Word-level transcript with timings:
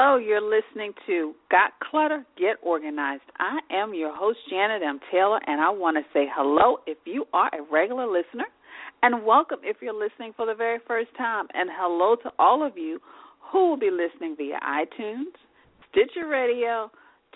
Hello, 0.00 0.16
you're 0.16 0.40
listening 0.40 0.92
to 1.08 1.34
Got 1.50 1.72
Clutter, 1.80 2.24
Get 2.38 2.54
Organized. 2.62 3.24
I 3.40 3.58
am 3.72 3.94
your 3.94 4.14
host, 4.14 4.38
Janet 4.48 4.80
M. 4.80 5.00
Taylor, 5.10 5.40
and 5.44 5.60
I 5.60 5.70
want 5.70 5.96
to 5.96 6.04
say 6.12 6.24
hello 6.32 6.76
if 6.86 6.98
you 7.04 7.24
are 7.32 7.50
a 7.52 7.64
regular 7.68 8.06
listener, 8.06 8.44
and 9.02 9.26
welcome 9.26 9.58
if 9.64 9.78
you're 9.82 9.92
listening 9.92 10.34
for 10.36 10.46
the 10.46 10.54
very 10.54 10.78
first 10.86 11.08
time, 11.18 11.48
and 11.52 11.68
hello 11.72 12.14
to 12.22 12.30
all 12.38 12.64
of 12.64 12.78
you 12.78 13.00
who 13.50 13.70
will 13.70 13.76
be 13.76 13.90
listening 13.90 14.36
via 14.36 14.60
iTunes, 14.60 15.34
Stitcher 15.90 16.28
Radio, 16.28 16.92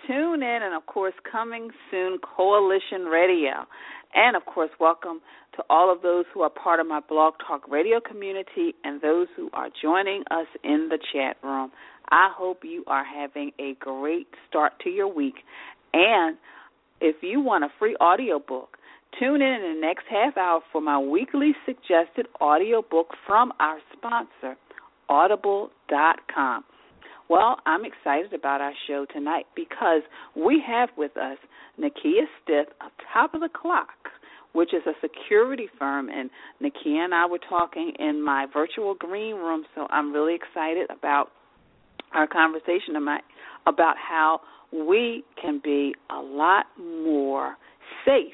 Tune 0.06 0.44
In, 0.44 0.60
and 0.62 0.72
of 0.72 0.86
course, 0.86 1.14
coming 1.33 1.68
soon, 1.90 2.18
Coalition 2.36 3.06
Radio. 3.10 3.66
And 4.14 4.36
of 4.36 4.44
course, 4.44 4.70
welcome 4.78 5.20
to 5.56 5.62
all 5.69 5.92
of 5.92 6.03
those 6.03 6.25
who 6.33 6.42
are 6.42 6.50
part 6.50 6.81
of 6.81 6.86
my 6.86 7.00
Blog 7.00 7.34
Talk 7.47 7.69
Radio 7.69 8.00
community 8.00 8.75
and 8.84 9.00
those 9.00 9.28
who 9.36 9.50
are 9.53 9.69
joining 9.83 10.22
us 10.31 10.47
in 10.64 10.89
the 10.89 10.98
chat 11.12 11.36
room. 11.42 11.70
I 12.11 12.31
hope 12.34 12.61
you 12.64 12.84
are 12.86 13.05
having 13.05 13.53
a 13.58 13.75
great 13.80 14.28
start 14.48 14.73
to 14.84 14.91
your 14.91 15.08
week. 15.12 15.36
And 15.92 16.36
if 17.00 17.17
you 17.23 17.41
want 17.41 17.64
a 17.64 17.69
free 17.78 17.97
audiobook, 18.00 18.77
tune 19.19 19.42
in 19.42 19.62
in 19.62 19.75
the 19.75 19.80
next 19.80 20.05
half 20.11 20.36
hour 20.36 20.61
for 20.70 20.80
my 20.80 20.98
weekly 20.98 21.53
suggested 21.67 22.27
audiobook 22.41 23.08
from 23.27 23.53
our 23.61 23.78
sponsor, 23.97 24.56
audible.com. 25.08 26.64
Well, 27.28 27.56
I'm 27.67 27.84
excited 27.84 28.33
about 28.33 28.61
our 28.61 28.75
show 28.86 29.06
tonight 29.11 29.47
because 29.56 30.03
we 30.36 30.62
have 30.67 30.91
with 30.97 31.17
us 31.17 31.39
Nakia 31.80 32.27
Stith 32.42 32.69
of 32.84 32.91
Top 33.12 33.34
of 33.34 33.41
the 33.41 33.48
Clock, 33.48 33.89
which 34.53 34.75
is 34.75 34.83
a 34.86 34.92
security 35.00 35.69
firm. 35.78 36.08
And 36.08 36.31
Nakia 36.62 37.05
and 37.05 37.14
I 37.14 37.27
were 37.27 37.39
talking 37.39 37.92
in 37.98 38.22
my 38.22 38.47
virtual 38.53 38.95
green 38.95 39.36
room, 39.36 39.64
so 39.75 39.86
I'm 39.91 40.12
really 40.12 40.34
excited 40.34 40.89
about 40.91 41.30
our 42.13 42.27
conversation 42.27 42.96
about 43.67 43.96
how 43.96 44.40
we 44.73 45.24
can 45.40 45.61
be 45.63 45.95
a 46.11 46.20
lot 46.20 46.67
more 46.79 47.57
safe 48.05 48.33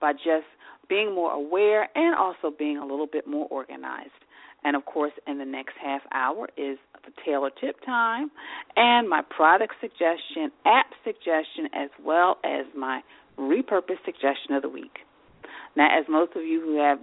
by 0.00 0.12
just 0.12 0.46
being 0.88 1.14
more 1.14 1.32
aware 1.32 1.88
and 1.94 2.14
also 2.14 2.54
being 2.56 2.78
a 2.78 2.84
little 2.84 3.06
bit 3.06 3.26
more 3.26 3.46
organized. 3.50 4.10
And 4.64 4.76
of 4.76 4.84
course, 4.84 5.12
in 5.26 5.38
the 5.38 5.44
next 5.44 5.74
half 5.82 6.02
hour 6.12 6.48
is 6.56 6.78
the 7.04 7.12
Taylor 7.24 7.50
tip 7.60 7.76
time 7.84 8.30
and 8.76 9.08
my 9.08 9.22
product 9.22 9.74
suggestion, 9.80 10.50
app 10.66 10.86
suggestion, 11.04 11.68
as 11.74 11.90
well 12.04 12.38
as 12.44 12.66
my 12.76 13.00
repurpose 13.38 13.96
suggestion 14.04 14.54
of 14.54 14.62
the 14.62 14.68
week. 14.68 14.98
Now, 15.76 15.86
as 15.98 16.04
most 16.08 16.32
of 16.36 16.42
you 16.42 16.60
who 16.60 16.78
have 16.78 16.98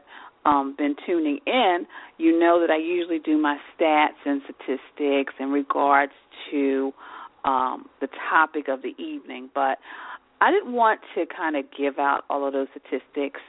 um, 0.45 0.75
been 0.78 0.95
tuning 1.05 1.39
in, 1.45 1.85
you 2.17 2.39
know 2.39 2.59
that 2.61 2.72
I 2.72 2.78
usually 2.78 3.19
do 3.19 3.38
my 3.38 3.57
stats 3.73 4.19
and 4.25 4.41
statistics 4.44 5.33
in 5.39 5.51
regards 5.51 6.13
to 6.51 6.94
um, 7.45 7.88
the 8.01 8.07
topic 8.29 8.67
of 8.67 8.81
the 8.81 8.94
evening, 9.01 9.50
but 9.53 9.77
I 10.39 10.51
didn't 10.51 10.73
want 10.73 11.01
to 11.16 11.25
kind 11.25 11.56
of 11.56 11.66
give 11.77 11.97
out 11.97 12.23
all 12.29 12.45
of 12.45 12.53
those 12.53 12.67
statistics 12.72 13.39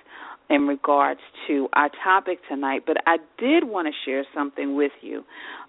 in 0.50 0.66
regards 0.66 1.20
to 1.46 1.68
our 1.74 1.90
topic 2.02 2.38
tonight, 2.48 2.82
but 2.86 2.96
I 3.06 3.18
did 3.38 3.64
want 3.64 3.86
to 3.86 3.92
share 4.04 4.24
something 4.34 4.74
with 4.74 4.92
you 5.02 5.24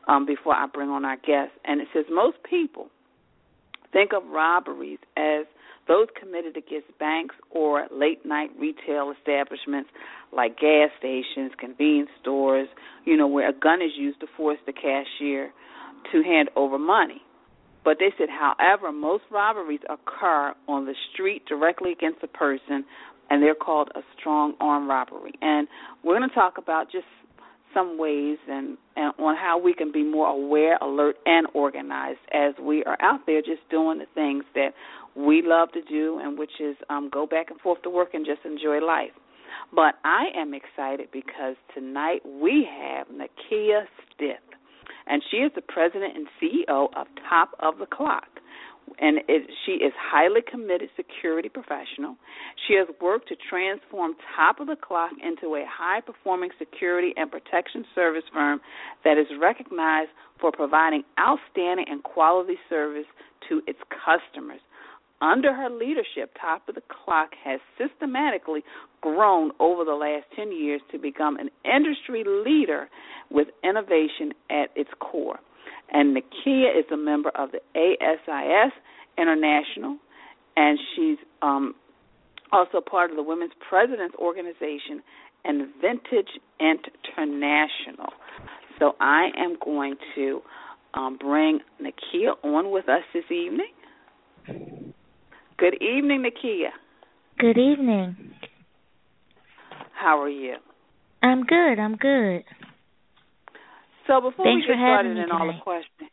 um, 0.08 0.26
before 0.26 0.56
I 0.56 0.68
bring 0.68 0.90
on 0.90 1.04
our 1.04 1.18
guest. 1.18 1.52
And 1.66 1.82
it 1.82 1.90
says 1.94 2.06
most 2.10 2.38
people 2.50 2.88
think 3.92 4.12
of 4.14 4.24
robberies 4.30 5.00
as 5.18 5.46
those 5.90 6.08
committed 6.18 6.56
against 6.56 6.88
banks 7.00 7.36
or 7.50 7.88
late 7.92 8.24
night 8.26 8.52
retail 8.58 9.12
establishments 9.18 9.90
like 10.32 10.58
gas 10.60 10.90
stations, 11.00 11.52
convenience 11.60 12.12
stores, 12.22 12.70
you 13.06 13.18
know, 13.18 13.28
where 13.28 13.50
a 13.50 13.54
gun 13.54 13.82
is 13.82 13.92
used 13.98 14.20
to 14.22 14.28
force 14.38 14.60
the 14.68 14.72
cashier 14.72 15.52
to 16.12 16.24
hand 16.24 16.50
over 16.56 16.78
money. 16.78 17.22
But 17.84 17.98
they 18.00 18.14
said, 18.18 18.28
however, 18.30 18.92
most 18.92 19.24
robberies 19.32 19.80
occur 19.90 20.54
on 20.68 20.86
the 20.86 20.94
street 21.12 21.44
directly 21.48 21.92
against 21.92 22.24
a 22.24 22.28
person, 22.28 22.86
and 23.32 23.42
they're 23.42 23.56
called 23.56 23.90
a 23.96 24.02
strong 24.18 24.54
arm 24.60 24.88
robbery. 24.88 25.34
And 25.42 25.68
we're 26.04 26.18
going 26.18 26.30
to 26.30 26.36
talk 26.36 26.60
about 26.60 26.92
just 26.92 27.06
some 27.74 27.98
ways 27.98 28.38
and, 28.48 28.78
and 28.96 29.14
on 29.20 29.36
how 29.36 29.60
we 29.64 29.74
can 29.74 29.92
be 29.92 30.04
more 30.04 30.28
aware, 30.28 30.78
alert, 30.78 31.16
and 31.26 31.48
organized 31.54 32.20
as 32.34 32.54
we 32.62 32.84
are 32.84 32.98
out 33.02 33.22
there 33.26 33.42
just 33.42 33.62
doing 33.70 34.00
the 34.00 34.08
things 34.16 34.44
that 34.56 34.70
we 35.26 35.42
love 35.44 35.72
to 35.74 35.82
do, 35.82 36.20
and 36.22 36.38
which 36.38 36.60
is 36.60 36.76
um, 36.90 37.10
go 37.12 37.26
back 37.26 37.50
and 37.50 37.60
forth 37.60 37.82
to 37.84 37.90
work 37.90 38.14
and 38.14 38.26
just 38.26 38.46
enjoy 38.46 38.80
life. 38.86 39.12
But 39.74 39.96
I 40.04 40.26
am 40.36 40.54
excited 40.54 41.10
because 41.12 41.56
tonight 41.74 42.22
we 42.26 42.68
have 42.70 43.08
Nakia 43.08 43.84
Stith, 44.14 44.38
and 45.08 45.22
she 45.30 45.38
is 45.38 45.52
the 45.56 45.62
president 45.62 46.16
and 46.16 46.28
CEO 46.42 46.88
of 46.96 47.08
Top 47.30 47.52
of 47.60 47.78
the 47.78 47.86
Clock 47.86 48.28
and 48.98 49.20
it, 49.28 49.50
she 49.66 49.74
is 49.74 49.94
highly 49.98 50.42
committed 50.42 50.90
security 50.96 51.50
professional. 51.50 52.16
She 52.68 52.76
has 52.76 52.88
worked 53.02 53.28
to 53.30 53.36
transform 53.50 54.16
Top 54.36 54.60
of 54.60 54.68
the 54.68 54.76
Clock 54.76 55.12
into 55.22 55.56
a 55.56 55.66
high 55.70 56.02
performing 56.02 56.50
security 56.58 57.14
and 57.16 57.30
protection 57.30 57.86
service 57.94 58.24
firm 58.34 58.60
that 59.04 59.18
is 59.18 59.28
recognized 59.40 60.10
for 60.40 60.52
providing 60.52 61.04
outstanding 61.20 61.86
and 61.90 62.04
quality 62.04 62.56
service 62.70 63.08
to 63.50 63.62
its 63.68 63.80
customers. 63.90 64.62
Under 65.22 65.54
her 65.54 65.70
leadership, 65.70 66.32
Top 66.40 66.68
of 66.70 66.76
the 66.76 66.82
Clock 66.88 67.32
has 67.44 67.60
systematically 67.78 68.64
grown 69.02 69.52
over 69.60 69.84
the 69.84 69.94
last 69.94 70.26
10 70.36 70.52
years 70.52 70.82
to 70.92 70.98
become 70.98 71.38
an 71.38 71.50
industry 71.66 72.24
leader 72.26 72.88
with 73.30 73.48
innovation 73.64 74.32
at 74.50 74.70
its 74.76 74.90
core. 75.00 75.40
And 75.92 76.16
Nakia 76.16 76.78
is 76.78 76.86
a 76.92 76.98
member 76.98 77.32
of 77.36 77.50
the 77.52 77.60
ASIS 77.76 78.72
International, 79.18 79.98
and 80.56 80.80
she's 80.96 81.18
um, 81.42 81.76
also 82.52 82.80
part 82.80 83.10
of 83.12 83.18
the 83.18 83.24
Women's 83.24 83.52
Presidents 83.68 84.16
Organization 84.18 85.02
and 85.44 85.68
Vistage 85.84 86.40
International. 86.60 88.14
So 88.78 88.96
I 89.02 89.30
am 89.38 89.58
going 89.64 89.96
to 90.16 90.42
um, 90.94 91.18
bring 91.18 91.60
Nakia 91.82 92.34
on 92.44 92.72
with 92.72 92.88
us 92.88 93.04
this 93.14 93.26
evening. 93.30 94.89
Good 95.60 95.76
evening, 95.84 96.24
Nakia. 96.24 96.70
Good 97.38 97.58
evening. 97.58 98.16
How 99.94 100.22
are 100.22 100.30
you? 100.30 100.56
I'm 101.22 101.44
good. 101.44 101.78
I'm 101.78 101.98
good. 101.98 102.46
So 104.08 104.22
before 104.22 104.46
Thanks 104.46 104.66
we 104.66 104.74
get 104.74 104.80
started 104.80 105.18
in 105.18 105.30
all 105.32 105.48
the 105.48 105.60
questions, 105.62 106.10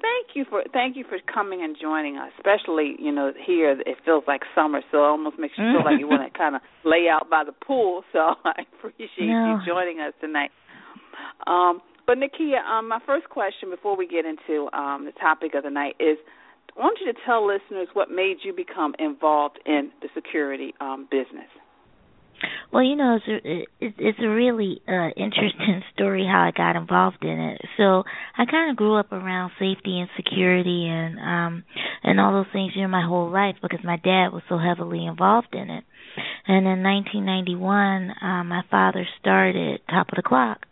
thank 0.00 0.34
you 0.34 0.44
for 0.48 0.62
thank 0.72 0.96
you 0.96 1.04
for 1.08 1.18
coming 1.26 1.64
and 1.64 1.76
joining 1.80 2.18
us. 2.18 2.30
Especially 2.38 2.94
you 3.00 3.10
know 3.10 3.32
here 3.44 3.72
it 3.72 3.98
feels 4.04 4.22
like 4.28 4.42
summer, 4.54 4.80
so 4.92 4.98
it 4.98 5.08
almost 5.10 5.40
makes 5.40 5.54
you 5.58 5.64
feel 5.74 5.84
like 5.84 5.98
you 5.98 6.06
want 6.06 6.32
to 6.32 6.38
kind 6.38 6.54
of 6.54 6.62
lay 6.84 7.08
out 7.10 7.28
by 7.28 7.42
the 7.44 7.52
pool. 7.52 8.02
So 8.12 8.20
I 8.44 8.62
appreciate 8.78 9.26
no. 9.26 9.58
you 9.58 9.66
joining 9.66 9.98
us 9.98 10.14
tonight. 10.20 10.50
Um, 11.48 11.82
but 12.06 12.16
Nakia, 12.18 12.62
um, 12.64 12.88
my 12.88 13.00
first 13.04 13.28
question 13.28 13.70
before 13.70 13.96
we 13.96 14.06
get 14.06 14.24
into 14.24 14.70
um, 14.72 15.04
the 15.04 15.12
topic 15.20 15.54
of 15.54 15.64
the 15.64 15.70
night 15.70 15.96
is. 15.98 16.16
I 16.76 16.80
want 16.80 16.98
you 17.04 17.12
to 17.12 17.18
tell 17.26 17.46
listeners 17.46 17.88
what 17.92 18.10
made 18.10 18.38
you 18.44 18.52
become 18.52 18.94
involved 18.98 19.58
in 19.66 19.90
the 20.00 20.08
security 20.14 20.74
um, 20.80 21.08
business. 21.10 21.48
Well, 22.72 22.82
you 22.82 22.96
know, 22.96 23.18
it's 23.24 23.44
a, 23.44 23.66
it's 23.80 24.18
a 24.20 24.28
really 24.28 24.80
uh, 24.86 25.08
interesting 25.16 25.82
story 25.94 26.26
how 26.26 26.42
I 26.42 26.52
got 26.56 26.76
involved 26.76 27.22
in 27.24 27.38
it. 27.38 27.60
So 27.76 28.04
I 28.36 28.44
kind 28.44 28.70
of 28.70 28.76
grew 28.76 28.96
up 28.96 29.10
around 29.10 29.52
safety 29.58 29.98
and 29.98 30.08
security 30.16 30.86
and 30.86 31.18
um 31.18 31.64
and 32.02 32.20
all 32.20 32.32
those 32.32 32.52
things, 32.52 32.72
you 32.76 32.82
know, 32.82 32.88
my 32.88 33.04
whole 33.06 33.30
life 33.30 33.56
because 33.60 33.80
my 33.82 33.96
dad 33.96 34.28
was 34.32 34.42
so 34.48 34.58
heavily 34.58 35.06
involved 35.06 35.54
in 35.54 35.70
it. 35.70 35.84
And 36.46 36.66
in 36.66 36.82
1991, 36.82 38.14
um, 38.22 38.48
my 38.48 38.62
father 38.70 39.06
started 39.20 39.80
Top 39.88 40.08
of 40.10 40.16
the 40.16 40.22
Clock, 40.22 40.66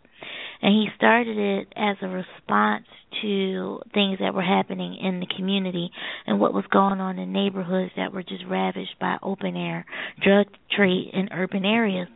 and 0.61 0.73
he 0.73 0.87
started 0.95 1.37
it 1.37 1.67
as 1.75 1.97
a 2.01 2.07
response 2.07 2.85
to 3.21 3.79
things 3.93 4.19
that 4.19 4.33
were 4.33 4.43
happening 4.43 4.97
in 5.01 5.19
the 5.19 5.27
community 5.35 5.89
and 6.25 6.39
what 6.39 6.53
was 6.53 6.65
going 6.71 6.99
on 6.99 7.17
in 7.19 7.31
neighborhoods 7.31 7.91
that 7.95 8.13
were 8.13 8.23
just 8.23 8.43
ravaged 8.49 8.95
by 8.99 9.17
open 9.23 9.55
air 9.55 9.85
drug 10.23 10.47
trade 10.75 11.09
in 11.13 11.29
urban 11.31 11.65
areas. 11.65 12.07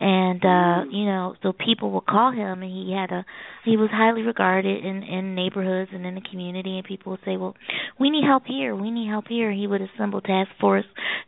And 0.00 0.44
uh 0.44 0.90
you 0.90 1.06
know 1.06 1.34
so 1.42 1.52
people 1.52 1.92
would 1.92 2.06
call 2.06 2.32
him 2.32 2.62
and 2.62 2.70
he 2.70 2.92
had 2.92 3.10
a 3.10 3.24
he 3.64 3.76
was 3.76 3.88
highly 3.90 4.22
regarded 4.22 4.84
in 4.84 5.02
in 5.02 5.34
neighborhoods 5.34 5.90
and 5.92 6.04
in 6.04 6.14
the 6.14 6.22
community. 6.30 6.76
And 6.76 6.84
people 6.84 7.12
would 7.12 7.20
say 7.24 7.36
well 7.36 7.56
we 7.98 8.10
need 8.10 8.24
help 8.24 8.44
here. 8.46 8.76
We 8.76 8.90
need 8.90 9.08
help 9.08 9.26
here. 9.28 9.50
He 9.50 9.66
would 9.66 9.80
assemble 9.80 10.20
task 10.20 10.50
force 10.60 10.84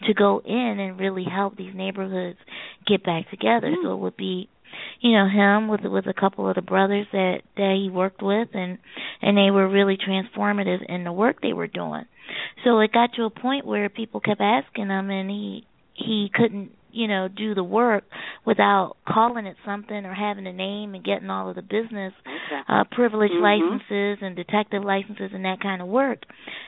to 0.06 0.14
go 0.14 0.42
in 0.44 0.78
and 0.80 0.98
really 0.98 1.25
help 1.25 1.56
these 1.56 1.75
neighborhoods 1.75 2.38
get 2.87 3.04
back 3.04 3.30
together. 3.30 3.72
So 3.82 3.94
it 3.94 3.98
would 3.98 4.16
be 4.16 4.48
you 5.00 5.12
know 5.12 5.29
him 5.29 5.69
with 5.69 5.82
with 5.85 6.06
a 6.06 6.15
couple 6.15 6.49
of 6.49 6.55
the 6.55 6.62
brothers 6.62 7.06
that 7.12 7.43
that 7.56 7.79
he 7.81 7.91
worked 7.91 8.23
with 8.23 8.49
and 8.55 8.79
and 9.23 9.37
they 9.37 9.50
were 9.50 9.69
really 9.69 9.97
transformative 9.97 10.85
in 10.88 11.05
the 11.05 11.12
work 11.12 11.41
they 11.41 11.53
were 11.53 11.67
doing. 11.67 12.05
So 12.65 12.81
it 12.81 12.93
got 12.93 13.12
to 13.15 13.25
a 13.25 13.31
point 13.31 13.67
where 13.67 13.88
people 13.88 14.21
kept 14.21 14.41
asking 14.41 14.88
him 14.88 15.11
and 15.11 15.31
he 15.31 15.67
he 15.94 16.31
couldn't 16.32 16.73
you 16.91 17.09
know 17.09 17.29
do 17.29 17.55
the 17.55 17.65
work 17.65 18.05
without 18.47 18.97
calling 19.06 19.47
it 19.47 19.56
something 19.65 20.05
or 20.05 20.15
having 20.15 20.47
a 20.47 20.53
name 20.53 20.94
and 20.94 21.05
getting 21.05 21.31
all 21.31 21.49
of 21.49 21.56
the 21.56 21.62
business 21.62 22.12
uh 22.69 22.85
privilege 22.91 23.32
mm-hmm. 23.32 23.43
licenses 23.43 24.19
and 24.23 24.37
detective 24.37 24.82
licenses 24.82 25.31
and 25.32 25.44
that 25.44 25.61
kind 25.61 25.82
of 25.82 25.88
work. 25.88 26.23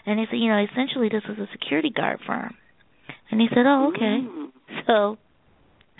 And 0.04 0.18
he 0.18 0.26
said 0.30 0.38
you 0.38 0.48
know 0.48 0.64
essentially 0.70 1.08
this 1.08 1.22
was 1.28 1.38
a 1.38 1.48
security 1.52 1.90
guard 1.90 2.20
firm. 2.26 2.54
And 3.30 3.40
he 3.40 3.48
said 3.48 3.66
oh 3.66 3.92
okay. 3.94 4.26
Mm-hmm. 4.26 4.78
so 4.86 5.18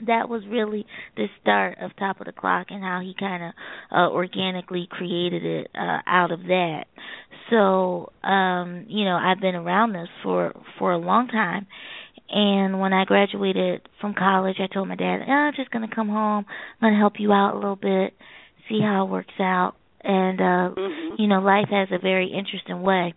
that 0.06 0.28
was 0.28 0.42
really 0.48 0.86
the 1.16 1.26
start 1.40 1.78
of 1.80 1.96
Top 1.96 2.20
of 2.20 2.26
the 2.26 2.32
Clock 2.32 2.66
and 2.70 2.82
how 2.82 3.00
he 3.00 3.14
kind 3.18 3.44
of 3.44 3.52
uh, 3.90 4.10
organically 4.12 4.88
created 4.90 5.44
it 5.44 5.70
uh, 5.74 5.98
out 6.06 6.32
of 6.32 6.40
that. 6.44 6.84
So, 7.50 8.12
um, 8.28 8.86
you 8.88 9.04
know, 9.04 9.16
I've 9.16 9.40
been 9.40 9.54
around 9.54 9.92
this 9.92 10.08
for 10.22 10.52
for 10.78 10.92
a 10.92 10.98
long 10.98 11.28
time. 11.28 11.66
And 12.28 12.80
when 12.80 12.92
I 12.92 13.04
graduated 13.04 13.88
from 14.00 14.14
college, 14.14 14.56
I 14.58 14.66
told 14.72 14.88
my 14.88 14.96
dad, 14.96 15.20
oh, 15.26 15.32
"I'm 15.32 15.54
just 15.54 15.70
going 15.70 15.88
to 15.88 15.94
come 15.94 16.08
home. 16.08 16.44
I'm 16.48 16.80
going 16.80 16.94
to 16.94 16.98
help 16.98 17.14
you 17.18 17.32
out 17.32 17.54
a 17.54 17.58
little 17.58 17.76
bit, 17.76 18.14
see 18.68 18.80
how 18.80 19.06
it 19.06 19.10
works 19.10 19.34
out." 19.38 19.74
And 20.02 20.40
uh, 20.40 20.74
mm-hmm. 20.74 21.22
you 21.22 21.28
know, 21.28 21.40
life 21.40 21.68
has 21.70 21.88
a 21.92 21.98
very 21.98 22.32
interesting 22.32 22.82
way 22.82 23.14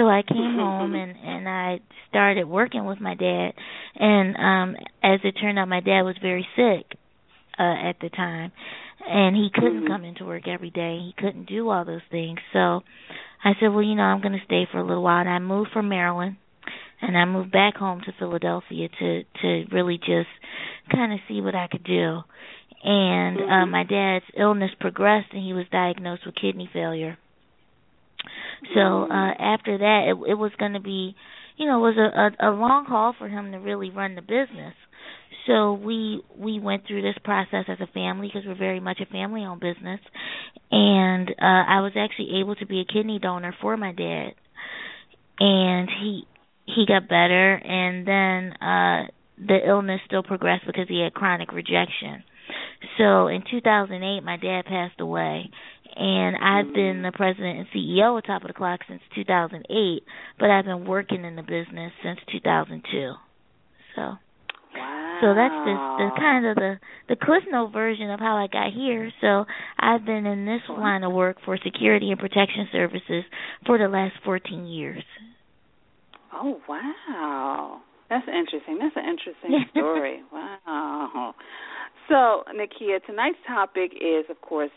so 0.00 0.08
I 0.08 0.22
came 0.26 0.56
home 0.56 0.94
and 0.94 1.14
and 1.22 1.46
I 1.46 1.80
started 2.08 2.44
working 2.44 2.86
with 2.86 3.00
my 3.00 3.14
dad 3.14 3.50
and 3.96 4.36
um 4.36 4.76
as 5.02 5.20
it 5.24 5.32
turned 5.32 5.58
out 5.58 5.68
my 5.68 5.80
dad 5.80 6.02
was 6.02 6.16
very 6.22 6.46
sick 6.56 6.98
uh 7.58 7.88
at 7.88 7.96
the 8.00 8.08
time 8.08 8.50
and 9.06 9.36
he 9.36 9.50
couldn't 9.52 9.80
mm-hmm. 9.80 9.92
come 9.92 10.04
into 10.04 10.24
work 10.24 10.46
every 10.48 10.70
day. 10.70 10.98
He 10.98 11.14
couldn't 11.16 11.46
do 11.48 11.68
all 11.68 11.84
those 11.84 12.00
things. 12.10 12.38
So 12.52 12.80
I 13.42 13.52
said, 13.58 13.68
"Well, 13.68 13.82
you 13.82 13.94
know, 13.94 14.02
I'm 14.02 14.20
going 14.20 14.38
to 14.38 14.44
stay 14.44 14.66
for 14.70 14.78
a 14.78 14.86
little 14.86 15.02
while." 15.02 15.20
And 15.20 15.28
I 15.28 15.38
moved 15.38 15.70
from 15.72 15.88
Maryland 15.88 16.36
and 17.00 17.16
I 17.16 17.24
moved 17.24 17.50
back 17.50 17.76
home 17.76 18.00
to 18.04 18.12
Philadelphia 18.18 18.88
to 18.88 19.22
to 19.42 19.64
really 19.72 19.98
just 19.98 20.28
kind 20.92 21.12
of 21.12 21.20
see 21.28 21.40
what 21.40 21.54
I 21.54 21.68
could 21.70 21.84
do. 21.84 22.20
And 22.82 23.36
uh, 23.36 23.40
mm-hmm. 23.40 23.52
uh 23.52 23.66
my 23.66 23.84
dad's 23.84 24.24
illness 24.38 24.70
progressed 24.80 25.32
and 25.32 25.44
he 25.44 25.52
was 25.52 25.66
diagnosed 25.70 26.22
with 26.26 26.34
kidney 26.34 26.68
failure. 26.72 27.18
So 28.74 29.04
uh 29.10 29.32
after 29.38 29.78
that, 29.78 30.04
it, 30.08 30.30
it 30.30 30.34
was 30.34 30.52
going 30.58 30.74
to 30.74 30.80
be, 30.80 31.14
you 31.56 31.66
know, 31.66 31.78
it 31.84 31.94
was 31.94 31.96
a, 31.98 32.46
a 32.46 32.50
a 32.50 32.52
long 32.52 32.84
haul 32.86 33.14
for 33.18 33.28
him 33.28 33.52
to 33.52 33.58
really 33.58 33.90
run 33.90 34.14
the 34.14 34.22
business. 34.22 34.74
So 35.46 35.72
we 35.74 36.22
we 36.36 36.60
went 36.60 36.86
through 36.86 37.02
this 37.02 37.16
process 37.24 37.64
as 37.68 37.78
a 37.80 37.86
family 37.92 38.28
because 38.28 38.46
we're 38.46 38.54
very 38.58 38.80
much 38.80 39.00
a 39.00 39.06
family-owned 39.06 39.60
business, 39.60 40.00
and 40.70 41.28
uh 41.30 41.64
I 41.68 41.80
was 41.80 41.92
actually 41.96 42.40
able 42.40 42.54
to 42.56 42.66
be 42.66 42.80
a 42.80 42.92
kidney 42.92 43.18
donor 43.18 43.54
for 43.60 43.76
my 43.76 43.92
dad, 43.92 44.32
and 45.38 45.88
he 46.00 46.26
he 46.66 46.84
got 46.86 47.08
better, 47.08 47.54
and 47.54 48.06
then 48.06 48.52
uh 48.60 49.06
the 49.38 49.58
illness 49.66 50.00
still 50.06 50.22
progressed 50.22 50.66
because 50.66 50.86
he 50.88 51.00
had 51.00 51.14
chronic 51.14 51.52
rejection. 51.52 52.22
So 52.98 53.28
in 53.28 53.42
2008, 53.50 54.20
my 54.22 54.36
dad 54.36 54.66
passed 54.66 55.00
away, 55.00 55.50
and 56.00 56.34
I've 56.36 56.72
been 56.72 57.02
the 57.02 57.12
president 57.12 57.58
and 57.58 57.66
CEO 57.76 58.16
of 58.16 58.24
Top 58.24 58.40
of 58.40 58.48
the 58.48 58.54
Clock 58.54 58.80
since 58.88 59.02
2008, 59.14 60.02
but 60.38 60.48
I've 60.48 60.64
been 60.64 60.86
working 60.86 61.26
in 61.26 61.36
the 61.36 61.42
business 61.42 61.92
since 62.02 62.18
2002. 62.32 63.12
So, 63.94 64.00
wow. 64.00 65.18
so 65.20 65.34
that's 65.34 65.52
the 65.52 65.76
the 65.98 66.10
kind 66.16 66.46
of 66.46 66.56
the 66.56 66.80
the 67.10 67.16
Cliff 67.16 67.44
Note 67.50 67.72
version 67.72 68.10
of 68.10 68.18
how 68.18 68.38
I 68.38 68.46
got 68.46 68.72
here. 68.72 69.12
So 69.20 69.44
I've 69.78 70.06
been 70.06 70.24
in 70.24 70.46
this 70.46 70.62
line 70.70 71.04
of 71.04 71.12
work 71.12 71.36
for 71.44 71.58
security 71.62 72.10
and 72.10 72.18
protection 72.18 72.66
services 72.72 73.24
for 73.66 73.76
the 73.76 73.88
last 73.88 74.14
14 74.24 74.66
years. 74.66 75.04
Oh 76.32 76.62
wow, 76.66 77.82
that's 78.08 78.26
interesting. 78.26 78.78
That's 78.78 78.96
an 78.96 79.04
interesting 79.04 79.66
story. 79.72 80.22
wow. 80.32 81.34
So, 82.10 82.42
Nakia, 82.50 82.98
tonight's 83.06 83.38
topic 83.46 83.92
is, 83.94 84.24
of 84.28 84.40
course, 84.40 84.72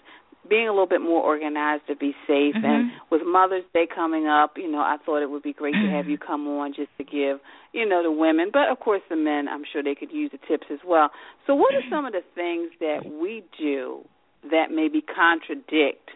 being 0.49 0.67
a 0.67 0.71
little 0.71 0.87
bit 0.87 1.01
more 1.01 1.21
organized 1.21 1.87
to 1.87 1.95
be 1.95 2.13
safe. 2.27 2.55
Mm-hmm. 2.55 2.65
And 2.65 2.91
with 3.09 3.21
Mother's 3.25 3.63
Day 3.73 3.87
coming 3.93 4.27
up, 4.27 4.53
you 4.57 4.69
know, 4.69 4.79
I 4.79 4.97
thought 5.05 5.21
it 5.21 5.29
would 5.29 5.43
be 5.43 5.53
great 5.53 5.73
to 5.73 5.89
have 5.95 6.07
you 6.07 6.17
come 6.17 6.47
on 6.47 6.73
just 6.73 6.89
to 6.97 7.03
give, 7.03 7.39
you 7.71 7.87
know, 7.87 8.03
the 8.03 8.11
women, 8.11 8.49
but 8.51 8.69
of 8.69 8.79
course 8.79 9.01
the 9.09 9.15
men, 9.15 9.47
I'm 9.47 9.63
sure 9.71 9.81
they 9.81 9.95
could 9.95 10.11
use 10.11 10.31
the 10.31 10.39
tips 10.47 10.67
as 10.71 10.79
well. 10.85 11.11
So, 11.47 11.55
what 11.55 11.73
are 11.73 11.81
some 11.89 12.05
of 12.05 12.13
the 12.13 12.23
things 12.35 12.71
that 12.79 13.01
we 13.05 13.43
do 13.57 14.03
that 14.51 14.71
maybe 14.71 15.01
contradict 15.01 16.09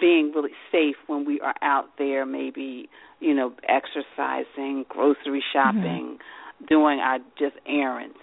being 0.00 0.32
really 0.34 0.52
safe 0.70 0.96
when 1.06 1.24
we 1.24 1.40
are 1.40 1.54
out 1.62 1.86
there, 1.98 2.24
maybe, 2.24 2.88
you 3.20 3.34
know, 3.34 3.52
exercising, 3.68 4.84
grocery 4.88 5.42
shopping, 5.52 6.18
mm-hmm. 6.18 6.66
doing 6.66 7.00
our 7.00 7.18
just 7.38 7.56
errands? 7.66 8.16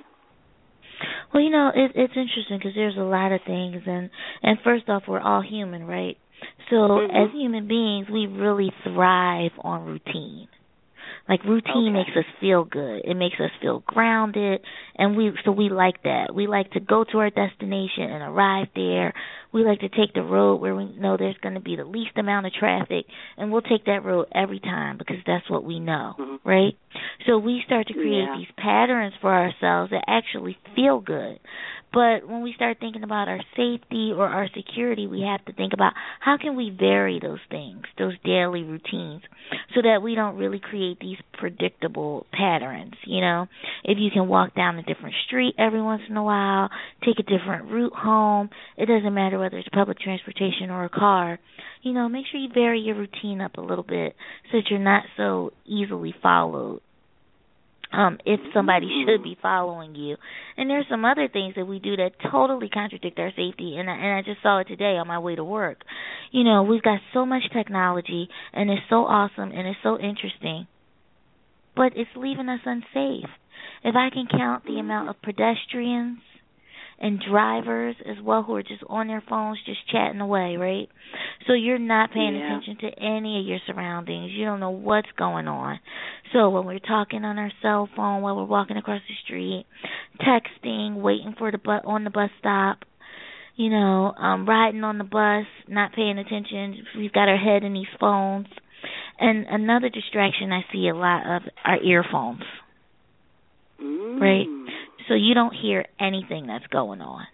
Well, 1.34 1.44
you 1.44 1.50
know, 1.50 1.72
it, 1.74 1.92
it's 1.96 2.14
interesting 2.16 2.58
because 2.58 2.74
there's 2.76 2.98
a 2.98 3.02
lot 3.02 3.32
of 3.32 3.42
things, 3.46 3.84
and 3.86 4.10
and 4.44 4.58
first 4.64 4.88
off, 4.90 5.04
we're 5.08 5.20
all 5.20 5.42
human, 5.42 5.86
right? 5.86 6.18
So 6.70 6.76
mm-hmm. 6.76 7.16
as 7.16 7.32
human 7.34 7.68
beings, 7.68 8.08
we 8.12 8.28
really 8.28 8.72
thrive 8.84 9.52
on 9.62 9.86
routine. 9.86 10.48
Like 11.28 11.44
routine 11.44 11.90
okay. 11.90 12.06
makes 12.06 12.18
us 12.18 12.26
feel 12.40 12.64
good. 12.64 13.02
It 13.04 13.16
makes 13.16 13.36
us 13.40 13.50
feel 13.62 13.84
grounded 13.86 14.62
and 14.98 15.16
we 15.16 15.32
so 15.44 15.52
we 15.52 15.70
like 15.70 16.04
that. 16.04 16.34
We 16.34 16.48
like 16.48 16.72
to 16.72 16.80
go 16.80 17.04
to 17.04 17.18
our 17.20 17.30
destination 17.30 18.04
and 18.04 18.24
arrive 18.24 18.68
there. 18.76 19.14
We 19.52 19.64
like 19.64 19.80
to 19.80 19.90
take 19.90 20.14
the 20.14 20.22
road 20.22 20.58
where 20.58 20.76
we 20.76 20.86
know 20.98 21.16
there's 21.18 21.38
going 21.42 21.56
to 21.56 21.62
be 21.62 21.78
the 21.78 21.86
least 21.86 22.18
amount 22.18 22.46
of 22.46 22.54
traffic 22.54 23.06
and 23.38 23.52
we'll 23.52 23.62
take 23.62 23.86
that 23.86 24.04
road 24.04 24.28
every 24.36 24.60
time 24.60 24.98
because 24.98 25.18
that's 25.26 25.50
what 25.50 25.64
we 25.64 25.80
know, 25.80 26.14
mm-hmm. 26.20 26.48
right? 26.48 26.78
So 27.26 27.38
we 27.38 27.64
start 27.66 27.88
to 27.88 27.94
create 27.94 28.26
yeah. 28.28 28.36
these 28.38 28.48
patterns 28.58 29.14
for 29.22 29.34
ourselves 29.34 29.92
that 29.92 30.04
actually 30.08 30.58
feel 30.76 31.00
good. 31.00 31.40
But 31.96 32.28
when 32.28 32.42
we 32.42 32.52
start 32.54 32.82
thinking 32.82 33.04
about 33.04 33.30
our 33.30 33.40
safety 33.56 34.12
or 34.14 34.28
our 34.28 34.50
security, 34.54 35.08
we 35.08 35.22
have 35.22 35.46
to 35.46 35.54
think 35.54 35.72
about 35.72 35.94
how 36.20 36.38
can 36.38 36.58
we 36.58 36.70
vary 36.70 37.22
those 37.22 37.40
things, 37.50 37.84
those 37.98 38.16
daily 38.26 38.64
routines, 38.64 39.22
so 39.74 39.82
that 39.82 40.02
we 40.04 40.14
don't 40.14 40.36
really 40.36 40.60
create 40.60 41.00
these 41.00 41.18
predictable 41.32 42.28
patterns. 42.34 42.96
You 43.06 43.22
know, 43.22 43.48
if 43.86 43.98
you 43.98 44.12
can 44.12 44.28
walk 44.28 44.54
down 44.56 44.78
a 44.78 44.84
different 44.86 45.16
street 45.28 45.56
every 45.58 45.82
once 45.82 46.02
in 46.10 46.18
a 46.18 46.24
while, 46.24 46.70
take 47.04 47.20
a 47.20 47.24
different 47.24 47.72
route 47.72 47.94
home, 47.96 48.50
it 48.78 48.88
doesn't 48.88 49.14
matter 49.14 49.40
whether 49.40 49.58
it's 49.58 49.70
public 49.70 50.00
transportation 50.00 50.70
or 50.70 50.86
a 50.86 50.90
car. 50.90 51.40
You 51.82 51.94
know, 51.94 52.10
make 52.10 52.26
sure 52.32 52.40
you 52.40 52.50
vary 52.54 52.80
your 52.80 52.96
routine 52.96 53.42
up 53.42 53.58
a 53.58 53.62
little 53.62 53.84
bit 53.84 54.16
so 54.52 54.58
that 54.58 54.70
you're 54.70 54.80
not 54.80 55.04
so 55.18 55.52
easily 55.66 56.14
followed 56.22 56.82
um 57.96 58.18
if 58.26 58.40
somebody 58.54 59.06
should 59.06 59.24
be 59.24 59.38
following 59.42 59.96
you. 59.96 60.18
And 60.58 60.70
there's 60.70 60.86
some 60.90 61.06
other 61.06 61.28
things 61.32 61.56
that 61.56 61.66
we 61.66 61.80
do 61.80 61.96
that 61.98 62.12
totally 62.32 62.70
contradict 62.70 63.20
our 63.20 63.32
safety 63.32 63.78
and 63.78 63.90
I, 63.90 63.94
and 63.94 64.18
I 64.18 64.22
just 64.22 64.42
saw 64.42 64.60
it 64.60 64.68
today 64.68 64.98
on 64.98 65.08
my 65.08 65.20
way 65.20 65.36
to 65.36 65.44
work. 65.44 65.82
You 66.32 66.44
know, 66.44 66.64
we've 66.64 66.82
got 66.82 67.00
so 67.14 67.26
much 67.26 67.44
technology 67.54 68.30
and 68.54 68.70
it's 68.70 68.82
so 68.90 69.06
awesome 69.06 69.52
and 69.52 69.68
it's 69.68 69.80
so 69.84 70.00
interesting. 70.00 70.68
But 71.76 71.92
it's 71.96 72.10
leaving 72.16 72.50
us 72.50 72.62
unsafe. 72.66 73.30
If 73.86 73.96
I 73.96 74.10
can 74.10 74.26
count 74.26 74.66
the 74.66 74.80
amount 74.80 75.10
of 75.10 75.22
pedestrians 75.22 76.18
and 77.00 77.22
drivers 77.22 77.96
as 78.10 78.16
well 78.24 78.42
who 78.42 78.56
are 78.56 78.64
just 78.64 78.84
on 78.88 79.08
their 79.08 79.22
phones 79.30 79.60
just 79.64 79.88
chatting 79.92 80.22
away, 80.22 80.58
right? 80.58 80.90
So 81.46 81.54
you're 81.54 81.78
not 81.78 82.12
paying 82.12 82.36
yeah. 82.36 82.48
attention 82.48 82.78
to 82.82 83.00
any 83.00 83.40
of 83.42 83.46
your 83.46 83.60
surroundings. 83.68 84.32
You 84.32 84.46
don't 84.46 84.60
know 84.60 84.72
what's 84.72 85.12
going 85.16 85.48
on. 85.48 85.80
So 86.34 86.50
when 86.50 86.66
we're 86.66 86.80
talking 86.80 87.24
on 87.24 87.38
our 87.38 87.52
cell 87.62 87.88
phone 87.96 88.24
while 88.24 88.36
we're 88.36 88.46
walking 88.46 88.78
across 88.78 89.02
the 89.08 89.14
street, 89.24 89.68
texting, 90.20 90.96
waiting 90.96 91.36
for 91.38 91.52
the 91.52 91.60
bus 91.60 91.84
on 91.86 92.06
the 92.06 92.10
bus 92.10 92.32
stop, 92.40 92.80
you 93.56 93.70
know, 93.70 94.16
um 94.18 94.50
riding 94.50 94.84
on 94.84 94.98
the 94.98 95.04
bus, 95.04 95.46
not 95.68 95.94
paying 95.94 96.18
attention. 96.18 96.88
We've 96.98 97.14
got 97.14 97.30
our 97.30 97.38
head 97.38 97.64
in 97.64 97.74
these 97.74 97.86
phones. 98.00 98.48
And 99.20 99.46
another 99.48 99.90
distraction 99.90 100.52
I 100.52 100.62
see 100.74 100.88
a 100.88 100.96
lot 100.96 101.36
of 101.36 101.44
are 101.64 101.84
earphones. 101.84 102.42
Mm. 103.82 104.20
Right? 104.20 104.48
So 105.08 105.14
you 105.14 105.34
don't 105.34 105.54
hear 105.54 105.86
anything 106.00 106.48
that's 106.48 106.68
going 106.68 107.02
on. 107.02 107.26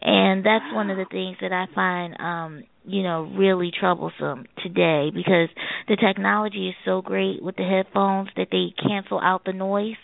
And 0.00 0.44
that's 0.44 0.64
wow. 0.70 0.76
one 0.76 0.90
of 0.90 0.96
the 0.96 1.06
things 1.10 1.36
that 1.40 1.52
I 1.52 1.66
find 1.74 2.20
um 2.20 2.64
you 2.84 3.02
know 3.02 3.32
really 3.36 3.70
troublesome 3.78 4.44
today 4.62 5.10
because 5.14 5.48
the 5.88 5.96
technology 5.96 6.68
is 6.68 6.74
so 6.84 7.00
great 7.00 7.42
with 7.42 7.56
the 7.56 7.62
headphones 7.62 8.28
that 8.36 8.48
they 8.50 8.74
cancel 8.86 9.18
out 9.18 9.44
the 9.44 9.52
noise 9.52 9.96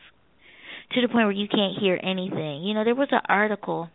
to 0.92 1.02
the 1.02 1.08
point 1.08 1.26
where 1.26 1.32
you 1.32 1.48
can't 1.48 1.78
hear 1.78 1.98
anything. 2.02 2.62
You 2.64 2.74
know, 2.74 2.84
there 2.84 2.94
was 2.94 3.08
an 3.12 3.20
article 3.28 3.90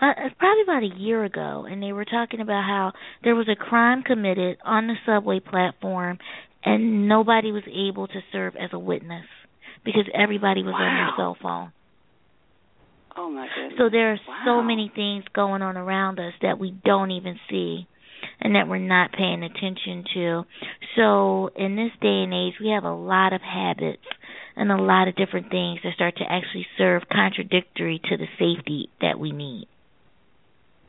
uh, 0.00 0.12
probably 0.38 0.62
about 0.62 0.82
a 0.82 1.00
year 1.00 1.24
ago, 1.24 1.66
and 1.68 1.82
they 1.82 1.92
were 1.92 2.04
talking 2.04 2.40
about 2.40 2.64
how 2.64 2.92
there 3.22 3.34
was 3.34 3.48
a 3.48 3.56
crime 3.56 4.02
committed 4.02 4.58
on 4.64 4.86
the 4.86 4.94
subway 5.06 5.40
platform, 5.40 6.18
and 6.64 7.08
nobody 7.08 7.52
was 7.52 7.62
able 7.66 8.08
to 8.08 8.20
serve 8.32 8.54
as 8.56 8.70
a 8.72 8.78
witness 8.78 9.26
because 9.84 10.04
everybody 10.14 10.62
was 10.62 10.72
wow. 10.72 10.80
on 10.80 10.96
their 10.96 11.16
cell 11.16 11.36
phone. 11.40 11.72
Oh 13.16 13.30
my 13.30 13.46
goodness! 13.54 13.74
So 13.78 13.90
there 13.90 14.12
are 14.12 14.18
wow. 14.26 14.42
so 14.46 14.62
many 14.62 14.90
things 14.94 15.24
going 15.34 15.62
on 15.62 15.76
around 15.76 16.18
us 16.18 16.32
that 16.42 16.58
we 16.58 16.70
don't 16.84 17.10
even 17.10 17.38
see 17.50 17.86
and 18.40 18.54
that 18.54 18.68
we're 18.68 18.78
not 18.78 19.12
paying 19.12 19.42
attention 19.42 20.04
to. 20.14 20.42
So 20.96 21.50
in 21.56 21.76
this 21.76 21.90
day 22.00 22.22
and 22.24 22.32
age, 22.32 22.54
we 22.60 22.70
have 22.70 22.84
a 22.84 22.94
lot 22.94 23.32
of 23.32 23.40
habits 23.40 24.02
and 24.56 24.70
a 24.70 24.76
lot 24.76 25.08
of 25.08 25.16
different 25.16 25.50
things 25.50 25.80
that 25.84 25.94
start 25.94 26.16
to 26.16 26.24
actually 26.28 26.66
serve 26.78 27.02
contradictory 27.10 28.00
to 28.10 28.16
the 28.16 28.26
safety 28.38 28.88
that 29.00 29.18
we 29.18 29.32
need. 29.32 29.66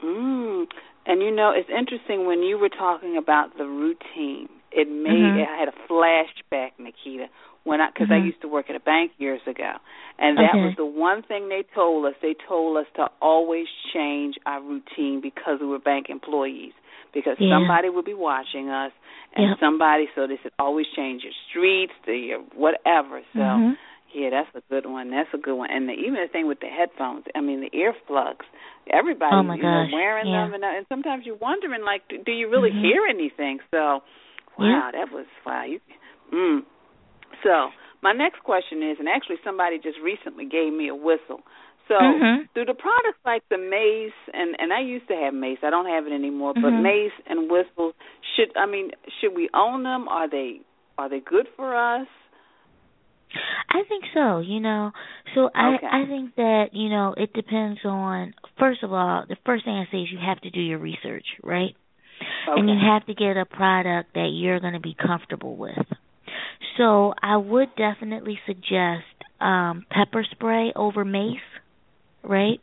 Mm. 0.03 0.65
And 1.05 1.21
you 1.21 1.31
know, 1.31 1.53
it's 1.55 1.69
interesting 1.69 2.25
when 2.25 2.41
you 2.43 2.57
were 2.57 2.69
talking 2.69 3.17
about 3.17 3.57
the 3.57 3.65
routine. 3.65 4.49
It 4.71 4.89
made 4.89 5.11
mm-hmm. 5.11 5.53
I 5.53 5.59
had 5.59 5.67
a 5.67 5.91
flashback, 5.91 6.71
Nikita, 6.79 7.27
when 7.63 7.81
I 7.81 7.89
because 7.93 8.07
mm-hmm. 8.09 8.23
I 8.23 8.25
used 8.25 8.41
to 8.41 8.47
work 8.47 8.69
at 8.69 8.75
a 8.75 8.79
bank 8.79 9.11
years 9.17 9.41
ago, 9.47 9.73
and 10.19 10.37
that 10.37 10.51
okay. 10.51 10.59
was 10.59 10.73
the 10.77 10.85
one 10.85 11.23
thing 11.23 11.49
they 11.49 11.63
told 11.73 12.05
us. 12.05 12.13
They 12.21 12.35
told 12.47 12.77
us 12.77 12.85
to 12.95 13.07
always 13.21 13.67
change 13.93 14.35
our 14.45 14.61
routine 14.61 15.21
because 15.21 15.59
we 15.61 15.67
were 15.67 15.79
bank 15.79 16.07
employees 16.09 16.73
because 17.13 17.37
yeah. 17.39 17.55
somebody 17.55 17.89
would 17.89 18.05
be 18.05 18.13
watching 18.13 18.69
us 18.69 18.91
and 19.35 19.49
yep. 19.49 19.57
somebody 19.59 20.05
so 20.15 20.27
they 20.27 20.39
said 20.41 20.51
always 20.59 20.85
change 20.95 21.23
your 21.23 21.33
streets 21.49 21.93
to 22.05 22.11
your 22.11 22.39
whatever 22.55 23.21
so 23.33 23.39
mm-hmm. 23.39 23.73
yeah 24.13 24.29
that's 24.29 24.49
a 24.55 24.61
good 24.69 24.89
one 24.89 25.11
that's 25.11 25.29
a 25.33 25.37
good 25.37 25.55
one 25.55 25.69
and 25.71 25.87
the, 25.87 25.93
even 25.93 26.15
the 26.15 26.27
thing 26.31 26.47
with 26.47 26.59
the 26.59 26.67
headphones 26.67 27.23
i 27.35 27.41
mean 27.41 27.61
the 27.61 27.69
earplugs 27.69 28.45
everybody 28.89 29.31
oh 29.33 29.43
my 29.43 29.55
you 29.55 29.61
know 29.61 29.85
wearing 29.93 30.27
yeah. 30.27 30.45
them 30.45 30.53
and, 30.53 30.63
and 30.63 30.85
sometimes 30.89 31.23
you're 31.25 31.37
wondering 31.37 31.83
like 31.85 32.01
do, 32.09 32.17
do 32.23 32.31
you 32.31 32.49
really 32.49 32.71
mm-hmm. 32.71 32.85
hear 32.85 33.05
anything 33.07 33.59
so 33.71 34.01
wow 34.57 34.59
yeah. 34.59 34.89
that 34.91 35.13
was 35.13 35.25
wow 35.45 35.63
you 35.63 35.79
mm 36.33 36.61
so 37.43 37.69
my 38.01 38.11
next 38.11 38.41
question 38.43 38.81
is 38.81 38.97
and 38.99 39.07
actually 39.07 39.37
somebody 39.43 39.77
just 39.77 39.97
recently 40.03 40.45
gave 40.45 40.73
me 40.73 40.87
a 40.87 40.95
whistle 40.95 41.43
so 41.87 41.95
mm-hmm. 41.95 42.43
do 42.55 42.63
the 42.65 42.73
products 42.73 43.19
like 43.25 43.43
the 43.49 43.57
mace 43.57 44.15
and 44.33 44.55
and 44.57 44.71
I 44.71 44.81
used 44.81 45.07
to 45.09 45.15
have 45.15 45.33
mace. 45.33 45.57
I 45.63 45.69
don't 45.69 45.87
have 45.87 46.07
it 46.07 46.13
anymore, 46.13 46.53
but 46.53 46.71
mm-hmm. 46.71 46.83
mace 46.83 47.17
and 47.27 47.51
whistles 47.51 47.93
should 48.35 48.55
I 48.55 48.65
mean 48.65 48.91
should 49.19 49.35
we 49.35 49.49
own 49.53 49.83
them? 49.83 50.07
Are 50.07 50.29
they 50.29 50.61
are 50.97 51.09
they 51.09 51.19
good 51.19 51.47
for 51.55 51.75
us? 51.75 52.07
I 53.69 53.81
think 53.89 54.05
so, 54.13 54.39
you 54.39 54.59
know. 54.59 54.91
So 55.35 55.49
I 55.53 55.75
okay. 55.75 55.87
I 55.91 56.05
think 56.07 56.35
that, 56.35 56.67
you 56.71 56.89
know, 56.89 57.15
it 57.17 57.33
depends 57.33 57.79
on 57.83 58.33
first 58.59 58.83
of 58.83 58.93
all, 58.93 59.25
the 59.27 59.37
first 59.45 59.65
thing 59.65 59.73
I 59.73 59.91
say 59.91 59.99
is 59.99 60.09
you 60.11 60.19
have 60.25 60.39
to 60.41 60.51
do 60.51 60.61
your 60.61 60.79
research, 60.79 61.25
right? 61.41 61.75
Okay. 62.47 62.59
And 62.59 62.69
you 62.69 62.77
have 62.79 63.05
to 63.07 63.13
get 63.13 63.35
a 63.35 63.45
product 63.45 64.13
that 64.13 64.29
you're 64.31 64.61
going 64.61 64.73
to 64.73 64.79
be 64.79 64.95
comfortable 64.95 65.57
with. 65.57 65.85
So 66.77 67.13
I 67.21 67.37
would 67.37 67.69
definitely 67.75 68.39
suggest 68.45 69.05
um 69.39 69.85
pepper 69.89 70.25
spray 70.31 70.71
over 70.75 71.03
mace 71.03 71.39
right? 72.23 72.59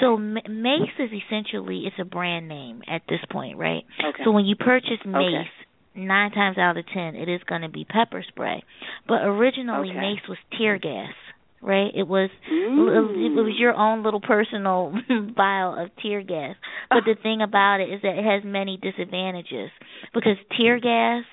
So 0.00 0.16
Mace 0.16 0.96
is 0.98 1.10
essentially 1.12 1.84
it's 1.86 1.96
a 2.00 2.04
brand 2.04 2.48
name 2.48 2.82
at 2.88 3.02
this 3.08 3.20
point, 3.30 3.58
right? 3.58 3.84
Okay. 4.00 4.24
So 4.24 4.32
when 4.32 4.44
you 4.44 4.56
purchase 4.56 4.98
Mace, 5.04 5.16
okay. 5.16 6.04
nine 6.06 6.30
times 6.32 6.58
out 6.58 6.76
of 6.76 6.84
ten, 6.92 7.14
it 7.14 7.28
is 7.28 7.40
going 7.48 7.62
to 7.62 7.68
be 7.68 7.84
pepper 7.84 8.24
spray. 8.26 8.64
But 9.06 9.22
originally, 9.22 9.90
okay. 9.90 10.00
Mace 10.00 10.28
was 10.28 10.38
tear 10.58 10.78
gas, 10.78 11.12
right? 11.62 11.90
It 11.94 12.08
was 12.08 12.30
mm. 12.50 13.36
it 13.36 13.40
was 13.40 13.54
your 13.58 13.74
own 13.74 14.02
little 14.02 14.20
personal 14.20 14.92
vial 15.36 15.80
of 15.80 15.90
tear 16.02 16.22
gas. 16.22 16.56
But 16.90 17.04
the 17.04 17.14
thing 17.22 17.40
about 17.42 17.80
it 17.80 17.90
is 17.90 18.02
that 18.02 18.18
it 18.18 18.24
has 18.24 18.42
many 18.44 18.78
disadvantages 18.78 19.70
because 20.12 20.36
tear 20.58 20.80
gas 20.80 21.24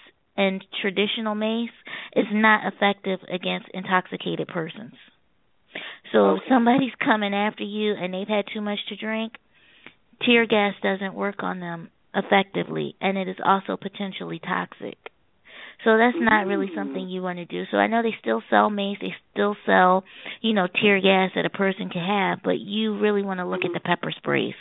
and 0.41 0.63
traditional 0.81 1.35
mace 1.35 1.69
is 2.15 2.25
not 2.31 2.73
effective 2.73 3.19
against 3.31 3.67
intoxicated 3.73 4.47
persons. 4.47 4.93
So 6.11 6.19
okay. 6.19 6.37
if 6.37 6.49
somebody's 6.49 6.95
coming 7.03 7.33
after 7.33 7.63
you 7.63 7.93
and 7.93 8.13
they've 8.13 8.27
had 8.27 8.45
too 8.51 8.61
much 8.61 8.79
to 8.89 8.95
drink, 8.95 9.33
tear 10.25 10.45
gas 10.47 10.73
doesn't 10.81 11.13
work 11.13 11.43
on 11.43 11.59
them 11.59 11.89
effectively 12.15 12.95
and 12.99 13.17
it 13.17 13.27
is 13.27 13.37
also 13.45 13.77
potentially 13.77 14.39
toxic. 14.39 14.97
So 15.83 15.97
that's 15.97 16.17
not 16.19 16.45
really 16.45 16.69
something 16.75 17.07
you 17.07 17.21
want 17.23 17.37
to 17.39 17.45
do. 17.45 17.63
So 17.71 17.77
I 17.77 17.87
know 17.87 18.03
they 18.03 18.15
still 18.19 18.43
sell 18.49 18.69
mace, 18.69 18.97
they 19.01 19.15
still 19.33 19.55
sell, 19.65 20.03
you 20.41 20.53
know, 20.53 20.67
tear 20.67 21.01
gas 21.01 21.31
that 21.35 21.45
a 21.45 21.49
person 21.49 21.89
can 21.89 22.05
have, 22.05 22.39
but 22.43 22.59
you 22.59 22.99
really 22.99 23.23
want 23.23 23.39
to 23.39 23.47
look 23.47 23.61
mm-hmm. 23.61 23.75
at 23.75 23.81
the 23.81 23.87
pepper 23.87 24.11
sprays. 24.15 24.53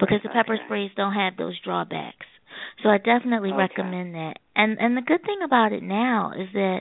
Because 0.00 0.20
the 0.22 0.30
pepper 0.30 0.54
okay. 0.54 0.62
sprays 0.66 0.90
don't 0.96 1.12
have 1.12 1.36
those 1.36 1.58
drawbacks. 1.62 2.26
So 2.82 2.88
I 2.88 2.98
definitely 2.98 3.50
okay. 3.50 3.58
recommend 3.58 4.14
that. 4.14 4.38
And 4.54 4.78
and 4.78 4.96
the 4.96 5.02
good 5.02 5.22
thing 5.22 5.38
about 5.44 5.72
it 5.72 5.82
now 5.82 6.32
is 6.36 6.48
that 6.52 6.80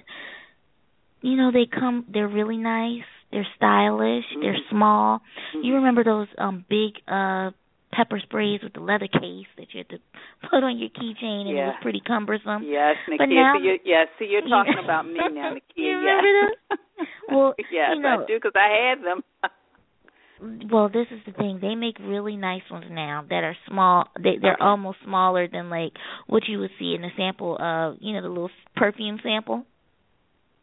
you 1.22 1.38
know 1.38 1.51
they 1.51 1.66
come 1.66 2.06
they're 2.12 2.28
really 2.28 2.58
nice 2.58 3.08
they're 3.32 3.48
stylish 3.56 4.25
mm-hmm. 4.34 4.42
they're 4.42 4.58
small 4.70 5.20
mm-hmm. 5.20 5.63
you 5.63 5.75
remember 5.75 6.04
those 6.04 6.28
um 6.38 6.66
big 6.70 6.94
uh 7.08 7.51
pepper 7.94 8.20
sprays 8.24 8.62
with 8.63 8.74
the 8.74 8.80
leather 8.80 9.08
case 9.08 9.48
that 9.58 9.68
you 9.72 9.80
had 9.80 9.90
to 9.90 9.98
put 10.50 10.63
on 10.63 10.78
your 10.78 10.90
keychain 10.90 11.48
and 11.48 11.56
yeah. 11.56 11.63
it 11.63 11.68
was 11.68 11.82
pretty 11.82 12.01
cumbersome 12.06 12.63
yes 12.63 12.96
Nakia, 13.08 13.18
but 13.18 13.25
now 13.30 13.54
so 13.56 13.63
you 13.63 13.78
yes 13.86 14.08
see 14.20 14.25
you're 14.25 14.42
talking 14.50 14.80
about 14.84 15.06
me 15.06 15.16
now 15.16 15.54
Nakia 15.54 15.62
you 15.75 15.98
remember 15.98 16.28
yes. 16.28 16.58
those 16.70 17.08
well 17.30 17.54
yes 17.72 17.92
you 17.96 18.01
know, 18.01 18.24
I 18.24 18.28
do 18.28 18.36
because 18.36 18.56
I 18.56 18.90
had 18.90 19.06
them 19.06 19.22
well 20.72 20.90
this 20.90 21.08
is 21.12 21.20
the 21.26 21.32
thing 21.34 21.60
they 21.62 21.76
make 21.76 21.98
really 22.00 22.36
nice 22.36 22.62
ones 22.72 22.86
now 22.90 23.24
that 23.30 23.44
are 23.44 23.56
small 23.68 24.06
they 24.22 24.38
they're 24.42 24.62
almost 24.62 24.98
smaller 25.04 25.48
than 25.48 25.70
like 25.70 25.94
what 26.28 26.44
you 26.48 26.60
would 26.60 26.72
see 26.80 26.96
in 26.96 27.04
a 27.04 27.10
sample 27.16 27.58
of 27.60 27.98
you 28.00 28.14
know 28.14 28.22
the 28.22 28.30
little 28.30 28.50
perfume 28.76 29.20
sample 29.24 29.66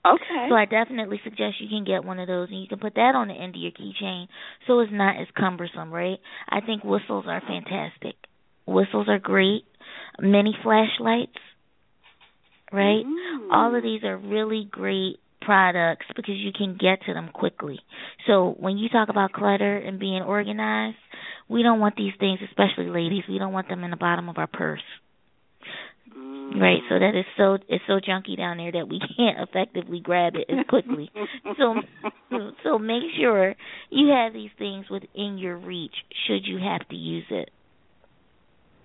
Okay. 0.06 0.46
So 0.48 0.54
I 0.54 0.64
definitely 0.64 1.20
suggest 1.24 1.60
you 1.60 1.68
can 1.68 1.84
get 1.84 2.04
one 2.04 2.18
of 2.18 2.28
those 2.28 2.48
and 2.50 2.62
you 2.62 2.68
can 2.68 2.78
put 2.78 2.94
that 2.94 3.14
on 3.14 3.28
the 3.28 3.34
end 3.34 3.54
of 3.56 3.60
your 3.60 3.72
keychain 3.72 4.28
so 4.66 4.78
it's 4.80 4.92
not 4.92 5.20
as 5.20 5.26
cumbersome, 5.36 5.92
right? 5.92 6.18
I 6.48 6.60
think 6.60 6.84
whistles 6.84 7.24
are 7.26 7.42
fantastic. 7.46 8.14
Whistles 8.66 9.08
are 9.08 9.18
great. 9.18 9.64
Mini 10.20 10.54
flashlights, 10.62 11.38
right? 12.72 13.04
Mm. 13.04 13.52
All 13.52 13.74
of 13.74 13.82
these 13.82 14.04
are 14.04 14.16
really 14.16 14.66
great 14.70 15.18
products 15.48 16.04
because 16.14 16.34
you 16.36 16.52
can 16.52 16.76
get 16.78 17.00
to 17.06 17.14
them 17.14 17.30
quickly. 17.32 17.78
So 18.26 18.54
when 18.58 18.76
you 18.76 18.90
talk 18.90 19.08
about 19.08 19.32
clutter 19.32 19.78
and 19.78 19.98
being 19.98 20.20
organized, 20.20 20.98
we 21.48 21.62
don't 21.62 21.80
want 21.80 21.96
these 21.96 22.12
things, 22.20 22.40
especially 22.46 22.90
ladies, 22.90 23.22
we 23.26 23.38
don't 23.38 23.54
want 23.54 23.70
them 23.70 23.82
in 23.82 23.90
the 23.90 23.96
bottom 23.96 24.28
of 24.28 24.36
our 24.36 24.46
purse. 24.46 24.82
Right, 26.14 26.80
so 26.88 26.98
that 26.98 27.12
is 27.14 27.24
so 27.36 27.58
it's 27.68 27.84
so 27.86 28.00
junky 28.00 28.36
down 28.36 28.58
there 28.58 28.72
that 28.72 28.88
we 28.88 29.00
can't 29.16 29.38
effectively 29.38 30.00
grab 30.00 30.34
it 30.34 30.50
as 30.50 30.66
quickly. 30.68 31.10
so 31.58 31.74
so 32.62 32.78
make 32.78 33.04
sure 33.18 33.54
you 33.88 34.08
have 34.08 34.34
these 34.34 34.50
things 34.58 34.86
within 34.90 35.38
your 35.38 35.56
reach 35.56 35.94
should 36.26 36.46
you 36.46 36.58
have 36.58 36.86
to 36.88 36.96
use 36.96 37.26
it. 37.30 37.50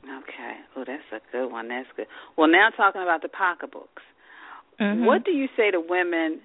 Okay. 0.03 0.53
Oh, 0.77 0.83
that's 0.85 1.03
a 1.11 1.31
good 1.31 1.51
one. 1.51 1.67
That's 1.67 1.87
good. 1.95 2.07
Well, 2.37 2.49
now 2.49 2.69
talking 2.75 3.01
about 3.01 3.21
the 3.21 3.29
pocketbooks. 3.29 4.03
Mm-hmm. 4.79 5.05
What 5.05 5.23
do 5.23 5.31
you 5.31 5.47
say 5.55 5.71
to 5.71 5.79
women 5.79 6.41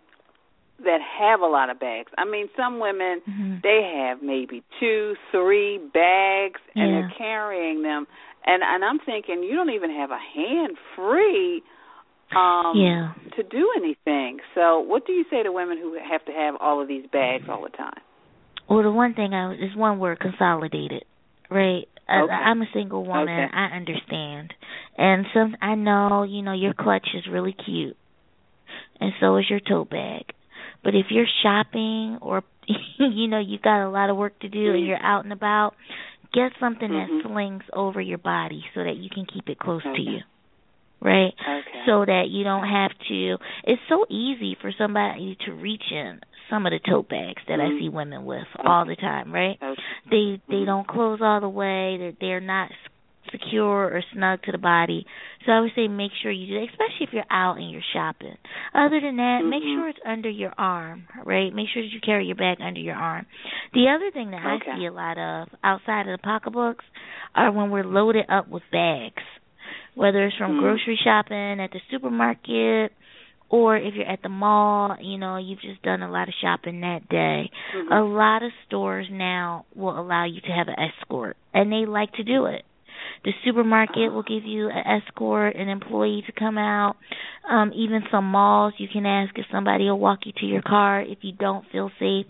that 0.84 0.98
have 1.20 1.40
a 1.40 1.46
lot 1.46 1.70
of 1.70 1.80
bags? 1.80 2.10
I 2.16 2.24
mean, 2.24 2.48
some 2.56 2.80
women 2.80 3.20
mm-hmm. 3.28 3.54
they 3.62 3.92
have 3.96 4.22
maybe 4.22 4.62
two, 4.80 5.14
three 5.32 5.78
bags, 5.78 6.60
and 6.74 6.90
yeah. 6.90 7.00
they're 7.00 7.12
carrying 7.18 7.82
them 7.82 8.06
and 8.48 8.62
and 8.64 8.84
I'm 8.84 8.98
thinking 8.98 9.42
you 9.42 9.54
don't 9.54 9.70
even 9.70 9.90
have 9.90 10.10
a 10.10 10.18
hand 10.18 10.76
free 10.96 11.62
um 12.34 12.72
yeah. 12.76 13.12
to 13.36 13.42
do 13.42 13.70
anything. 13.76 14.38
So 14.54 14.80
what 14.80 15.06
do 15.06 15.12
you 15.12 15.24
say 15.30 15.42
to 15.42 15.52
women 15.52 15.78
who 15.78 15.94
have 15.94 16.24
to 16.24 16.32
have 16.32 16.54
all 16.60 16.80
of 16.82 16.88
these 16.88 17.04
bags 17.12 17.44
all 17.48 17.62
the 17.62 17.76
time? 17.76 18.00
Well, 18.68 18.82
the 18.82 18.90
one 18.90 19.14
thing 19.14 19.32
I 19.32 19.52
is 19.54 19.74
one 19.76 19.98
word 19.98 20.20
consolidated, 20.20 21.04
right? 21.50 21.88
Okay. 22.10 22.32
I, 22.32 22.50
I'm 22.50 22.60
a 22.62 22.66
single 22.74 23.04
woman. 23.04 23.28
Okay. 23.28 23.54
I 23.54 23.76
understand, 23.76 24.52
and 24.96 25.26
some 25.34 25.56
I 25.60 25.74
know 25.74 26.22
you 26.22 26.42
know 26.42 26.54
your 26.54 26.74
clutch 26.74 27.08
is 27.14 27.24
really 27.30 27.54
cute, 27.64 27.96
and 29.00 29.12
so 29.20 29.36
is 29.36 29.48
your 29.48 29.60
tote 29.60 29.90
bag. 29.90 30.24
But 30.82 30.94
if 30.94 31.06
you're 31.10 31.26
shopping 31.42 32.18
or 32.20 32.42
you 32.98 33.28
know 33.28 33.40
you've 33.40 33.62
got 33.62 33.86
a 33.86 33.90
lot 33.90 34.10
of 34.10 34.16
work 34.16 34.38
to 34.40 34.48
do 34.48 34.58
mm-hmm. 34.58 34.76
and 34.76 34.86
you're 34.86 35.02
out 35.02 35.24
and 35.24 35.32
about, 35.32 35.74
get 36.32 36.52
something 36.60 36.88
mm-hmm. 36.88 37.18
that 37.18 37.28
slings 37.28 37.62
over 37.72 38.00
your 38.00 38.18
body 38.18 38.64
so 38.74 38.84
that 38.84 38.96
you 38.96 39.10
can 39.10 39.26
keep 39.32 39.48
it 39.48 39.58
close 39.58 39.82
okay. 39.86 39.96
to 39.96 40.10
you. 40.10 40.18
Right? 41.00 41.32
Okay. 41.32 41.82
So 41.86 42.04
that 42.04 42.24
you 42.28 42.42
don't 42.42 42.66
have 42.66 42.90
to 43.08 43.36
it's 43.64 43.82
so 43.88 44.04
easy 44.10 44.56
for 44.60 44.72
somebody 44.76 45.38
to 45.46 45.52
reach 45.52 45.84
in 45.92 46.20
some 46.50 46.66
of 46.66 46.72
the 46.72 46.80
tote 46.80 47.08
bags 47.08 47.42
that 47.46 47.58
mm-hmm. 47.58 47.76
I 47.76 47.80
see 47.80 47.88
women 47.88 48.24
with 48.24 48.46
all 48.64 48.84
the 48.84 48.96
time, 48.96 49.32
right? 49.32 49.56
Okay. 49.62 49.80
They 50.10 50.42
they 50.48 50.54
mm-hmm. 50.54 50.64
don't 50.64 50.88
close 50.88 51.20
all 51.22 51.40
the 51.40 51.48
way, 51.48 51.96
they're 51.98 52.12
they're 52.20 52.40
not 52.40 52.70
secure 53.30 53.84
or 53.84 54.02
snug 54.12 54.42
to 54.42 54.52
the 54.52 54.58
body. 54.58 55.06
So 55.46 55.52
I 55.52 55.60
would 55.60 55.72
say 55.74 55.88
make 55.88 56.12
sure 56.22 56.30
you 56.30 56.46
do 56.46 56.54
that, 56.54 56.70
especially 56.70 57.06
if 57.06 57.12
you're 57.12 57.24
out 57.30 57.56
and 57.58 57.70
you're 57.70 57.82
shopping. 57.92 58.36
Other 58.74 59.00
than 59.00 59.16
that, 59.16 59.40
mm-hmm. 59.40 59.50
make 59.50 59.62
sure 59.62 59.88
it's 59.88 59.98
under 60.06 60.30
your 60.30 60.52
arm, 60.58 61.06
right? 61.24 61.54
Make 61.54 61.68
sure 61.72 61.82
that 61.82 61.92
you 61.92 62.00
carry 62.04 62.26
your 62.26 62.36
bag 62.36 62.58
under 62.60 62.80
your 62.80 62.96
arm. 62.96 63.26
The 63.74 63.86
other 63.94 64.10
thing 64.10 64.30
that 64.32 64.44
okay. 64.44 64.70
I 64.72 64.78
see 64.78 64.86
a 64.86 64.92
lot 64.92 65.18
of 65.18 65.48
outside 65.62 66.08
of 66.08 66.18
the 66.18 66.22
pocketbooks 66.22 66.84
are 67.34 67.52
when 67.52 67.70
we're 67.70 67.84
loaded 67.84 68.26
up 68.28 68.48
with 68.48 68.62
bags. 68.72 69.22
Whether 69.94 70.26
it's 70.26 70.36
from 70.36 70.52
mm-hmm. 70.52 70.60
grocery 70.60 70.98
shopping 71.02 71.60
at 71.60 71.70
the 71.72 71.80
supermarket 71.90 72.92
or 73.50 73.76
if 73.76 73.94
you're 73.94 74.06
at 74.08 74.22
the 74.22 74.28
mall, 74.28 74.96
you 75.00 75.18
know, 75.18 75.38
you've 75.38 75.60
just 75.60 75.82
done 75.82 76.02
a 76.02 76.10
lot 76.10 76.28
of 76.28 76.34
shopping 76.40 76.80
that 76.80 77.08
day. 77.08 77.50
Mm-hmm. 77.74 77.92
A 77.92 78.04
lot 78.04 78.42
of 78.42 78.50
stores 78.66 79.06
now 79.10 79.64
will 79.74 79.98
allow 79.98 80.26
you 80.26 80.40
to 80.40 80.48
have 80.48 80.68
an 80.68 80.76
escort, 80.78 81.36
and 81.54 81.72
they 81.72 81.86
like 81.86 82.12
to 82.14 82.24
do 82.24 82.46
it. 82.46 82.62
The 83.24 83.32
supermarket 83.44 84.12
will 84.12 84.22
give 84.22 84.44
you 84.44 84.68
an 84.68 85.02
escort, 85.02 85.56
an 85.56 85.68
employee 85.68 86.22
to 86.26 86.32
come 86.32 86.58
out. 86.58 86.96
Um, 87.48 87.72
even 87.74 88.02
some 88.10 88.26
malls, 88.26 88.74
you 88.78 88.88
can 88.92 89.06
ask 89.06 89.36
if 89.38 89.46
somebody 89.50 89.84
will 89.84 89.98
walk 89.98 90.20
you 90.24 90.32
to 90.38 90.46
your 90.46 90.62
car 90.62 91.00
if 91.02 91.18
you 91.22 91.32
don't 91.32 91.64
feel 91.70 91.90
safe. 91.98 92.26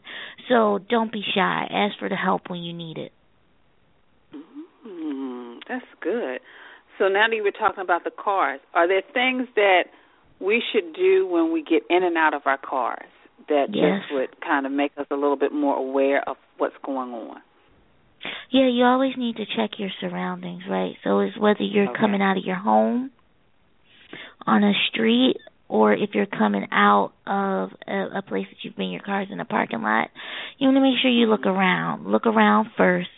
So 0.49 0.79
don't 0.89 1.13
be 1.13 1.23
shy. 1.35 1.67
Ask 1.71 1.99
for 1.99 2.09
the 2.09 2.17
help 2.17 2.49
when 2.49 2.61
you 2.61 2.73
need 2.73 2.99
it. 2.99 3.13
Mm, 4.87 5.61
that's 5.69 5.85
good. 6.01 6.41
So 6.99 7.09
now 7.09 7.29
that 7.29 7.37
you 7.37 7.45
were 7.45 7.53
talking 7.53 7.83
about 7.83 8.05
the 8.05 8.11
cars, 8.11 8.61
are 8.75 8.89
there 8.89 9.03
things 9.15 9.49
that 9.55 9.85
we 10.41 10.63
should 10.73 10.95
do 10.95 11.27
when 11.27 11.53
we 11.53 11.63
get 11.63 11.83
in 11.91 12.03
and 12.03 12.17
out 12.17 12.35
of 12.35 12.43
our 12.47 12.59
cars 12.59 13.09
that 13.49 13.67
yes. 13.73 14.03
just 14.03 14.13
would 14.13 14.41
kind 14.41 14.67
of 14.67 14.73
make 14.73 14.93
us 14.97 15.07
a 15.11 15.15
little 15.15 15.37
bit 15.37 15.53
more 15.53 15.77
aware 15.77 16.29
of 16.29 16.37
what's 16.59 16.77
going 16.85 17.11
on? 17.11 17.41
Yeah, 18.51 18.69
you 18.69 18.85
always 18.85 19.13
need 19.17 19.37
to 19.37 19.45
check 19.45 19.79
your 19.79 19.91
surroundings, 20.01 20.63
right? 20.69 20.95
So 21.05 21.21
it's 21.21 21.39
whether 21.39 21.63
you're 21.63 21.91
okay. 21.91 22.01
coming 22.01 22.23
out 22.23 22.37
of 22.37 22.45
your 22.45 22.57
home, 22.57 23.11
on 24.47 24.65
a 24.65 24.73
street, 24.91 25.37
or 25.69 25.93
if 25.93 26.11
you're 26.15 26.27
coming 26.27 26.67
out 26.73 27.13
of 27.27 27.71
a, 27.87 28.19
a 28.19 28.23
place 28.23 28.47
that 28.51 28.57
you've 28.63 28.77
been 28.77 28.91
your 28.91 29.03
car's 29.03 29.29
in 29.31 29.41
a 29.41 29.45
parking 29.45 29.83
lot, 29.83 30.09
you 30.59 30.67
want 30.67 30.77
to 30.77 30.81
make 30.81 30.99
sure 31.03 31.11
you 31.11 31.27
look 31.27 31.47
around. 31.47 32.07
Look 32.11 32.27
around 32.27 32.71
first. 32.77 33.11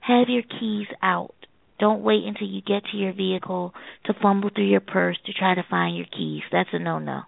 Have 0.00 0.28
your 0.28 0.42
keys 0.42 0.86
out. 1.02 1.34
Don't 1.80 2.02
wait 2.02 2.24
until 2.24 2.48
you 2.48 2.60
get 2.60 2.82
to 2.90 2.96
your 2.96 3.12
vehicle 3.12 3.74
to 4.06 4.14
fumble 4.20 4.50
through 4.54 4.68
your 4.68 4.80
purse 4.80 5.18
to 5.26 5.32
try 5.32 5.54
to 5.54 5.64
find 5.68 5.96
your 5.96 6.06
keys. 6.06 6.42
That's 6.50 6.70
a 6.72 6.78
no-no 6.78 7.22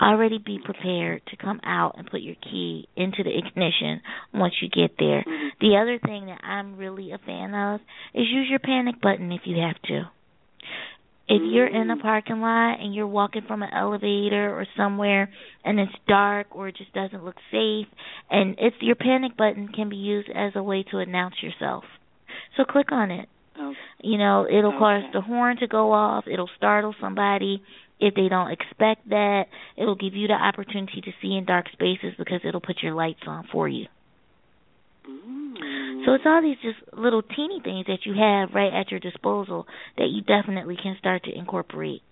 already 0.00 0.38
be 0.38 0.58
prepared 0.64 1.22
to 1.28 1.36
come 1.36 1.60
out 1.64 1.96
and 1.98 2.10
put 2.10 2.20
your 2.22 2.36
key 2.36 2.88
into 2.96 3.22
the 3.22 3.36
ignition 3.36 4.00
once 4.32 4.54
you 4.62 4.68
get 4.68 4.96
there. 4.98 5.20
Mm-hmm. 5.26 5.48
The 5.60 5.76
other 5.76 5.98
thing 5.98 6.26
that 6.26 6.40
I'm 6.44 6.76
really 6.76 7.12
a 7.12 7.18
fan 7.18 7.54
of 7.54 7.80
is 8.14 8.26
use 8.30 8.46
your 8.48 8.58
panic 8.58 9.00
button 9.00 9.30
if 9.32 9.42
you 9.44 9.58
have 9.60 9.80
to. 9.82 10.02
If 11.28 11.40
you're 11.44 11.66
in 11.68 11.90
a 11.90 11.96
Mm. 11.96 12.02
parking 12.02 12.40
lot 12.40 12.80
and 12.80 12.94
you're 12.94 13.06
walking 13.06 13.42
from 13.42 13.62
an 13.62 13.70
elevator 13.72 14.50
or 14.58 14.66
somewhere 14.76 15.30
and 15.64 15.78
it's 15.78 15.92
dark 16.08 16.48
or 16.50 16.68
it 16.68 16.76
just 16.76 16.92
doesn't 16.92 17.24
look 17.24 17.36
safe 17.50 17.86
and 18.30 18.56
it's 18.58 18.76
your 18.80 18.96
panic 18.96 19.36
button 19.36 19.68
can 19.68 19.88
be 19.88 19.96
used 19.96 20.28
as 20.34 20.52
a 20.56 20.62
way 20.62 20.82
to 20.90 20.98
announce 20.98 21.36
yourself. 21.42 21.84
So 22.56 22.64
click 22.64 22.92
on 22.92 23.10
it. 23.10 23.28
Okay. 23.58 23.78
You 24.02 24.18
know, 24.18 24.46
it'll 24.50 24.70
Okay. 24.72 24.78
cause 24.78 25.04
the 25.12 25.20
horn 25.20 25.56
to 25.58 25.66
go 25.68 25.92
off, 25.92 26.26
it'll 26.26 26.50
startle 26.56 26.94
somebody 27.00 27.62
if 28.02 28.14
they 28.14 28.28
don't 28.28 28.50
expect 28.50 29.08
that, 29.10 29.44
it'll 29.76 29.94
give 29.94 30.14
you 30.14 30.26
the 30.26 30.34
opportunity 30.34 31.00
to 31.00 31.12
see 31.22 31.36
in 31.36 31.44
dark 31.44 31.66
spaces 31.72 32.14
because 32.18 32.40
it'll 32.44 32.60
put 32.60 32.82
your 32.82 32.94
lights 32.94 33.22
on 33.26 33.46
for 33.52 33.68
you. 33.68 33.86
Mm. 35.08 36.04
So 36.04 36.14
it's 36.14 36.24
all 36.26 36.42
these 36.42 36.58
just 36.62 36.78
little 36.92 37.22
teeny 37.22 37.60
things 37.62 37.86
that 37.86 38.04
you 38.04 38.14
have 38.14 38.54
right 38.54 38.74
at 38.74 38.90
your 38.90 38.98
disposal 38.98 39.66
that 39.98 40.08
you 40.08 40.22
definitely 40.22 40.76
can 40.76 40.96
start 40.98 41.22
to 41.24 41.32
incorporate. 41.32 42.02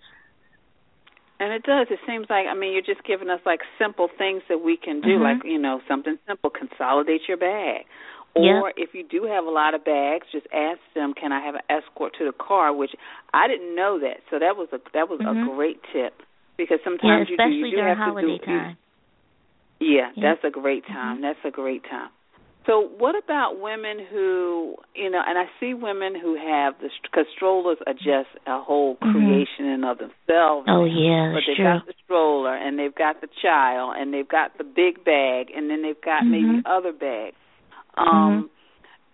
And 1.41 1.51
it 1.51 1.63
does. 1.63 1.87
It 1.89 1.99
seems 2.07 2.27
like 2.29 2.45
I 2.47 2.53
mean 2.53 2.71
you're 2.71 2.81
just 2.81 3.05
giving 3.05 3.29
us 3.29 3.41
like 3.45 3.59
simple 3.79 4.07
things 4.17 4.43
that 4.47 4.63
we 4.63 4.77
can 4.77 5.01
do, 5.01 5.17
Mhm. 5.17 5.21
like 5.21 5.43
you 5.43 5.57
know 5.57 5.81
something 5.87 6.17
simple. 6.27 6.51
Consolidate 6.51 7.27
your 7.27 7.37
bag, 7.37 7.85
or 8.35 8.67
Yep. 8.67 8.73
if 8.77 8.93
you 8.93 9.03
do 9.03 9.23
have 9.25 9.45
a 9.45 9.49
lot 9.49 9.73
of 9.73 9.83
bags, 9.83 10.25
just 10.31 10.47
ask 10.53 10.79
them, 10.93 11.13
"Can 11.13 11.31
I 11.31 11.39
have 11.41 11.55
an 11.55 11.61
escort 11.69 12.13
to 12.15 12.25
the 12.25 12.31
car?" 12.31 12.71
Which 12.73 12.95
I 13.33 13.47
didn't 13.47 13.75
know 13.75 13.99
that, 13.99 14.21
so 14.29 14.39
that 14.39 14.55
was 14.57 14.71
a 14.71 14.79
that 14.93 15.09
was 15.09 15.19
Mhm. 15.19 15.43
a 15.43 15.45
great 15.55 15.83
tip 15.91 16.21
because 16.57 16.79
Yeah, 16.79 16.83
sometimes 16.85 17.29
you 17.29 17.37
do 17.37 17.43
especially 17.43 17.57
you 17.57 17.63
do 17.71 17.77
during 17.77 17.87
have 17.89 17.97
holiday 17.97 18.37
to 18.37 18.45
do. 18.45 18.51
time. 18.51 18.77
Yeah, 19.79 20.11
Yeah. 20.15 20.21
that's 20.29 20.43
a 20.43 20.49
great 20.51 20.85
time. 20.85 21.17
Mhm. 21.17 21.21
That's 21.21 21.43
a 21.45 21.51
great 21.51 21.83
time. 21.83 22.09
So, 22.67 22.81
what 22.99 23.15
about 23.15 23.57
women 23.57 23.97
who, 23.97 24.77
you 24.93 25.09
know, 25.09 25.19
and 25.25 25.35
I 25.37 25.49
see 25.59 25.73
women 25.73 26.13
who 26.13 26.35
have 26.35 26.77
the 26.79 26.91
because 27.01 27.25
strollers 27.35 27.79
are 27.87 27.93
just 27.95 28.29
a 28.45 28.59
whole 28.59 28.97
Mhm. 28.97 29.11
creation 29.11 29.65
in 29.65 29.83
of 29.83 29.97
themselves. 29.97 30.67
Oh 30.69 30.83
yeah, 30.85 31.31
but 31.33 31.43
they've 31.47 31.55
true. 31.55 31.65
got 31.65 31.85
the 31.87 31.93
stroller 32.03 32.53
and 32.53 32.77
they've 32.77 32.93
got 32.93 33.19
the 33.19 33.27
child 33.41 33.95
and 33.97 34.13
they've 34.13 34.27
got 34.27 34.59
the 34.59 34.63
big 34.63 35.03
bag 35.03 35.49
and 35.55 35.71
then 35.71 35.81
they've 35.81 35.99
got 36.01 36.27
maybe 36.27 36.61
Mhm. 36.61 36.61
other 36.67 36.91
bags. 36.93 37.35
Um 38.07 38.49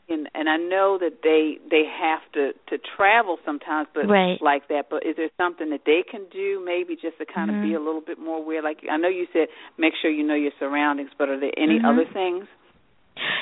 and 0.09 0.29
and 0.33 0.47
I 0.49 0.57
know 0.57 0.97
that 0.99 1.19
they 1.23 1.57
they 1.69 1.83
have 1.85 2.21
to 2.33 2.53
to 2.69 2.81
travel 2.95 3.37
sometimes 3.45 3.87
but 3.93 4.07
Right. 4.07 4.41
like 4.41 4.67
that 4.69 4.85
but 4.89 5.05
is 5.05 5.15
there 5.17 5.29
something 5.37 5.69
that 5.71 5.81
they 5.85 6.03
can 6.09 6.25
do 6.31 6.63
maybe 6.63 6.95
just 6.95 7.17
to 7.17 7.25
kind 7.25 7.49
of 7.49 7.59
be 7.61 7.73
a 7.73 7.79
little 7.79 8.01
bit 8.01 8.17
more 8.19 8.37
aware 8.37 8.61
like 8.63 8.79
I 8.89 8.97
know 8.97 9.09
you 9.09 9.27
said 9.33 9.47
make 9.77 9.93
sure 10.01 10.09
you 10.09 10.23
know 10.25 10.35
your 10.35 10.51
surroundings 10.59 11.09
but 11.17 11.29
are 11.29 11.39
there 11.39 11.51
any 11.57 11.79
Mhm. 11.79 11.85
other 11.85 12.05
things? 12.13 12.47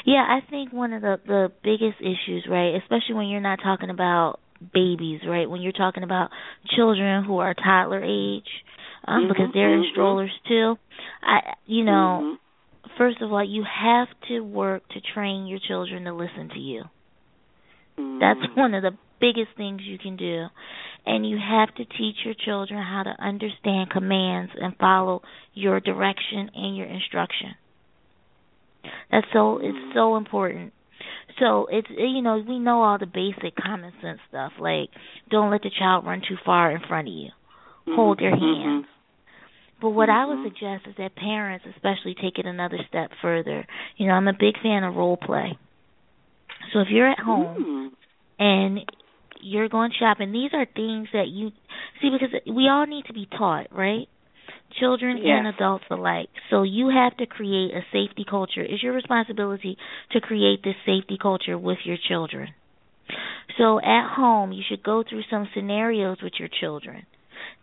Yeah, 0.06 0.24
I 0.28 0.40
think 0.50 0.72
one 0.72 0.94
of 0.94 1.02
the 1.02 1.20
the 1.26 1.52
biggest 1.64 2.00
issues, 2.00 2.48
right, 2.50 2.76
especially 2.76 3.16
when 3.16 3.28
you're 3.28 3.42
not 3.42 3.60
talking 3.62 3.90
about 3.90 4.40
babies, 4.74 5.22
right? 5.28 5.50
When 5.50 5.62
you're 5.62 5.72
talking 5.72 6.04
about 6.04 6.30
children 6.76 7.24
who 7.26 7.40
are 7.40 7.54
toddler 7.54 8.04
age, 8.04 8.48
um, 9.08 9.24
Mhm, 9.24 9.28
because 9.28 9.50
they're 9.54 9.74
in 9.74 9.84
mhm. 9.84 9.92
strollers 9.92 10.32
too. 10.48 10.76
I, 11.22 11.54
you 11.66 11.84
know, 11.84 12.22
Mhm. 12.24 12.38
First 12.98 13.22
of 13.22 13.32
all, 13.32 13.44
you 13.44 13.64
have 13.64 14.08
to 14.28 14.42
work 14.42 14.88
to 14.90 15.02
train 15.14 15.48
your 15.48 15.60
children 15.68 16.04
to 16.06 16.14
listen 16.14 16.50
to 16.50 16.60
you. 16.60 16.84
That's 17.98 18.40
Mhm. 18.40 18.56
one 18.58 18.74
of 18.74 18.84
the 18.84 18.98
biggest 19.20 19.52
things 19.58 19.82
you 19.84 19.98
can 19.98 20.16
do. 20.16 20.48
And 21.06 21.28
you 21.28 21.38
have 21.38 21.74
to 21.76 21.86
teach 21.86 22.26
your 22.26 22.34
children 22.34 22.82
how 22.82 23.04
to 23.04 23.16
understand 23.22 23.92
commands 23.92 24.52
and 24.60 24.76
follow 24.78 25.22
your 25.54 25.80
direction 25.80 26.50
and 26.56 26.76
your 26.76 26.88
instruction. 26.88 27.56
That's 29.12 29.28
so 29.32 29.60
it's 29.62 29.94
so 29.94 30.16
important. 30.16 30.74
So 31.40 31.68
it's 31.72 31.88
you 31.90 32.22
know, 32.22 32.38
we 32.48 32.60
know 32.60 32.82
all 32.82 32.98
the 32.98 33.06
basic 33.06 33.56
common 33.56 33.94
sense 34.02 34.20
stuff 34.30 34.54
like 34.60 34.90
don't 35.30 35.52
let 35.52 35.62
the 35.62 35.70
child 35.70 36.06
run 36.06 36.22
too 36.28 36.38
far 36.44 36.72
in 36.72 36.82
front 36.88 37.08
of 37.08 37.14
you. 37.14 37.30
Hold 37.96 38.20
their 38.20 38.32
Mhm. 38.36 38.40
hands. 38.64 38.86
But 39.86 39.92
what 39.92 40.10
I 40.10 40.26
would 40.26 40.40
Mhm. 40.40 40.44
suggest 40.44 40.88
is 40.88 40.96
that 40.96 41.14
parents 41.14 41.64
especially 41.68 42.16
take 42.16 42.40
it 42.40 42.48
another 42.48 42.80
step 42.88 43.12
further. 43.22 43.68
You 43.98 44.08
know, 44.08 44.14
I'm 44.14 44.28
a 44.28 44.34
big 44.34 44.58
fan 44.58 44.84
of 44.84 44.96
role 44.96 45.16
play. 45.16 45.60
So 46.74 46.80
if 46.80 46.90
you're 46.90 47.08
at 47.08 47.20
home 47.20 47.56
Mm. 47.60 47.92
and 48.40 48.92
you're 49.42 49.70
going 49.70 49.92
shopping, 49.92 50.32
these 50.32 50.52
are 50.56 50.66
things 50.66 51.10
that 51.14 51.28
you 51.28 51.52
see 52.02 52.10
because 52.10 52.34
we 52.48 52.68
all 52.68 52.88
need 52.88 53.06
to 53.06 53.14
be 53.14 53.28
taught, 53.28 53.68
right? 53.72 54.10
Children 54.80 55.18
Yes. 55.18 55.46
and 55.46 55.48
adults 55.50 55.86
alike. 55.92 56.30
So 56.50 56.64
you 56.64 56.90
have 56.90 57.16
to 57.18 57.28
create 57.28 57.76
a 57.76 57.86
safety 57.92 58.24
culture. 58.28 58.64
It's 58.64 58.82
your 58.82 58.94
responsibility 58.94 59.78
to 60.14 60.20
create 60.20 60.64
this 60.64 60.78
safety 60.84 61.20
culture 61.22 61.60
with 61.60 61.86
your 61.86 61.98
children. 61.98 62.56
So 63.60 63.80
at 63.80 64.16
home, 64.16 64.52
you 64.52 64.64
should 64.68 64.82
go 64.82 65.04
through 65.04 65.24
some 65.30 65.48
scenarios 65.54 66.22
with 66.24 66.34
your 66.40 66.50
children. 66.50 67.06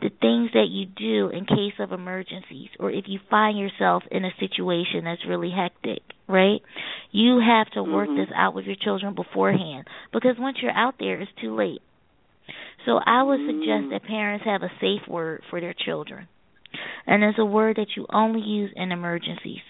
The 0.01 0.11
things 0.21 0.51
that 0.55 0.69
you 0.69 0.87
do 0.87 1.29
in 1.29 1.47
case 1.47 1.75
of 1.79 1.93
emergencies 1.93 2.71
or 2.81 2.91
if 2.91 3.05
you 3.07 3.21
find 3.31 3.59
yourself 3.59 4.03
in 4.11 4.25
a 4.25 4.35
situation 4.41 5.05
that's 5.05 5.25
really 5.27 5.51
hectic, 5.51 6.03
right? 6.27 6.61
You 7.11 7.39
have 7.41 7.71
to 7.73 7.83
work 7.83 8.09
Mhm. 8.09 8.17
this 8.17 8.31
out 8.35 8.55
with 8.55 8.67
your 8.67 8.77
children 8.77 9.15
beforehand 9.15 9.87
because 10.13 10.39
once 10.39 10.61
you're 10.61 10.73
out 10.73 10.99
there, 10.99 11.21
it's 11.21 11.33
too 11.41 11.55
late. 11.55 11.83
So 12.85 12.99
I 13.05 13.23
would 13.23 13.41
suggest 13.47 13.87
Mm. 13.87 13.91
that 13.91 14.03
parents 14.05 14.45
have 14.45 14.63
a 14.63 14.73
safe 14.81 15.07
word 15.07 15.45
for 15.49 15.61
their 15.61 15.73
children. 15.75 16.27
And 17.07 17.23
it's 17.23 17.39
a 17.39 17.45
word 17.45 17.77
that 17.77 17.97
you 17.97 18.07
only 18.11 18.41
use 18.41 18.73
in 18.73 18.93
emergencies. 18.93 19.63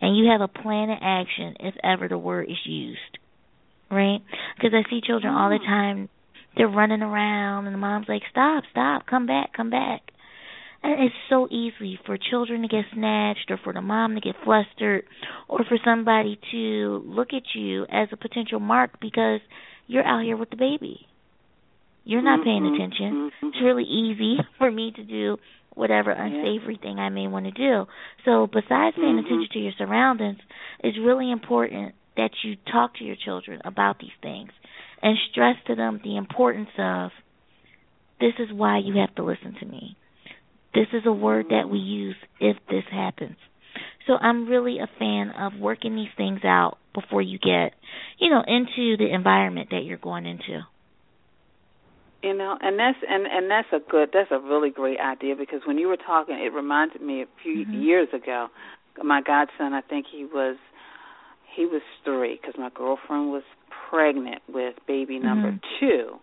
And 0.00 0.16
you 0.16 0.26
have 0.30 0.40
a 0.40 0.48
plan 0.48 0.90
of 0.90 0.98
action 1.00 1.56
if 1.60 1.74
ever 1.82 2.08
the 2.08 2.18
word 2.18 2.48
is 2.50 2.66
used. 2.66 3.18
Right? 3.90 4.20
Because 4.56 4.74
I 4.74 4.88
see 4.88 5.00
children 5.00 5.34
all 5.34 5.50
the 5.50 5.58
Mm. 5.58 5.66
time, 5.66 6.08
they're 6.56 6.68
running 6.68 7.02
around 7.02 7.66
and 7.66 7.74
the 7.74 7.78
mom's 7.78 8.08
like, 8.08 8.22
stop, 8.30 8.64
stop, 8.70 9.06
come 9.06 9.26
back, 9.26 9.52
come 9.56 9.70
back. 9.70 10.00
And 10.82 11.02
it's 11.04 11.14
so 11.28 11.46
easy 11.50 11.98
for 12.06 12.16
children 12.16 12.62
to 12.62 12.68
get 12.68 12.84
snatched 12.94 13.50
or 13.50 13.58
for 13.62 13.72
the 13.72 13.82
mom 13.82 14.14
to 14.14 14.20
get 14.20 14.34
flustered 14.44 15.04
or 15.46 15.58
for 15.68 15.76
somebody 15.84 16.38
to 16.52 17.02
look 17.04 17.28
at 17.34 17.42
you 17.54 17.84
as 17.84 18.08
a 18.12 18.16
potential 18.16 18.60
mark 18.60 18.98
because 19.00 19.40
you're 19.86 20.06
out 20.06 20.24
here 20.24 20.36
with 20.38 20.50
the 20.50 20.56
baby. 20.56 21.06
You're 22.04 22.22
not 22.22 22.42
paying 22.42 22.62
Mhm, 22.62 22.74
attention. 22.74 23.14
mhm. 23.14 23.48
It's 23.52 23.60
really 23.60 23.84
easy 23.84 24.38
for 24.58 24.70
me 24.70 24.90
to 24.92 25.02
do 25.02 25.38
whatever 25.74 26.10
unsavory 26.10 26.76
thing 26.76 26.98
I 26.98 27.10
may 27.10 27.26
want 27.28 27.44
to 27.44 27.52
do. 27.52 27.86
So 28.24 28.46
besides 28.46 28.96
paying 28.96 29.16
Mhm. 29.16 29.26
attention 29.26 29.48
to 29.52 29.58
your 29.58 29.72
surroundings, 29.72 30.40
it's 30.80 30.98
really 30.98 31.30
important 31.30 31.94
that 32.16 32.42
you 32.42 32.56
talk 32.72 32.94
to 32.94 33.04
your 33.04 33.16
children 33.16 33.60
about 33.64 33.98
these 33.98 34.16
things 34.22 34.50
and 35.02 35.16
stress 35.30 35.56
to 35.66 35.74
them 35.74 36.00
the 36.02 36.16
importance 36.16 36.70
of 36.78 37.10
this 38.20 38.34
is 38.38 38.52
why 38.52 38.78
you 38.78 38.98
have 38.98 39.14
to 39.16 39.24
listen 39.24 39.56
to 39.60 39.66
me. 39.66 39.96
This 40.74 40.86
is 40.92 41.02
a 41.06 41.12
word 41.12 41.46
that 41.50 41.68
we 41.68 41.78
use 41.78 42.16
if 42.38 42.56
this 42.68 42.84
happens. 42.90 43.36
So 44.06 44.14
I'm 44.14 44.48
really 44.48 44.78
a 44.78 44.88
fan 44.98 45.30
of 45.30 45.58
working 45.58 45.96
these 45.96 46.12
things 46.16 46.40
out 46.44 46.78
before 46.94 47.22
you 47.22 47.38
get, 47.38 47.72
you 48.18 48.30
know, 48.30 48.42
into 48.46 48.96
the 48.96 49.12
environment 49.12 49.68
that 49.70 49.84
you're 49.84 49.98
going 49.98 50.26
into. 50.26 50.60
You 52.22 52.36
know, 52.36 52.58
and 52.60 52.78
that's 52.78 52.98
and 53.08 53.26
and 53.26 53.50
that's 53.50 53.68
a 53.72 53.78
good 53.90 54.10
that's 54.12 54.30
a 54.30 54.38
really 54.38 54.70
great 54.70 55.00
idea 55.00 55.34
because 55.36 55.60
when 55.66 55.78
you 55.78 55.88
were 55.88 55.96
talking, 55.96 56.34
it 56.38 56.52
reminded 56.52 57.00
me 57.00 57.22
a 57.22 57.26
few 57.42 57.64
Mhm. 57.64 57.82
years 57.82 58.08
ago. 58.12 58.48
My 59.02 59.22
godson, 59.22 59.72
I 59.72 59.80
think 59.80 60.06
he 60.06 60.26
was 60.26 60.56
he 61.60 61.66
was 61.66 61.82
three 62.04 62.38
because 62.40 62.54
my 62.56 62.70
girlfriend 62.74 63.30
was 63.30 63.42
pregnant 63.90 64.40
with 64.48 64.74
baby 64.86 65.18
number 65.18 65.52
Mhm. 65.52 65.60
two, 65.78 66.18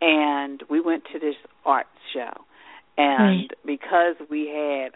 and 0.00 0.62
we 0.70 0.78
went 0.80 1.04
to 1.06 1.18
this 1.18 1.34
art 1.64 1.88
show, 2.12 2.32
and 2.96 3.50
Right. 3.50 3.50
because 3.64 4.14
we 4.30 4.46
had 4.46 4.94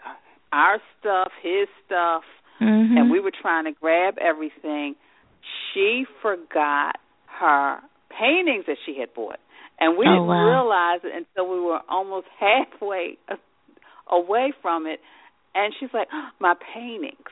our 0.53 0.79
stuff, 0.99 1.33
his 1.41 1.67
stuff, 1.85 2.23
Mm-hmm. 2.61 2.95
and 2.97 3.11
we 3.11 3.19
were 3.19 3.31
trying 3.31 3.65
to 3.65 3.71
grab 3.73 4.17
everything, 4.19 4.95
she 5.73 6.05
forgot 6.21 6.95
her 7.25 7.81
paintings 8.09 8.65
that 8.67 8.77
she 8.85 8.93
had 8.99 9.13
bought. 9.13 9.39
And 9.79 9.97
we 9.97 10.05
Oh, 10.05 10.11
didn't 10.13 10.27
wow. 10.27 10.45
realize 10.47 11.03
it 11.03 11.13
until 11.13 11.49
we 11.49 11.59
were 11.59 11.81
almost 11.89 12.27
halfway 12.39 13.17
away 14.07 14.51
from 14.61 14.87
it. 14.87 15.01
And 15.53 15.73
she's 15.75 15.93
like, 15.93 16.07
"My 16.39 16.53
paintings." 16.53 17.29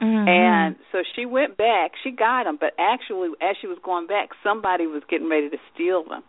Mhm. 0.00 0.28
And 0.28 0.76
so 0.92 1.02
she 1.14 1.26
went 1.26 1.56
back. 1.56 1.92
She 2.02 2.10
got 2.10 2.44
them, 2.44 2.56
but 2.60 2.74
actually, 2.78 3.30
as 3.40 3.56
she 3.60 3.66
was 3.66 3.78
going 3.82 4.06
back, 4.06 4.30
somebody 4.42 4.86
was 4.86 5.02
getting 5.08 5.28
ready 5.28 5.48
to 5.50 5.58
steal 5.74 6.04
them. 6.04 6.22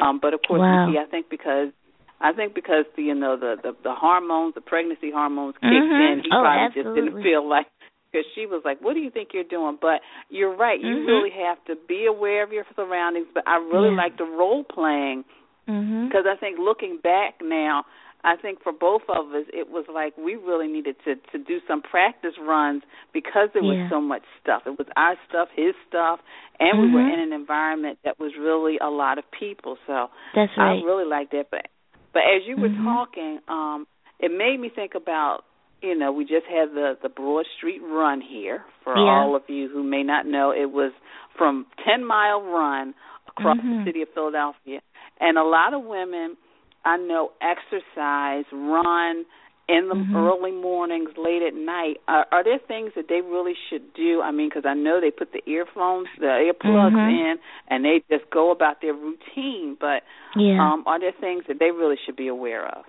Um, 0.00 0.18
but 0.20 0.34
of 0.34 0.40
course, 0.46 0.60
Wow. 0.60 0.86
Nikki, 0.86 0.98
I 0.98 1.04
think 1.06 1.28
because 1.28 1.72
I 2.20 2.32
think 2.32 2.54
because 2.54 2.84
the 2.96 3.02
you 3.04 3.14
know 3.14 3.36
the 3.36 3.56
the, 3.62 3.72
the 3.82 3.94
hormones, 3.94 4.54
the 4.54 4.60
pregnancy 4.60 5.10
hormones 5.10 5.54
kicked 5.56 5.72
Mhm. 5.72 6.12
in, 6.12 6.22
he 6.24 6.30
Oh, 6.32 6.40
probably 6.42 6.82
just 6.82 6.94
didn't 6.94 7.22
feel 7.22 7.46
like 7.46 7.66
because 8.12 8.26
she 8.34 8.46
was 8.46 8.62
like, 8.64 8.80
"What 8.80 8.94
do 8.94 9.00
you 9.00 9.10
think 9.10 9.32
you're 9.32 9.44
doing?" 9.44 9.78
But 9.80 10.02
you're 10.28 10.54
right. 10.54 10.78
You 10.78 10.96
Mhm. 10.96 11.06
really 11.06 11.30
have 11.30 11.64
to 11.64 11.76
be 11.76 12.06
aware 12.06 12.42
of 12.42 12.52
your 12.52 12.66
surroundings. 12.76 13.28
But 13.32 13.44
I 13.46 13.56
really 13.56 13.90
Yeah. 13.90 13.96
like 13.96 14.16
the 14.18 14.24
role 14.24 14.64
playing 14.64 15.24
because 15.66 16.26
I 16.26 16.36
think 16.36 16.58
looking 16.58 16.98
back 16.98 17.40
now, 17.40 17.84
I 18.22 18.36
think 18.36 18.62
for 18.62 18.72
both 18.72 19.02
of 19.08 19.32
us, 19.32 19.46
it 19.52 19.70
was 19.70 19.86
like 19.92 20.16
we 20.18 20.34
really 20.36 20.68
needed 20.68 20.96
to 21.04 21.14
to 21.32 21.38
do 21.38 21.58
some 21.66 21.80
practice 21.82 22.34
runs 22.40 22.82
because 23.12 23.48
there 23.54 23.62
was 23.62 23.76
Yeah. 23.78 23.88
so 23.88 24.00
much 24.00 24.22
stuff. 24.42 24.66
It 24.66 24.78
was 24.78 24.86
our 24.96 25.16
stuff, 25.28 25.48
his 25.54 25.74
stuff, 25.88 26.20
and 26.58 26.80
we 26.80 26.92
were 26.92 27.00
Mhm. 27.00 27.12
in 27.14 27.20
an 27.20 27.32
environment 27.32 27.98
that 28.04 28.18
was 28.18 28.36
really 28.36 28.78
a 28.78 28.90
lot 28.90 29.18
of 29.18 29.30
people. 29.30 29.78
So 29.86 30.10
That's 30.34 30.54
right. 30.56 30.80
I 30.80 30.84
really 30.84 31.04
liked 31.06 31.32
that. 31.32 31.50
But 31.50 31.66
but 32.12 32.22
as 32.24 32.46
you 32.46 32.56
were 32.56 32.68
Mhm. 32.68 32.84
talking, 32.84 33.40
um, 33.48 33.86
it 34.18 34.30
made 34.30 34.58
me 34.60 34.68
think 34.68 34.94
about 34.94 35.44
you 35.80 35.94
know 35.94 36.12
we 36.12 36.24
just 36.26 36.46
had 36.46 36.74
the 36.74 36.98
the 37.00 37.08
Broad 37.08 37.46
Street 37.56 37.80
Run 37.82 38.20
here 38.20 38.64
for 38.84 38.96
Yeah. 38.98 39.22
all 39.22 39.34
of 39.34 39.48
you 39.48 39.68
who 39.68 39.82
may 39.82 40.02
not 40.02 40.26
know. 40.26 40.50
It 40.50 40.70
was 40.70 40.92
from 41.36 41.64
Ten 41.84 42.04
Mile 42.04 42.42
Run 42.42 42.94
across 43.28 43.56
Mhm. 43.56 43.78
the 43.78 43.84
city 43.84 44.02
of 44.02 44.10
Philadelphia, 44.10 44.82
and 45.20 45.38
a 45.38 45.44
lot 45.44 45.72
of 45.72 45.84
women 45.84 46.36
I 46.84 46.96
know 46.96 47.30
exercise, 47.40 48.44
run 48.52 49.24
in 49.68 49.88
the 49.88 49.94
Mhm. 49.94 50.14
early 50.16 50.50
mornings, 50.52 51.10
late 51.16 51.42
at 51.42 51.54
night. 51.54 51.98
Are, 52.08 52.26
are 52.32 52.42
there 52.42 52.58
things 52.66 52.92
that 52.96 53.06
they 53.08 53.20
really 53.20 53.54
should 53.68 53.94
do? 53.94 54.20
I 54.20 54.32
mean, 54.32 54.48
because 54.48 54.64
I 54.66 54.74
know 54.74 55.00
they 55.00 55.10
put 55.12 55.32
the 55.32 55.48
earphones, 55.48 56.08
the 56.18 56.26
earplugs 56.52 56.96
Mhm. 56.96 57.08
in, 57.08 57.38
and 57.68 57.84
they 57.84 58.02
just 58.10 58.28
go 58.30 58.50
about 58.50 58.80
their 58.82 58.94
routine. 58.94 59.76
But 59.78 60.02
Yeah. 60.36 60.60
um, 60.60 60.84
are 60.86 60.98
there 60.98 61.12
things 61.20 61.44
that 61.46 61.58
they 61.60 61.70
really 61.70 61.96
should 62.04 62.16
be 62.16 62.28
aware 62.28 62.66
of? 62.66 62.84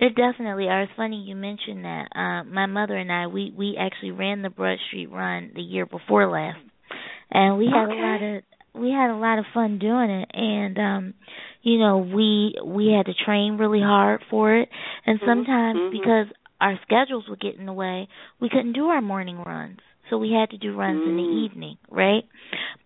There 0.00 0.10
definitely 0.10 0.68
are. 0.68 0.82
It's 0.82 0.92
funny 0.96 1.16
you 1.22 1.36
mentioned 1.36 1.84
that. 1.84 2.08
Uh, 2.14 2.42
my 2.44 2.66
mother 2.66 2.96
and 2.96 3.12
I, 3.12 3.28
we 3.28 3.52
we 3.56 3.76
actually 3.78 4.10
ran 4.10 4.42
the 4.42 4.50
Broad 4.50 4.78
Street 4.88 5.10
Run 5.10 5.52
the 5.54 5.62
year 5.62 5.86
before 5.86 6.26
last, 6.26 6.58
and 7.30 7.56
we 7.56 7.66
had 7.66 7.84
Okay. 7.84 7.92
a 7.92 7.94
lot 7.94 8.22
of 8.22 8.42
we 8.74 8.90
had 8.90 9.10
a 9.10 9.16
lot 9.16 9.38
of 9.38 9.44
fun 9.54 9.78
doing 9.78 10.10
it. 10.10 10.28
And 10.32 10.78
um, 10.78 11.14
you 11.62 11.78
know, 11.78 11.98
we 11.98 12.54
we 12.64 12.88
had 12.96 13.06
to 13.06 13.14
train 13.24 13.58
really 13.58 13.80
hard 13.80 14.22
for 14.30 14.54
it, 14.54 14.68
and 15.06 15.20
Mhm, 15.20 15.26
sometimes 15.26 15.78
mhm. 15.80 15.90
because 15.92 16.26
our 16.60 16.78
schedules 16.82 17.24
would 17.28 17.40
get 17.40 17.56
in 17.56 17.66
the 17.66 17.72
way, 17.72 18.08
we 18.40 18.48
couldn't 18.48 18.72
do 18.72 18.86
our 18.88 19.00
morning 19.00 19.38
runs. 19.38 19.78
So 20.08 20.18
we 20.18 20.32
had 20.32 20.50
to 20.50 20.58
do 20.58 20.74
runs 20.74 21.06
in 21.06 21.16
the 21.16 21.22
Mm. 21.22 21.44
evening, 21.44 21.78
right? 21.88 22.24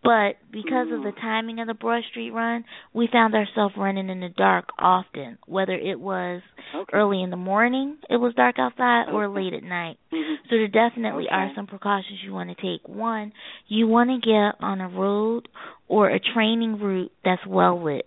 But 0.02 0.36
because 0.52 0.90
of 0.90 1.02
the 1.02 1.12
Mm. 1.12 1.20
timing 1.22 1.58
of 1.58 1.66
the 1.66 1.74
Broad 1.74 2.04
Street 2.04 2.30
Run, 2.32 2.64
we 2.92 3.06
found 3.06 3.34
ourselves 3.34 3.74
running 3.78 4.10
in 4.10 4.20
the 4.20 4.28
dark 4.28 4.68
often, 4.78 5.38
whether 5.46 5.72
it 5.72 5.98
was 5.98 6.42
Okay. 6.74 6.92
early 6.96 7.22
in 7.22 7.30
the 7.30 7.36
morning 7.36 7.96
it 8.10 8.16
was 8.16 8.34
dark 8.34 8.58
outside 8.58 9.08
or 9.08 9.26
late 9.28 9.54
at 9.54 9.62
night. 9.62 9.98
Mhm. 10.12 10.36
So 10.50 10.56
there 10.56 10.68
definitely 10.68 11.28
are 11.30 11.50
some 11.54 11.66
precautions 11.66 12.22
you 12.22 12.34
want 12.34 12.50
to 12.50 12.54
take. 12.56 12.86
One, 12.86 13.32
you 13.68 13.86
want 13.86 14.10
to 14.10 14.18
get 14.18 14.62
on 14.62 14.82
a 14.82 14.88
road 14.88 15.48
or 15.88 16.10
a 16.10 16.18
training 16.20 16.78
route 16.78 17.12
that's 17.24 17.46
well 17.46 17.80
lit. 17.82 18.06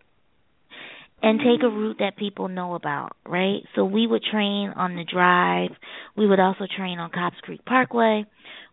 And 1.21 1.39
take 1.39 1.63
a 1.63 1.67
route 1.67 1.97
that 1.99 2.15
people 2.15 2.47
know 2.47 2.75
about, 2.75 3.13
right? 3.25 3.63
So 3.75 3.83
we 3.85 4.05
would 4.05 4.23
train 4.23 4.71
on 4.75 4.95
the 4.95 5.03
drive. 5.03 5.71
We 6.15 6.27
would 6.27 6.39
also 6.39 6.65
train 6.77 6.99
on 6.99 7.09
Cobbs 7.09 7.37
Creek 7.41 7.65
Parkway 7.65 8.25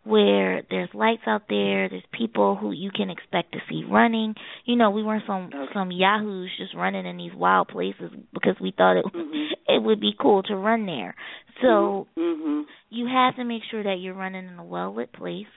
where 0.04 0.62
there's 0.68 0.90
lights 0.92 1.22
out 1.26 1.42
there, 1.48 1.88
there's 1.88 2.02
people 2.12 2.56
who 2.56 2.72
you 2.72 2.90
can 2.94 3.08
expect 3.10 3.52
to 3.52 3.58
see 3.68 3.84
running. 3.90 4.34
You 4.66 4.76
know, 4.76 4.90
we 4.90 5.02
weren't 5.02 5.24
some 5.26 5.50
Okay. 5.52 5.72
some 5.72 5.90
yahoos 5.90 6.50
just 6.58 6.74
running 6.74 7.06
in 7.06 7.16
these 7.16 7.34
wild 7.34 7.68
places 7.68 8.12
because 8.32 8.60
we 8.60 8.70
thought 8.70 8.98
it 8.98 9.04
Mhm. 9.06 9.52
it 9.68 9.82
would 9.82 10.00
be 10.00 10.12
cool 10.18 10.42
to 10.44 10.56
run 10.56 10.86
there. 10.86 11.14
So 11.62 12.06
Mhm. 12.16 12.66
you 12.90 13.06
have 13.06 13.36
to 13.36 13.44
make 13.44 13.64
sure 13.64 13.82
that 13.82 13.98
you're 14.00 14.14
running 14.14 14.46
in 14.46 14.58
a 14.58 14.64
well 14.64 14.92
lit 14.92 15.10
place 15.12 15.48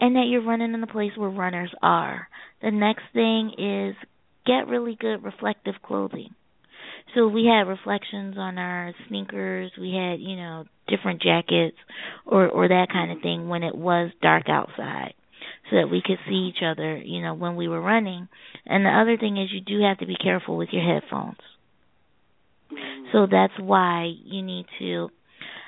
and 0.00 0.14
that 0.14 0.26
you're 0.28 0.42
running 0.42 0.72
in 0.72 0.82
a 0.82 0.86
place 0.86 1.16
where 1.16 1.28
runners 1.28 1.74
are. 1.82 2.28
The 2.60 2.70
next 2.70 3.04
thing 3.12 3.50
is 3.58 3.96
get 4.48 4.68
really 4.68 4.96
good 4.98 5.22
reflective 5.22 5.74
clothing. 5.84 6.30
So 7.14 7.28
we 7.28 7.44
had 7.46 7.68
reflections 7.68 8.36
on 8.38 8.58
our 8.58 8.92
sneakers, 9.08 9.72
we 9.80 9.92
had, 9.92 10.20
you 10.20 10.36
know, 10.36 10.64
different 10.88 11.22
jackets 11.22 11.76
or 12.26 12.48
or 12.48 12.68
that 12.68 12.88
kind 12.92 13.12
of 13.12 13.22
thing 13.22 13.48
when 13.48 13.62
it 13.62 13.74
was 13.74 14.10
dark 14.22 14.48
outside 14.48 15.14
so 15.70 15.76
that 15.76 15.90
we 15.90 16.02
could 16.04 16.18
see 16.26 16.50
each 16.50 16.62
other, 16.64 16.96
you 16.96 17.22
know, 17.22 17.34
when 17.34 17.56
we 17.56 17.68
were 17.68 17.80
running. 17.80 18.28
And 18.66 18.84
the 18.84 18.90
other 18.90 19.16
thing 19.16 19.36
is 19.36 19.50
you 19.52 19.60
do 19.60 19.82
have 19.84 19.98
to 19.98 20.06
be 20.06 20.16
careful 20.16 20.56
with 20.56 20.70
your 20.72 20.82
headphones. 20.82 21.36
So 23.12 23.26
that's 23.30 23.58
why 23.58 24.12
you 24.24 24.42
need 24.42 24.66
to 24.78 25.10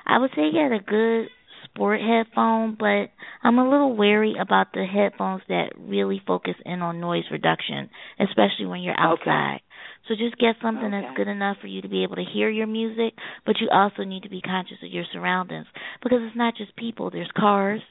I 0.06 0.18
would 0.18 0.30
say 0.34 0.50
get 0.52 0.72
a 0.72 0.80
good 0.80 1.28
sport 1.74 2.00
headphone, 2.00 2.76
but 2.78 3.10
I'm 3.42 3.58
a 3.58 3.68
little 3.68 3.96
wary 3.96 4.34
about 4.40 4.72
the 4.72 4.84
headphones 4.84 5.42
that 5.48 5.72
really 5.78 6.20
focus 6.26 6.54
in 6.64 6.82
on 6.82 7.00
noise 7.00 7.24
reduction, 7.30 7.90
especially 8.18 8.66
when 8.66 8.82
you're 8.82 8.94
Okay. 8.94 9.02
outside. 9.02 9.60
So 10.08 10.14
just 10.16 10.36
get 10.38 10.56
something 10.60 10.90
that's 10.90 11.16
good 11.16 11.28
enough 11.28 11.58
for 11.60 11.68
you 11.68 11.82
to 11.82 11.88
be 11.88 12.02
able 12.02 12.16
to 12.16 12.24
hear 12.24 12.48
your 12.48 12.66
music, 12.66 13.14
but 13.46 13.60
you 13.60 13.68
also 13.70 14.02
need 14.04 14.24
to 14.24 14.28
be 14.28 14.40
conscious 14.40 14.78
of 14.82 14.90
your 14.90 15.04
surroundings 15.12 15.66
because 16.02 16.20
it's 16.22 16.36
not 16.36 16.56
just 16.56 16.74
people, 16.76 17.10
there's 17.10 17.30
cars 17.36 17.82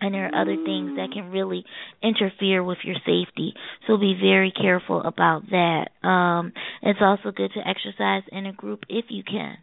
and 0.00 0.14
there 0.14 0.26
are 0.26 0.40
other 0.42 0.56
things 0.64 0.92
that 0.96 1.10
can 1.12 1.30
really 1.30 1.64
interfere 2.02 2.62
with 2.62 2.78
your 2.84 2.96
safety. 3.06 3.54
So 3.86 3.96
be 3.96 4.14
very 4.20 4.52
careful 4.52 5.02
about 5.02 5.42
that. 5.50 5.88
Um 6.06 6.52
it's 6.82 7.00
also 7.00 7.32
good 7.32 7.52
to 7.54 7.66
exercise 7.66 8.22
in 8.30 8.46
a 8.46 8.52
group 8.52 8.84
if 8.88 9.06
you 9.08 9.22
can. 9.24 9.56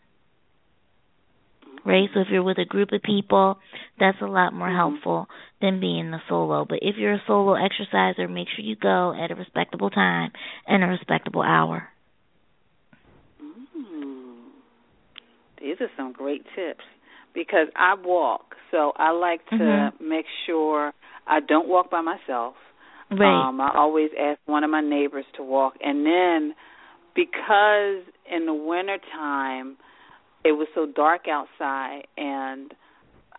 Right? 1.86 2.10
So 2.14 2.22
if 2.22 2.28
you're 2.32 2.44
with 2.44 2.60
a 2.60 2.66
group 2.66 2.92
of 2.94 3.02
people, 3.04 3.60
that's 4.00 4.22
a 4.22 4.26
lot 4.26 4.54
more 4.54 4.70
Mhm. 4.70 4.76
helpful 4.76 5.28
than 5.62 5.80
being 5.80 6.12
the 6.12 6.22
solo. 6.30 6.66
But 6.66 6.80
if 6.82 6.98
you're 6.98 7.14
a 7.14 7.24
solo 7.28 7.56
exerciser, 7.56 8.28
make 8.28 8.48
sure 8.50 8.64
you 8.64 8.76
go 8.76 9.14
at 9.14 9.32
a 9.32 9.36
respectable 9.36 9.90
time 9.90 10.32
and 10.68 10.84
a 10.84 10.88
respectable 10.88 11.42
hour. 11.42 11.90
Mm. 13.42 14.52
These 15.60 15.82
are 15.82 15.92
some 15.98 16.12
great 16.14 16.46
tips 16.56 16.84
because 17.34 17.68
I 17.76 17.96
walk, 17.96 18.56
so 18.72 18.94
I 18.98 19.12
like 19.12 19.46
to 19.50 19.56
Mhm. 19.58 19.94
make 20.00 20.26
sure 20.46 20.94
I 21.28 21.40
don't 21.40 21.68
walk 21.68 21.90
by 21.90 22.02
myself. 22.02 22.56
Right. 23.12 23.48
Um, 23.48 23.62
I 23.62 23.72
always 23.76 24.12
ask 24.20 24.40
one 24.46 24.64
of 24.64 24.72
my 24.72 24.82
neighbors 24.82 25.26
to 25.36 25.44
walk, 25.44 25.76
and 25.82 26.06
then 26.06 26.56
because 27.16 28.04
in 28.30 28.46
the 28.46 28.54
winter 28.54 28.98
time 29.12 29.78
it 30.44 30.54
was 30.54 30.68
so 30.76 30.86
dark 30.86 31.28
outside, 31.28 32.08
and 32.18 32.74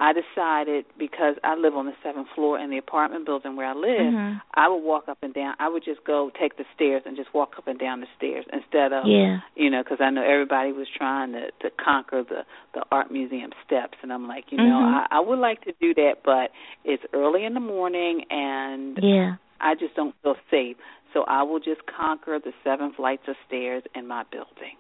I 0.00 0.12
decided 0.12 0.86
because 0.98 1.36
I 1.44 1.54
live 1.54 1.76
on 1.76 1.86
the 1.86 1.94
seventh 2.02 2.26
floor 2.34 2.58
in 2.58 2.68
the 2.70 2.78
apartment 2.78 3.26
building 3.26 3.54
where 3.54 3.68
I 3.68 3.74
live, 3.74 4.12
Mhm. 4.12 4.42
I 4.54 4.66
would 4.68 4.82
walk 4.82 5.08
up 5.08 5.18
and 5.22 5.32
down. 5.32 5.54
I 5.60 5.68
would 5.68 5.84
just 5.84 6.02
go 6.02 6.30
take 6.30 6.56
the 6.56 6.64
stairs 6.74 7.02
and 7.06 7.16
just 7.16 7.32
walk 7.32 7.56
up 7.58 7.68
and 7.68 7.78
down 7.78 8.00
the 8.00 8.08
stairs 8.16 8.44
instead 8.52 8.92
of 8.92 9.06
Yeah. 9.06 9.40
you 9.54 9.70
know 9.70 9.82
because 9.84 10.00
I 10.00 10.10
know 10.10 10.22
everybody 10.22 10.72
was 10.72 10.88
trying 10.88 11.32
to 11.32 11.50
to 11.60 11.70
conquer 11.70 12.24
the 12.24 12.44
the 12.72 12.82
art 12.90 13.12
museum 13.12 13.52
steps, 13.64 13.96
and 14.02 14.12
I'm 14.12 14.26
like, 14.26 14.50
you 14.50 14.58
know, 14.58 14.80
Mhm. 14.80 14.94
I, 14.94 15.06
I 15.12 15.20
would 15.20 15.38
like 15.38 15.60
to 15.62 15.72
do 15.80 15.94
that, 15.94 16.24
but 16.24 16.50
it's 16.82 17.04
early 17.12 17.44
in 17.44 17.54
the 17.54 17.60
morning 17.60 18.24
and 18.30 18.98
Yeah. 19.00 19.36
I 19.60 19.76
just 19.76 19.94
don't 19.94 20.14
feel 20.22 20.36
safe. 20.50 20.76
So 21.12 21.22
I 21.28 21.44
will 21.44 21.60
just 21.60 21.86
conquer 21.86 22.40
the 22.40 22.52
seven 22.64 22.90
flights 22.92 23.28
of 23.28 23.36
stairs 23.46 23.84
in 23.94 24.08
my 24.08 24.24
building, 24.24 24.76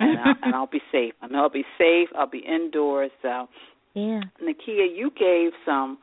and 0.00 0.18
I'll, 0.18 0.34
and 0.42 0.54
I'll 0.54 0.66
be 0.66 0.82
safe. 0.92 1.14
I 1.22 1.26
know 1.28 1.42
I'll 1.42 1.50
be 1.50 1.64
safe. 1.78 2.08
I'll 2.18 2.30
be 2.30 2.38
indoors. 2.46 3.10
So, 3.22 3.48
Yeah. 3.94 4.20
Nakia, 4.42 4.86
you 4.94 5.10
gave 5.18 5.52
some 5.64 5.98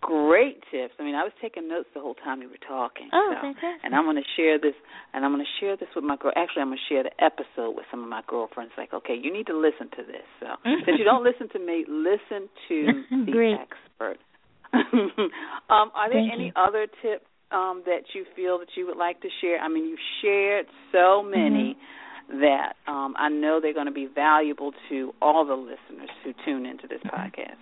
great 0.00 0.60
tips. 0.70 0.92
I 1.00 1.02
mean, 1.02 1.14
I 1.14 1.22
was 1.24 1.32
taking 1.40 1.66
notes 1.66 1.88
the 1.94 2.00
whole 2.00 2.14
time 2.14 2.42
you 2.42 2.48
were 2.48 2.60
talking. 2.68 3.08
Oh, 3.12 3.32
so, 3.34 3.40
fantastic. 3.40 3.80
And 3.84 3.94
I'm 3.94 4.04
going 4.04 4.16
to 4.20 4.28
share 4.36 4.58
this, 4.58 4.74
and 5.14 5.24
I'm 5.24 5.32
going 5.32 5.42
to 5.44 5.54
share 5.64 5.76
this 5.76 5.88
with 5.96 6.04
my 6.04 6.16
girl. 6.16 6.32
Actually, 6.36 6.62
I'm 6.62 6.68
going 6.68 6.78
to 6.78 6.94
share 6.94 7.02
the 7.02 7.24
episode 7.24 7.72
with 7.74 7.86
some 7.90 8.02
of 8.02 8.08
my 8.08 8.20
girlfriends. 8.26 8.72
Like, 8.76 8.92
okay, 8.92 9.16
you 9.20 9.32
need 9.32 9.46
to 9.46 9.56
listen 9.56 9.88
to 9.96 10.04
this. 10.04 10.26
So, 10.40 10.46
since 10.84 10.98
you 10.98 11.04
don't 11.04 11.24
listen 11.24 11.48
to 11.50 11.58
me, 11.58 11.84
listen 11.88 12.48
to 12.68 12.76
the 13.26 13.32
Great. 13.32 13.56
expert. 13.56 14.18
um, 14.74 15.88
are 15.94 16.10
there 16.10 16.20
Thank 16.20 16.32
any 16.34 16.46
you. 16.46 16.52
other 16.56 16.86
tips 17.00 17.24
um, 17.50 17.82
that 17.86 18.02
you 18.14 18.24
feel 18.36 18.58
that 18.58 18.68
you 18.76 18.86
would 18.86 18.96
like 18.98 19.20
to 19.22 19.28
share? 19.40 19.58
I 19.58 19.68
mean, 19.68 19.86
you've 19.88 20.06
shared 20.22 20.66
so 20.92 21.22
many 21.22 21.74
Mm-hmm. 21.74 21.80
That 22.28 22.74
um, 22.86 23.14
I 23.18 23.28
know 23.28 23.60
they're 23.60 23.74
going 23.74 23.86
to 23.86 23.92
be 23.92 24.06
valuable 24.12 24.72
to 24.88 25.12
all 25.20 25.44
the 25.46 25.54
listeners 25.54 26.10
who 26.24 26.32
tune 26.44 26.66
into 26.66 26.86
this 26.88 27.00
Mm-hmm. 27.04 27.16
podcast. 27.16 27.56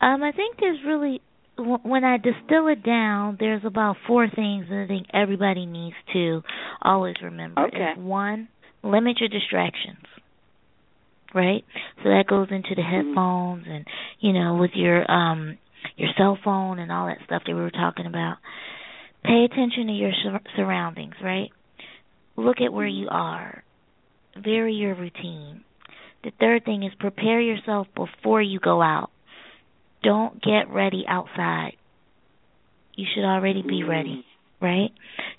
Um, 0.00 0.22
I 0.22 0.32
think 0.32 0.56
there's 0.58 0.78
really 0.86 1.20
when 1.58 2.04
I 2.04 2.16
distill 2.16 2.68
it 2.68 2.82
down, 2.82 3.36
there's 3.38 3.62
about 3.66 3.96
four 4.06 4.26
things 4.28 4.66
that 4.70 4.82
I 4.84 4.86
think 4.86 5.08
everybody 5.12 5.66
needs 5.66 5.96
to 6.14 6.42
always 6.80 7.16
remember. 7.22 7.66
Okay. 7.66 7.92
Is 7.92 7.98
one, 7.98 8.48
limit 8.82 9.20
your 9.20 9.28
distractions. 9.28 9.98
Right? 11.34 11.64
So 12.02 12.08
that 12.08 12.24
goes 12.28 12.48
into 12.50 12.74
the 12.74 12.82
Mhm. 12.82 13.06
headphones 13.06 13.66
and 13.68 13.86
you 14.20 14.32
know 14.32 14.56
with 14.56 14.74
your 14.74 15.08
um 15.10 15.58
your 15.96 16.10
cell 16.16 16.36
phone 16.42 16.78
and 16.78 16.90
all 16.90 17.06
that 17.06 17.18
stuff 17.24 17.42
that 17.46 17.54
we 17.54 17.60
were 17.60 17.70
talking 17.70 18.06
about. 18.06 18.38
Pay 19.22 19.44
attention 19.44 19.86
to 19.88 19.92
your 19.92 20.12
sur- 20.22 20.40
surroundings, 20.56 21.14
right? 21.22 21.50
Look 22.40 22.60
at 22.60 22.72
where 22.72 22.86
you 22.86 23.08
are. 23.10 23.62
Vary 24.36 24.72
your 24.72 24.94
routine. 24.94 25.62
The 26.24 26.32
third 26.40 26.64
thing 26.64 26.82
is 26.82 26.92
prepare 26.98 27.40
yourself 27.40 27.86
before 27.94 28.40
you 28.40 28.58
go 28.58 28.80
out. 28.80 29.10
Don't 30.02 30.42
get 30.42 30.70
ready 30.70 31.04
outside. 31.06 31.72
You 32.94 33.06
should 33.14 33.24
already 33.24 33.62
be 33.62 33.82
ready, 33.82 34.24
mm. 34.24 34.62
right? 34.62 34.90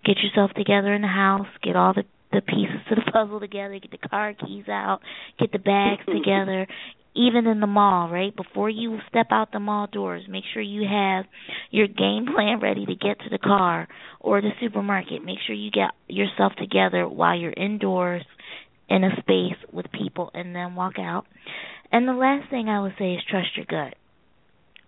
Get 0.06 0.18
yourself 0.20 0.52
together 0.56 0.94
in 0.94 1.02
the 1.02 1.08
house, 1.08 1.48
get 1.64 1.76
all 1.76 1.94
the 1.94 2.04
the 2.32 2.42
pieces 2.42 2.80
to 2.90 2.96
the 2.96 3.12
puzzle 3.12 3.40
together, 3.40 3.80
get 3.80 3.92
the 3.92 4.08
car 4.08 4.34
keys 4.34 4.66
out, 4.70 5.00
get 5.40 5.52
the 5.52 5.60
bags 5.60 6.02
together, 6.06 6.68
even 7.16 7.46
in 7.46 7.60
the 7.60 7.68
mall, 7.68 8.10
right? 8.10 8.36
Before 8.36 8.70
you 8.70 9.00
step 9.10 9.28
out 9.32 9.52
the 9.52 9.60
mall 9.60 9.88
doors, 9.92 10.24
make 10.30 10.44
sure 10.54 10.62
you 10.62 10.88
have 10.88 11.26
your 11.70 11.88
game 11.88 12.28
plan 12.34 12.60
ready 12.62 12.86
to 12.86 12.96
get 12.96 13.20
to 13.20 13.30
the 13.30 13.38
car 13.38 13.88
or 14.20 14.42
the 14.42 14.52
supermarket. 14.62 15.24
Make 15.24 15.40
sure 15.46 15.56
you 15.56 15.72
get 15.72 15.92
yourself 16.08 16.54
together 16.58 17.08
while 17.08 17.38
you're 17.38 17.54
indoors 17.54 18.24
in 18.90 19.04
a 19.04 19.12
space 19.22 19.58
with 19.72 19.92
people 19.92 20.32
and 20.34 20.56
then 20.56 20.76
walk 20.76 20.94
out. 21.00 21.26
And 21.92 22.08
the 22.08 22.14
last 22.14 22.50
thing 22.50 22.70
I 22.70 22.82
would 22.82 22.94
say 22.98 23.14
is 23.14 23.22
trust 23.30 23.50
your 23.58 23.66
gut. 23.66 23.96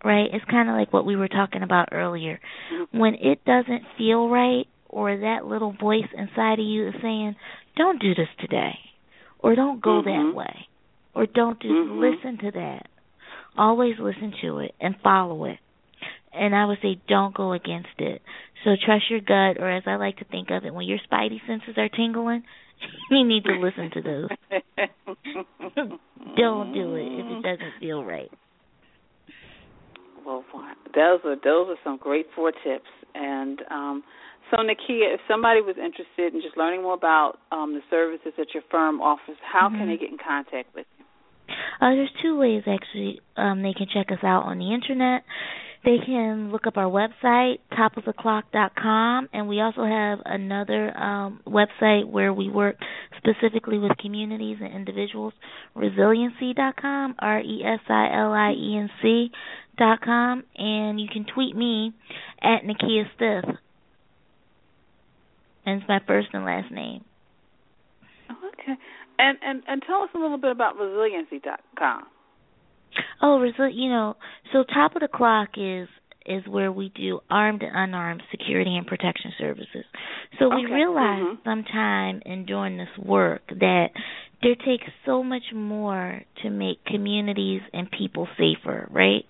Right? 0.05 0.29
It's 0.33 0.43
kind 0.51 0.69
of 0.69 0.75
like 0.75 0.91
what 0.91 1.05
we 1.05 1.15
were 1.15 1.29
talking 1.29 1.63
about 1.63 1.89
earlier. 1.93 2.39
When 2.91 3.15
it 3.15 3.43
doesn't 3.45 3.83
feel 3.97 4.27
right 4.27 4.67
or 4.93 5.17
that 5.17 5.45
little 5.45 5.73
voice 5.73 6.07
inside 6.15 6.59
of 6.59 6.65
you 6.65 6.87
is 6.87 6.95
saying, 7.01 7.35
"Don't 7.75 7.99
do 8.01 8.13
this 8.13 8.29
today." 8.39 8.77
Or 9.39 9.55
don't 9.55 9.81
go 9.81 10.01
Mhm. 10.01 10.05
that 10.05 10.35
way. 10.35 10.67
Or 11.13 11.25
don't 11.25 11.59
do 11.59 11.69
Mhm. 11.69 11.99
listen 11.99 12.37
to 12.37 12.51
that. 12.51 12.87
Always 13.57 13.99
listen 13.99 14.31
to 14.41 14.59
it 14.59 14.73
and 14.79 14.99
follow 15.01 15.45
it. 15.45 15.59
And 16.31 16.55
I 16.55 16.65
would 16.65 16.79
say 16.81 16.95
don't 17.07 17.33
go 17.33 17.51
against 17.51 17.99
it. 17.99 18.21
So 18.63 18.75
trust 18.75 19.09
your 19.09 19.19
gut 19.19 19.57
or 19.59 19.69
as 19.69 19.85
I 19.85 19.95
like 19.95 20.17
to 20.17 20.25
think 20.25 20.49
of 20.49 20.65
it, 20.65 20.73
when 20.73 20.87
your 20.87 20.99
spidey 20.99 21.45
senses 21.45 21.77
are 21.77 21.89
tingling, 21.89 22.43
you 23.11 23.23
need 23.23 23.43
to 23.45 23.53
listen 23.53 23.91
to 23.91 24.01
those. 24.01 24.29
Don't 26.35 26.73
do 26.73 26.95
it 26.95 27.07
if 27.19 27.25
it 27.25 27.43
doesn't 27.43 27.79
feel 27.79 28.03
right. 28.03 28.31
Well, 30.25 30.43
those 30.95 31.19
are 31.25 31.35
those 31.35 31.69
are 31.69 31.77
some 31.83 31.97
great 31.97 32.27
four 32.35 32.51
tips. 32.51 32.89
And 33.13 33.61
um, 33.69 34.03
so, 34.53 34.61
Nakia, 34.61 35.13
if 35.15 35.19
somebody 35.27 35.61
was 35.61 35.75
interested 35.77 36.33
in 36.33 36.41
just 36.41 36.55
learning 36.57 36.83
more 36.83 36.93
about 36.93 37.39
um, 37.51 37.73
the 37.73 37.81
services 37.89 38.33
that 38.37 38.53
your 38.53 38.63
firm 38.69 39.01
offers, 39.01 39.37
how 39.41 39.69
can 39.69 39.79
Mhm. 39.79 39.87
they 39.87 39.97
get 39.97 40.11
in 40.11 40.17
contact 40.17 40.73
with 40.75 40.85
you? 40.99 41.05
Uh, 41.81 41.89
there's 41.95 42.11
two 42.21 42.37
ways 42.37 42.63
actually. 42.67 43.19
Um, 43.35 43.61
they 43.63 43.73
can 43.73 43.87
check 43.87 44.11
us 44.11 44.23
out 44.23 44.43
on 44.43 44.59
the 44.59 44.71
internet. 44.73 45.23
They 45.83 45.97
can 45.99 46.51
look 46.51 46.65
up 46.65 46.77
our 46.77 46.89
website, 46.89 47.59
topoftheclock.com, 47.73 49.27
and 49.33 49.49
we 49.49 49.59
also 49.59 49.83
have 49.83 50.21
another 50.25 50.97
um, 50.97 51.41
website 51.45 52.05
where 52.05 52.31
we 52.31 52.49
work 52.49 52.77
specifically 53.17 53.77
with 53.79 53.97
communities 53.97 54.57
and 54.61 54.73
individuals, 54.73 55.33
resiliency.com, 55.75 57.15
R 57.19 57.39
E 57.41 57.63
S 57.65 57.81
I 57.89 58.09
L 58.17 58.31
I 58.31 58.51
E 58.51 58.77
N 58.77 58.89
C 59.01 59.31
dot 59.77 59.99
com, 60.01 60.43
and 60.55 61.01
you 61.01 61.07
can 61.11 61.25
tweet 61.25 61.55
me 61.55 61.91
at 62.41 62.63
Nakia 62.63 63.03
Stith. 63.15 63.57
And 65.65 65.79
it's 65.81 65.87
my 65.89 65.99
first 66.05 66.27
and 66.33 66.45
last 66.45 66.71
name. 66.71 67.03
Okay. 68.29 68.73
And 69.19 69.37
and 69.43 69.63
and 69.67 69.81
tell 69.85 70.01
us 70.01 70.09
a 70.15 70.19
little 70.19 70.37
bit 70.37 70.51
about 70.51 70.75
resiliency.com. 70.77 72.03
Oh, 73.21 73.39
resi- 73.41 73.73
you 73.75 73.89
know, 73.89 74.15
so 74.51 74.63
top 74.63 74.95
of 74.95 75.01
the 75.01 75.07
clock 75.07 75.49
is 75.57 75.87
is 76.25 76.43
where 76.47 76.71
we 76.71 76.89
do 76.95 77.19
armed 77.29 77.61
and 77.63 77.71
unarmed 77.75 78.23
security 78.31 78.75
and 78.77 78.87
protection 78.87 79.33
services. 79.37 79.83
So 80.39 80.47
we 80.49 80.63
Okay. 80.65 80.73
realized 80.73 81.39
Mhm. 81.39 81.43
sometime 81.43 82.21
in 82.25 82.45
doing 82.45 82.77
this 82.77 82.97
work 82.97 83.45
that 83.47 83.89
there 84.43 84.55
takes 84.55 84.91
so 85.05 85.23
much 85.23 85.43
more 85.53 86.21
to 86.43 86.49
make 86.49 86.83
communities 86.85 87.61
and 87.73 87.89
people 87.91 88.27
safer, 88.37 88.87
right? 88.91 89.25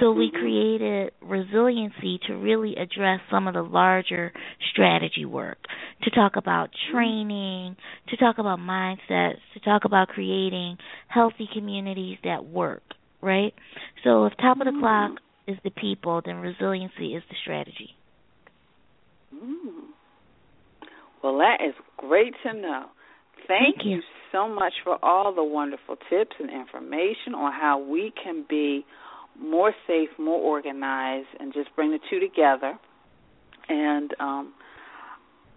So 0.00 0.12
we 0.12 0.30
Mhm. 0.30 0.32
created 0.32 1.12
resiliency 1.20 2.18
to 2.26 2.34
really 2.34 2.76
address 2.76 3.20
some 3.30 3.48
of 3.48 3.54
the 3.54 3.62
larger 3.62 4.32
strategy 4.72 5.24
work, 5.24 5.58
to 6.02 6.10
talk 6.10 6.36
about 6.36 6.70
training, 6.92 7.76
to 8.08 8.16
talk 8.16 8.38
about 8.38 8.58
mindsets, 8.58 9.40
to 9.54 9.60
talk 9.60 9.84
about 9.84 10.08
creating 10.08 10.78
healthy 11.08 11.48
communities 11.52 12.18
that 12.24 12.44
work, 12.44 12.82
right? 13.22 13.54
So 14.04 14.26
if 14.26 14.36
top 14.36 14.60
of 14.60 14.66
the 14.66 14.72
Mhm. 14.72 14.80
clock 14.80 15.20
is 15.46 15.56
the 15.64 15.70
people, 15.70 16.20
then 16.24 16.36
resiliency 16.36 17.14
is 17.14 17.22
the 17.28 17.36
strategy. 17.42 17.96
Mm. 19.34 19.88
Well, 21.22 21.38
that 21.38 21.60
is 21.60 21.74
great 21.96 22.34
to 22.44 22.52
know. 22.52 22.90
Thank, 23.46 23.76
Thank 23.76 23.86
you. 23.86 23.96
you 23.96 24.02
so 24.32 24.48
much 24.48 24.74
for 24.84 24.98
all 25.02 25.34
the 25.34 25.44
wonderful 25.44 25.96
tips 26.10 26.36
and 26.38 26.50
information 26.50 27.34
on 27.34 27.52
how 27.52 27.78
we 27.78 28.12
can 28.22 28.44
be 28.48 28.84
more 29.40 29.72
safe, 29.86 30.10
more 30.18 30.40
organized, 30.40 31.28
and 31.38 31.52
just 31.52 31.74
bring 31.76 31.92
the 31.92 32.00
two 32.10 32.20
together. 32.20 32.78
And 33.68 34.12
um, 34.18 34.54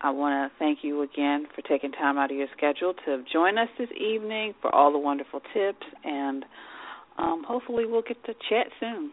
I 0.01 0.11
want 0.11 0.51
to 0.51 0.57
thank 0.59 0.79
you 0.83 1.01
again 1.01 1.47
for 1.55 1.61
taking 1.61 1.91
time 1.91 2.17
out 2.17 2.31
of 2.31 2.37
your 2.37 2.47
schedule 2.55 2.93
to 3.05 3.23
join 3.31 3.57
us 3.57 3.69
this 3.77 3.89
evening 3.91 4.53
for 4.61 4.73
all 4.73 4.91
the 4.91 4.97
wonderful 4.99 5.41
tips. 5.53 5.85
And 6.03 6.45
um, 7.17 7.43
hopefully, 7.47 7.85
we'll 7.85 8.01
get 8.01 8.23
to 8.25 8.33
chat 8.49 8.67
soon. 8.79 9.11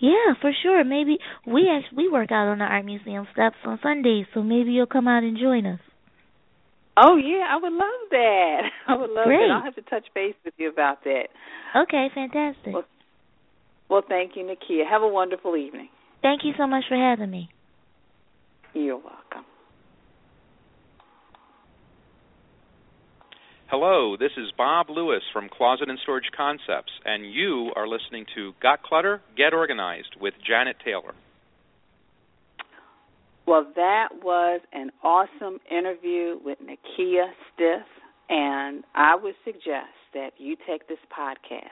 Yeah, 0.00 0.34
for 0.40 0.50
sure. 0.62 0.82
Maybe 0.84 1.18
we 1.46 1.68
actually 1.68 2.04
we 2.04 2.10
work 2.10 2.32
out 2.32 2.48
on 2.48 2.58
the 2.58 2.64
art 2.64 2.84
museum 2.84 3.26
steps 3.32 3.56
on 3.64 3.78
Sundays, 3.82 4.26
so 4.32 4.42
maybe 4.42 4.72
you'll 4.72 4.86
come 4.86 5.06
out 5.08 5.22
and 5.22 5.38
join 5.38 5.66
us. 5.66 5.80
Oh 6.96 7.16
yeah, 7.16 7.46
I 7.50 7.56
would 7.56 7.72
love 7.72 8.08
that. 8.10 8.60
I 8.88 8.94
would 8.96 9.10
love 9.10 9.26
Great. 9.26 9.38
that. 9.48 9.50
I'll 9.52 9.64
have 9.64 9.74
to 9.76 9.82
touch 9.82 10.06
base 10.14 10.34
with 10.44 10.54
you 10.58 10.68
about 10.70 11.04
that. 11.04 11.24
Okay, 11.76 12.08
fantastic. 12.14 12.72
Well, 12.72 12.84
Well, 13.88 14.02
thank 14.08 14.32
you, 14.36 14.44
Nakia. 14.44 14.88
Have 14.88 15.02
a 15.02 15.08
wonderful 15.08 15.56
evening. 15.56 15.88
Thank 16.22 16.42
you 16.44 16.52
so 16.56 16.66
much 16.66 16.84
for 16.88 16.96
having 16.96 17.30
me. 17.30 17.48
You're 18.74 18.96
welcome. 18.96 19.44
Hello, 23.68 24.16
this 24.16 24.30
is 24.36 24.52
Bob 24.56 24.86
Lewis 24.88 25.22
from 25.32 25.48
Closet 25.48 25.88
and 25.88 25.98
Storage 26.02 26.30
Concepts, 26.36 26.92
and 27.04 27.32
you 27.32 27.72
are 27.74 27.88
listening 27.88 28.24
to 28.36 28.52
Got 28.62 28.82
Clutter? 28.82 29.20
Get 29.36 29.52
Organized 29.52 30.16
with 30.20 30.34
Janet 30.46 30.76
Taylor. 30.84 31.14
Well, 33.46 33.66
that 33.76 34.08
was 34.22 34.62
an 34.72 34.90
awesome 35.02 35.58
interview 35.70 36.38
with 36.42 36.58
Nakia 36.60 37.26
Stith, 37.52 37.82
and 38.30 38.84
I 38.94 39.14
would 39.16 39.34
suggest 39.44 39.92
that 40.14 40.30
you 40.38 40.56
take 40.66 40.88
this 40.88 40.98
podcast 41.16 41.68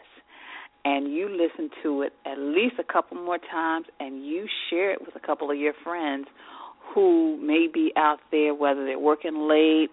and 0.84 1.10
you 1.10 1.30
listen 1.30 1.70
to 1.82 2.02
it 2.02 2.12
at 2.26 2.38
least 2.38 2.74
a 2.78 2.92
couple 2.92 3.16
more 3.16 3.38
times 3.38 3.86
and 4.00 4.26
you 4.26 4.46
share 4.68 4.92
it 4.92 5.00
with 5.00 5.16
a 5.16 5.26
couple 5.26 5.50
of 5.50 5.56
your 5.56 5.72
friends 5.82 6.26
who 6.94 7.38
may 7.40 7.68
be 7.72 7.90
out 7.96 8.18
there, 8.30 8.54
whether 8.54 8.84
they're 8.84 8.98
working 8.98 9.48
late, 9.48 9.88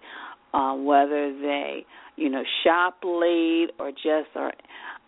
uh, 0.52 0.74
whether 0.74 1.32
they, 1.40 1.86
you 2.16 2.28
know, 2.28 2.42
shop 2.62 2.98
late 3.04 3.68
or 3.78 3.90
just 3.90 4.28
are, 4.34 4.52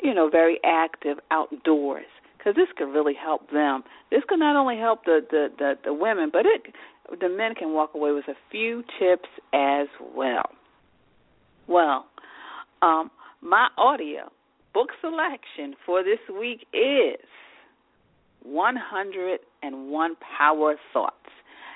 you 0.02 0.14
know, 0.14 0.30
very 0.30 0.58
active 0.64 1.18
outdoors. 1.30 2.06
Because 2.42 2.57
this 2.57 2.68
could 2.76 2.92
really 2.92 3.14
help 3.14 3.50
them. 3.52 3.85
This 4.11 4.22
could 4.28 4.40
not 4.40 4.57
only 4.57 4.76
help 4.76 5.05
the, 5.05 5.20
the 5.31 5.48
the 5.59 5.74
the 5.85 5.94
women, 5.94 6.31
but 6.33 6.44
it 6.44 6.74
the 7.20 7.28
men 7.28 7.55
can 7.55 7.72
walk 7.72 7.94
away 7.94 8.11
with 8.11 8.26
a 8.26 8.35
few 8.50 8.83
tips 8.98 9.28
as 9.52 9.87
well. 10.14 10.50
Well, 11.68 12.07
um, 12.81 13.11
my 13.40 13.68
audio 13.78 14.31
book 14.74 14.88
selection 15.00 15.76
for 15.87 16.02
this 16.02 16.18
week 16.37 16.66
is 16.72 17.20
101 18.42 20.16
Power 20.38 20.74
Thoughts. 20.92 21.14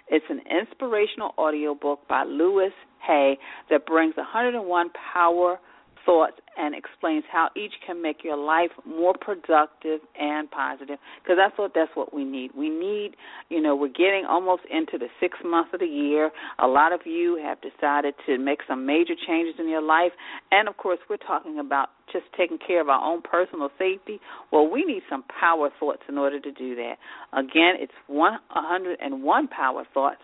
It's 0.09 0.24
an 0.29 0.40
inspirational 0.50 1.33
audio 1.38 1.74
book 1.74 2.00
by 2.09 2.24
Louise 2.24 2.72
Hay 3.07 3.38
that 3.70 3.87
brings 3.87 4.16
101 4.16 4.90
power 5.12 5.59
thoughts 6.05 6.38
and 6.57 6.75
explains 6.75 7.25
how 7.31 7.49
each 7.57 7.73
can 7.87 8.01
make 8.01 8.25
your 8.25 8.37
life 8.37 8.71
more 8.87 9.14
productive 9.21 10.01
and 10.19 10.51
positive 10.51 10.99
because 11.23 11.38
I 11.40 11.55
thought 11.55 11.73
that's 11.75 11.90
what 11.95 12.14
we 12.14 12.25
need. 12.25 12.53
We 12.57 12.69
need, 12.69 13.12
you 13.49 13.61
know, 13.61 13.77
we're 13.77 13.88
getting 13.88 14.25
almost 14.29 14.62
into 14.71 14.99
the 14.99 15.09
sixth 15.21 15.45
month 15.45 15.75
of 15.75 15.81
the 15.81 15.87
year. 15.87 16.31
A 16.59 16.66
lot 16.66 16.92
of 16.92 17.01
you 17.05 17.38
have 17.42 17.59
decided 17.61 18.14
to 18.27 18.38
make 18.38 18.61
some 18.69 18.87
major 18.87 19.14
changes 19.27 19.57
in 19.59 19.69
your 19.69 19.83
life. 19.83 20.12
And 20.51 20.69
of 20.69 20.77
course, 20.77 20.99
we're 21.09 21.16
talking 21.16 21.59
about 21.59 21.90
just 22.12 22.25
taking 22.37 22.59
care 22.59 22.81
of 22.81 22.88
our 22.88 23.03
own 23.03 23.23
personal 23.23 23.69
safety. 23.79 24.21
Well, 24.53 24.71
we 24.71 24.85
need 24.85 25.03
some 25.11 25.25
power 25.40 25.71
thoughts 25.79 26.03
in 26.09 26.19
order 26.19 26.40
to 26.40 26.53
do 26.53 26.75
that. 26.77 26.95
Again, 27.33 27.75
it's 27.79 27.92
101 28.07 29.49
Power 29.49 29.85
Thoughts, 29.92 30.23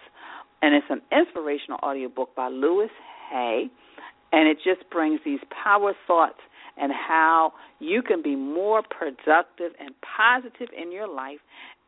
and 0.62 0.74
it's 0.74 0.86
an 0.90 1.02
inspirational 1.10 1.78
audiobook 1.82 2.34
by 2.34 2.48
Louise 2.48 2.90
Hay 3.30 3.70
and 4.32 4.48
it 4.48 4.56
just 4.64 4.88
brings 4.90 5.20
these 5.24 5.38
power 5.62 5.92
thoughts 6.06 6.40
and 6.76 6.92
how 6.92 7.52
you 7.78 8.02
can 8.02 8.20
be 8.22 8.34
more 8.34 8.82
productive 8.82 9.72
and 9.78 9.94
positive 10.16 10.70
in 10.76 10.90
your 10.90 11.06
life. 11.06 11.38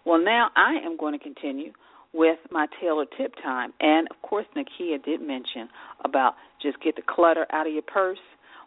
Well, 0.05 0.23
now 0.23 0.51
I 0.55 0.75
am 0.85 0.95
going 0.97 1.17
to 1.17 1.23
continue 1.23 1.71
with 2.13 2.39
my 2.51 2.67
Taylor 2.81 3.05
tip 3.17 3.33
time. 3.43 3.73
And 3.79 4.07
of 4.09 4.21
course, 4.21 4.45
Nakia 4.55 5.03
did 5.03 5.21
mention 5.21 5.69
about 6.03 6.33
just 6.61 6.81
get 6.81 6.95
the 6.95 7.03
clutter 7.07 7.45
out 7.51 7.67
of 7.67 7.73
your 7.73 7.83
purse. 7.83 8.19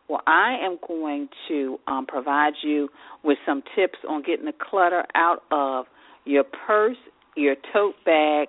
Well, 0.09 0.23
I 0.27 0.57
am 0.63 0.79
going 0.87 1.29
to 1.49 1.79
um, 1.87 2.07
provide 2.07 2.55
you 2.63 2.89
with 3.23 3.39
some 3.47 3.63
tips 3.77 3.99
on 4.09 4.23
getting 4.23 4.47
the 4.47 4.53
clutter 4.53 5.05
out 5.15 5.43
of 5.51 5.87
your 6.25 6.45
purse, 6.45 6.97
your 7.37 7.57
tote 7.73 7.95
bag, 8.05 8.49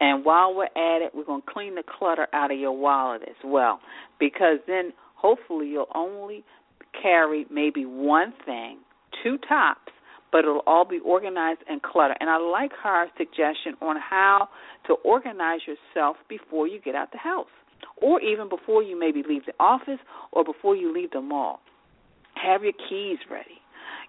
and 0.00 0.24
while 0.24 0.54
we're 0.54 0.64
at 0.64 1.02
it, 1.02 1.12
we're 1.14 1.24
going 1.24 1.42
to 1.42 1.50
clean 1.52 1.74
the 1.74 1.82
clutter 1.98 2.28
out 2.32 2.52
of 2.52 2.58
your 2.58 2.76
wallet 2.76 3.22
as 3.22 3.36
well. 3.44 3.80
Because 4.20 4.58
then 4.66 4.92
hopefully 5.14 5.68
you'll 5.68 5.90
only 5.94 6.44
carry 7.00 7.46
maybe 7.50 7.84
one 7.84 8.32
thing, 8.44 8.78
two 9.22 9.38
tops, 9.48 9.92
but 10.32 10.40
it'll 10.40 10.62
all 10.66 10.84
be 10.84 10.98
organized 11.04 11.60
and 11.68 11.82
cluttered. 11.82 12.16
And 12.20 12.28
I 12.30 12.38
like 12.38 12.72
her 12.82 13.06
suggestion 13.16 13.74
on 13.80 13.96
how 13.98 14.48
to 14.86 14.94
organize 15.04 15.60
yourself 15.66 16.16
before 16.28 16.66
you 16.66 16.80
get 16.80 16.94
out 16.94 17.12
the 17.12 17.18
house, 17.18 17.46
or 18.00 18.20
even 18.20 18.48
before 18.48 18.82
you 18.82 18.98
maybe 18.98 19.22
leave 19.26 19.46
the 19.46 19.54
office 19.58 20.00
or 20.32 20.44
before 20.44 20.76
you 20.76 20.92
leave 20.92 21.10
the 21.10 21.20
mall. 21.20 21.60
Have 22.34 22.62
your 22.62 22.74
keys 22.88 23.18
ready. 23.30 23.60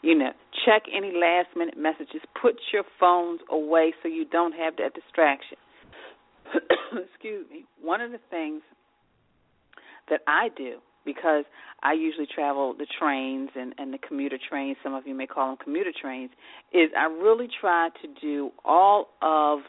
You 0.02 0.18
know, 0.18 0.32
check 0.66 0.84
any 0.96 1.12
last 1.12 1.50
minute 1.58 1.78
messages. 1.78 2.22
Put 2.42 2.56
your 2.72 2.84
phones 3.00 3.42
away 3.50 3.94
so 4.02 4.08
you 4.08 4.26
don't 4.26 4.54
have 4.54 4.78
that 4.78 4.94
distraction. 4.94 5.58
Excuse 7.14 7.46
me. 7.52 7.66
One 7.82 8.02
of 8.02 8.12
the 8.12 8.20
things 8.30 8.62
that 10.10 10.22
I 10.28 10.50
do 10.56 10.78
because 11.06 11.46
I 11.82 11.94
usually 11.94 12.28
travel 12.34 12.76
the 12.78 12.88
trains 13.00 13.50
and, 13.56 13.74
and 13.78 13.94
the 13.94 13.98
commuter 13.98 14.38
trains, 14.50 14.78
some 14.84 14.94
of 14.94 15.08
you 15.08 15.16
may 15.16 15.28
call 15.28 15.48
them 15.48 15.58
commuter 15.64 15.92
trains, 16.00 16.32
is 16.74 16.90
I 16.98 17.06
really 17.06 17.48
try 17.60 17.90
to 18.02 18.22
do 18.22 18.52
all 18.66 19.10
of 19.22 19.60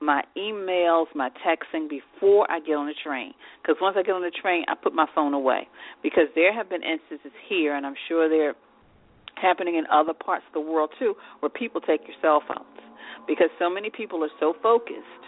my 0.00 0.22
emails, 0.36 1.06
my 1.14 1.30
texting 1.46 1.88
before 1.88 2.50
I 2.50 2.60
get 2.60 2.74
on 2.74 2.86
the 2.86 2.94
train. 3.04 3.34
Because 3.60 3.76
once 3.80 3.96
I 3.98 4.02
get 4.02 4.12
on 4.12 4.22
the 4.22 4.30
train, 4.30 4.64
I 4.68 4.74
put 4.74 4.94
my 4.94 5.06
phone 5.14 5.34
away. 5.34 5.68
Because 6.02 6.24
there 6.34 6.54
have 6.54 6.70
been 6.70 6.82
instances 6.82 7.32
here, 7.48 7.76
and 7.76 7.84
I'm 7.84 7.96
sure 8.08 8.28
they're 8.28 8.54
happening 9.36 9.76
in 9.76 9.84
other 9.92 10.14
parts 10.14 10.44
of 10.48 10.54
the 10.54 10.60
world 10.60 10.90
too, 10.98 11.14
where 11.40 11.50
people 11.50 11.80
take 11.80 12.00
your 12.06 12.16
cell 12.22 12.42
phones. 12.46 12.66
Because 13.26 13.48
so 13.58 13.68
many 13.68 13.90
people 13.90 14.24
are 14.24 14.32
so 14.40 14.54
focused, 14.62 15.24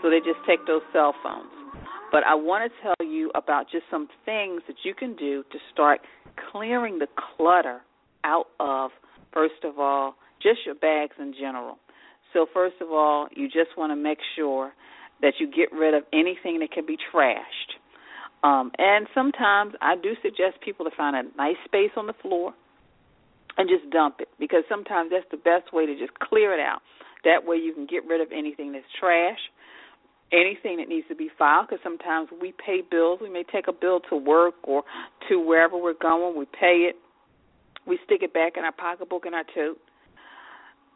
so 0.00 0.08
they 0.08 0.18
just 0.18 0.40
take 0.46 0.64
those 0.66 0.82
cell 0.92 1.14
phones. 1.22 1.52
But 2.14 2.22
I 2.22 2.36
want 2.36 2.70
to 2.70 2.80
tell 2.80 3.04
you 3.04 3.32
about 3.34 3.66
just 3.72 3.86
some 3.90 4.06
things 4.24 4.62
that 4.68 4.76
you 4.84 4.94
can 4.94 5.16
do 5.16 5.42
to 5.50 5.58
start 5.72 6.00
clearing 6.52 7.00
the 7.00 7.08
clutter 7.36 7.80
out 8.22 8.46
of, 8.60 8.92
first 9.32 9.64
of 9.64 9.80
all, 9.80 10.14
just 10.40 10.60
your 10.64 10.76
bags 10.76 11.16
in 11.18 11.34
general. 11.34 11.76
So, 12.32 12.46
first 12.54 12.76
of 12.80 12.92
all, 12.92 13.26
you 13.34 13.48
just 13.48 13.76
want 13.76 13.90
to 13.90 13.96
make 13.96 14.18
sure 14.36 14.72
that 15.22 15.34
you 15.40 15.50
get 15.50 15.76
rid 15.76 15.92
of 15.92 16.04
anything 16.12 16.60
that 16.60 16.70
can 16.70 16.86
be 16.86 16.96
trashed. 17.12 17.74
Um, 18.44 18.70
and 18.78 19.08
sometimes 19.12 19.74
I 19.82 19.96
do 19.96 20.12
suggest 20.22 20.62
people 20.64 20.84
to 20.84 20.92
find 20.96 21.16
a 21.16 21.36
nice 21.36 21.58
space 21.64 21.90
on 21.96 22.06
the 22.06 22.14
floor 22.22 22.54
and 23.58 23.68
just 23.68 23.90
dump 23.90 24.20
it 24.20 24.28
because 24.38 24.62
sometimes 24.68 25.10
that's 25.10 25.26
the 25.32 25.36
best 25.36 25.72
way 25.72 25.84
to 25.84 25.98
just 25.98 26.16
clear 26.20 26.54
it 26.54 26.60
out. 26.60 26.78
That 27.24 27.44
way 27.44 27.56
you 27.56 27.74
can 27.74 27.86
get 27.86 28.06
rid 28.06 28.20
of 28.20 28.28
anything 28.30 28.70
that's 28.70 28.86
trash 29.00 29.40
anything 30.32 30.78
that 30.78 30.88
needs 30.88 31.06
to 31.08 31.14
be 31.14 31.30
filed 31.38 31.66
because 31.68 31.82
sometimes 31.82 32.28
we 32.40 32.52
pay 32.64 32.80
bills. 32.88 33.20
We 33.22 33.30
may 33.30 33.44
take 33.44 33.68
a 33.68 33.72
bill 33.72 34.00
to 34.10 34.16
work 34.16 34.54
or 34.62 34.82
to 35.28 35.38
wherever 35.38 35.76
we're 35.76 35.94
going. 35.94 36.38
We 36.38 36.46
pay 36.46 36.88
it. 36.90 36.96
We 37.86 37.98
stick 38.04 38.22
it 38.22 38.32
back 38.32 38.54
in 38.56 38.64
our 38.64 38.72
pocketbook 38.72 39.26
in 39.26 39.34
our 39.34 39.44
tote. 39.54 39.78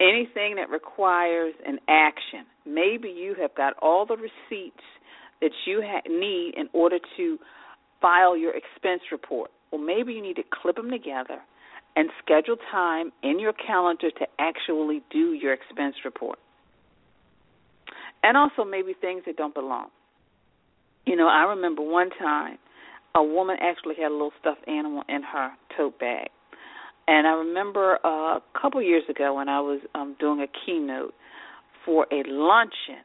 Anything 0.01 0.57
that 0.57 0.71
requires 0.71 1.55
an 1.67 1.79
action. 1.89 2.47
Maybe 2.65 3.09
you 3.09 3.35
have 3.41 3.55
got 3.55 3.75
all 3.83 4.07
the 4.07 4.17
receipts 4.17 4.85
that 5.41 5.51
you 5.67 5.83
ha- 5.85 6.09
need 6.09 6.55
in 6.57 6.69
order 6.73 6.99
to 7.17 7.39
file 8.01 8.37
your 8.37 8.53
expense 8.55 9.03
report. 9.11 9.51
Well, 9.71 9.81
maybe 9.81 10.13
you 10.13 10.23
need 10.23 10.37
to 10.37 10.45
clip 10.63 10.77
them 10.77 10.91
together 10.91 11.41
and 11.97 12.11
schedule 12.23 12.57
time 12.71 13.13
in 13.23 13.41
your 13.41 13.53
calendar 13.53 14.11
to 14.11 14.27
actually 14.39 15.03
do 15.11 15.33
your 15.33 15.53
expense 15.53 15.97
report 16.05 16.39
and 18.23 18.37
also 18.37 18.65
maybe 18.65 18.95
things 19.01 19.23
that 19.27 19.37
don't 19.37 19.55
belong. 19.55 19.89
You 21.07 21.17
know, 21.17 21.29
I 21.29 21.45
remember 21.45 21.83
one 21.83 22.11
time 22.11 22.59
a 23.15 23.23
woman 23.23 23.57
actually 23.61 23.95
had 23.97 24.11
a 24.11 24.13
little 24.13 24.33
stuffed 24.41 24.67
animal 24.69 25.03
in 25.09 25.23
her 25.23 25.51
tote 25.77 25.99
bag. 25.99 26.29
And 27.07 27.27
I 27.27 27.31
remember 27.31 27.95
a 28.05 28.41
couple 28.61 28.83
years 28.83 29.05
ago 29.09 29.35
when 29.35 29.49
I 29.49 29.61
was 29.61 29.81
um 29.95 30.17
doing 30.21 30.41
a 30.41 30.47
keynote 30.67 31.15
for 31.85 32.07
a 32.13 32.23
luncheon, 32.27 33.03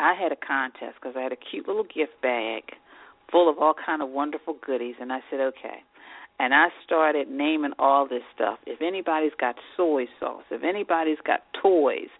I 0.00 0.14
had 0.14 0.32
a 0.32 0.36
contest 0.36 0.96
because 1.00 1.14
I 1.16 1.20
had 1.20 1.32
a 1.32 1.36
cute 1.36 1.68
little 1.68 1.84
gift 1.84 2.20
bag 2.22 2.62
full 3.30 3.48
of 3.48 3.58
all 3.58 3.74
kind 3.74 4.02
of 4.02 4.10
wonderful 4.10 4.56
goodies, 4.64 4.94
and 5.00 5.12
I 5.12 5.20
said, 5.30 5.40
okay, 5.40 5.82
and 6.42 6.52
I 6.52 6.66
started 6.84 7.30
naming 7.30 7.70
all 7.78 8.08
this 8.08 8.24
stuff. 8.34 8.58
If 8.66 8.82
anybody's 8.82 9.30
got 9.40 9.54
soy 9.76 10.06
sauce, 10.18 10.42
if 10.50 10.64
anybody's 10.64 11.20
got 11.24 11.42
toys, 11.62 12.10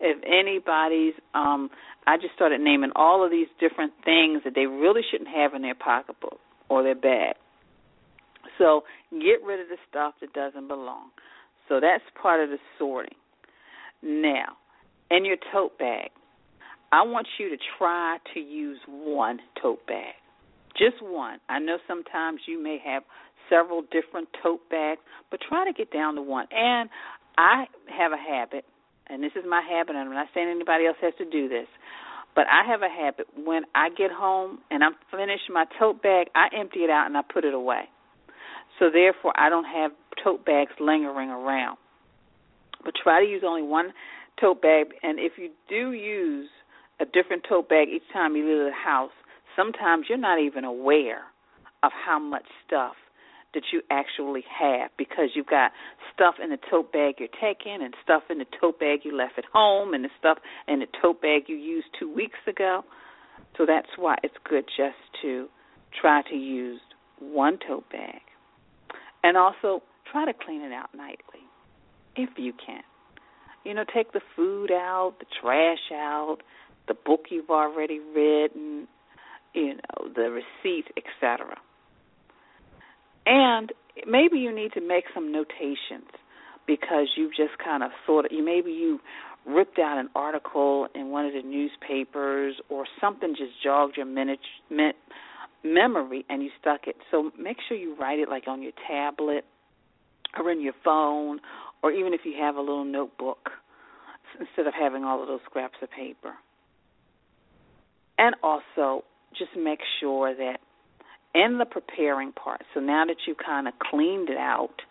if 0.00 0.22
anybody's 0.22 1.14
um 1.32 1.70
I 2.06 2.18
just 2.18 2.34
started 2.34 2.60
naming 2.60 2.90
all 2.94 3.24
of 3.24 3.30
these 3.30 3.46
different 3.58 3.92
things 4.04 4.42
that 4.44 4.54
they 4.54 4.66
really 4.66 5.00
shouldn't 5.10 5.30
have 5.34 5.54
in 5.54 5.62
their 5.62 5.74
pocketbook 5.74 6.40
or 6.68 6.82
their 6.82 6.94
bag. 6.94 7.36
So 8.58 8.82
get 9.10 9.42
rid 9.46 9.60
of 9.60 9.68
the 9.68 9.78
stuff 9.88 10.12
that 10.20 10.34
doesn't 10.34 10.68
belong. 10.68 11.08
So 11.70 11.80
that's 11.80 12.04
part 12.20 12.44
of 12.44 12.50
the 12.50 12.58
sorting. 12.78 13.16
Now, 14.02 14.56
in 15.10 15.24
your 15.24 15.36
tote 15.52 15.78
bag, 15.78 16.10
I 16.92 17.02
want 17.02 17.28
you 17.38 17.48
to 17.48 17.56
try 17.78 18.18
to 18.34 18.40
use 18.40 18.78
one 18.86 19.38
tote 19.62 19.86
bag. 19.86 20.14
Just 20.76 21.02
one. 21.02 21.38
I 21.48 21.58
know 21.58 21.78
sometimes 21.86 22.40
you 22.46 22.62
may 22.62 22.78
have 22.84 23.02
several 23.50 23.82
different 23.82 24.28
tote 24.42 24.62
bags, 24.70 25.00
but 25.30 25.40
try 25.46 25.66
to 25.66 25.72
get 25.72 25.92
down 25.92 26.14
to 26.14 26.22
one. 26.22 26.46
And 26.50 26.88
I 27.36 27.66
have 27.90 28.12
a 28.12 28.16
habit, 28.16 28.64
and 29.08 29.22
this 29.22 29.32
is 29.36 29.44
my 29.46 29.60
habit, 29.60 29.96
and 29.96 30.08
I'm 30.08 30.14
not 30.14 30.28
saying 30.32 30.48
anybody 30.48 30.86
else 30.86 30.96
has 31.02 31.12
to 31.18 31.28
do 31.28 31.48
this, 31.48 31.66
But 32.34 32.44
I 32.46 32.70
have 32.70 32.82
a 32.82 32.88
habit 32.88 33.26
when 33.36 33.62
I 33.74 33.88
get 33.90 34.10
home 34.12 34.58
and 34.70 34.84
I'm 34.84 34.94
finished 35.10 35.50
my 35.52 35.64
tote 35.78 36.02
bag, 36.02 36.28
I 36.34 36.46
empty 36.58 36.80
it 36.80 36.90
out 36.90 37.06
and 37.06 37.16
I 37.16 37.22
put 37.22 37.44
it 37.44 37.54
away. 37.54 37.82
So 38.78 38.86
therefore, 38.92 39.32
I 39.36 39.48
don't 39.48 39.64
have 39.64 39.90
tote 40.22 40.44
bags 40.44 40.72
lingering 40.78 41.30
around. 41.30 41.76
But 42.84 42.94
try 43.02 43.22
to 43.22 43.28
use 43.28 43.42
only 43.44 43.62
one 43.62 43.92
tote 44.40 44.62
bag, 44.62 44.86
and 45.02 45.18
if 45.18 45.32
you 45.36 45.50
do 45.68 45.92
use 45.92 46.48
a 47.00 47.04
different 47.04 47.44
tote 47.48 47.68
bag 47.68 47.88
each 47.88 48.02
time 48.12 48.36
you 48.36 48.46
leave 48.46 48.64
the 48.64 48.72
house, 48.72 49.10
sometimes 49.56 50.06
you're 50.08 50.16
not 50.16 50.40
even 50.40 50.64
aware 50.64 51.22
of 51.82 51.90
how 52.06 52.18
much 52.18 52.44
stuff 52.66 52.94
that 53.54 53.64
you 53.72 53.82
actually 53.90 54.44
have 54.48 54.90
because 54.96 55.30
you've 55.34 55.46
got 55.46 55.72
stuff 56.14 56.36
in 56.42 56.50
the 56.50 56.58
tote 56.70 56.92
bag 56.92 57.14
you're 57.18 57.28
taking 57.40 57.82
and 57.82 57.94
stuff 58.02 58.22
in 58.30 58.38
the 58.38 58.46
tote 58.60 58.78
bag 58.78 59.00
you 59.04 59.16
left 59.16 59.38
at 59.38 59.44
home 59.52 59.94
and 59.94 60.04
the 60.04 60.10
stuff 60.18 60.38
in 60.68 60.80
the 60.80 60.86
tote 61.02 61.20
bag 61.20 61.42
you 61.48 61.56
used 61.56 61.86
two 61.98 62.12
weeks 62.12 62.38
ago. 62.46 62.84
So 63.56 63.66
that's 63.66 63.88
why 63.96 64.16
it's 64.22 64.34
good 64.48 64.64
just 64.66 64.96
to 65.22 65.48
try 66.00 66.22
to 66.30 66.36
use 66.36 66.80
one 67.18 67.58
tote 67.66 67.90
bag. 67.90 68.20
And 69.22 69.36
also 69.36 69.82
try 70.10 70.24
to 70.24 70.32
clean 70.32 70.62
it 70.62 70.72
out 70.72 70.94
nightly 70.94 71.40
if 72.16 72.30
you 72.36 72.52
can. 72.52 72.82
You 73.64 73.74
know, 73.74 73.84
take 73.92 74.12
the 74.12 74.22
food 74.36 74.70
out, 74.70 75.16
the 75.18 75.26
trash 75.40 75.92
out, 75.92 76.38
the 76.88 76.94
book 76.94 77.26
you've 77.30 77.50
already 77.50 78.00
written, 78.00 78.88
you 79.54 79.74
know, 79.74 80.08
the 80.14 80.30
receipts, 80.30 80.88
etc. 80.96 81.58
And 83.26 83.72
maybe 84.06 84.38
you 84.38 84.54
need 84.54 84.72
to 84.72 84.80
make 84.80 85.04
some 85.14 85.32
notations 85.32 86.08
because 86.66 87.08
you've 87.16 87.32
just 87.32 87.58
kind 87.62 87.82
of 87.82 87.90
thought 88.06 88.30
you 88.30 88.44
maybe 88.44 88.70
you 88.70 89.00
ripped 89.46 89.78
out 89.78 89.98
an 89.98 90.08
article 90.14 90.86
in 90.94 91.10
one 91.10 91.26
of 91.26 91.32
the 91.32 91.42
newspapers 91.42 92.54
or 92.68 92.84
something 93.00 93.34
just 93.36 93.52
jogged 93.62 93.96
your 93.96 94.06
memory 94.06 96.24
and 96.28 96.42
you 96.42 96.50
stuck 96.60 96.86
it. 96.86 96.96
So 97.10 97.30
make 97.38 97.56
sure 97.68 97.76
you 97.76 97.96
write 97.96 98.18
it 98.18 98.28
like 98.28 98.44
on 98.46 98.62
your 98.62 98.72
tablet 98.86 99.44
or 100.38 100.50
in 100.50 100.60
your 100.60 100.74
phone 100.84 101.40
or 101.82 101.90
even 101.90 102.12
if 102.12 102.20
you 102.24 102.34
have 102.38 102.56
a 102.56 102.60
little 102.60 102.84
notebook 102.84 103.50
instead 104.38 104.66
of 104.66 104.74
having 104.78 105.04
all 105.04 105.22
of 105.22 105.28
those 105.28 105.40
scraps 105.46 105.76
of 105.82 105.90
paper. 105.90 106.34
And 108.18 108.36
also 108.42 109.04
just 109.36 109.52
make 109.56 109.80
sure 110.00 110.34
that 110.34 110.58
in 111.34 111.58
the 111.58 111.64
preparing 111.64 112.32
part, 112.32 112.62
so 112.74 112.80
now 112.80 113.04
that 113.06 113.16
you 113.26 113.34
kind 113.34 113.68
of 113.68 113.74
cleaned 113.78 114.28
it 114.30 114.36
out, 114.36 114.82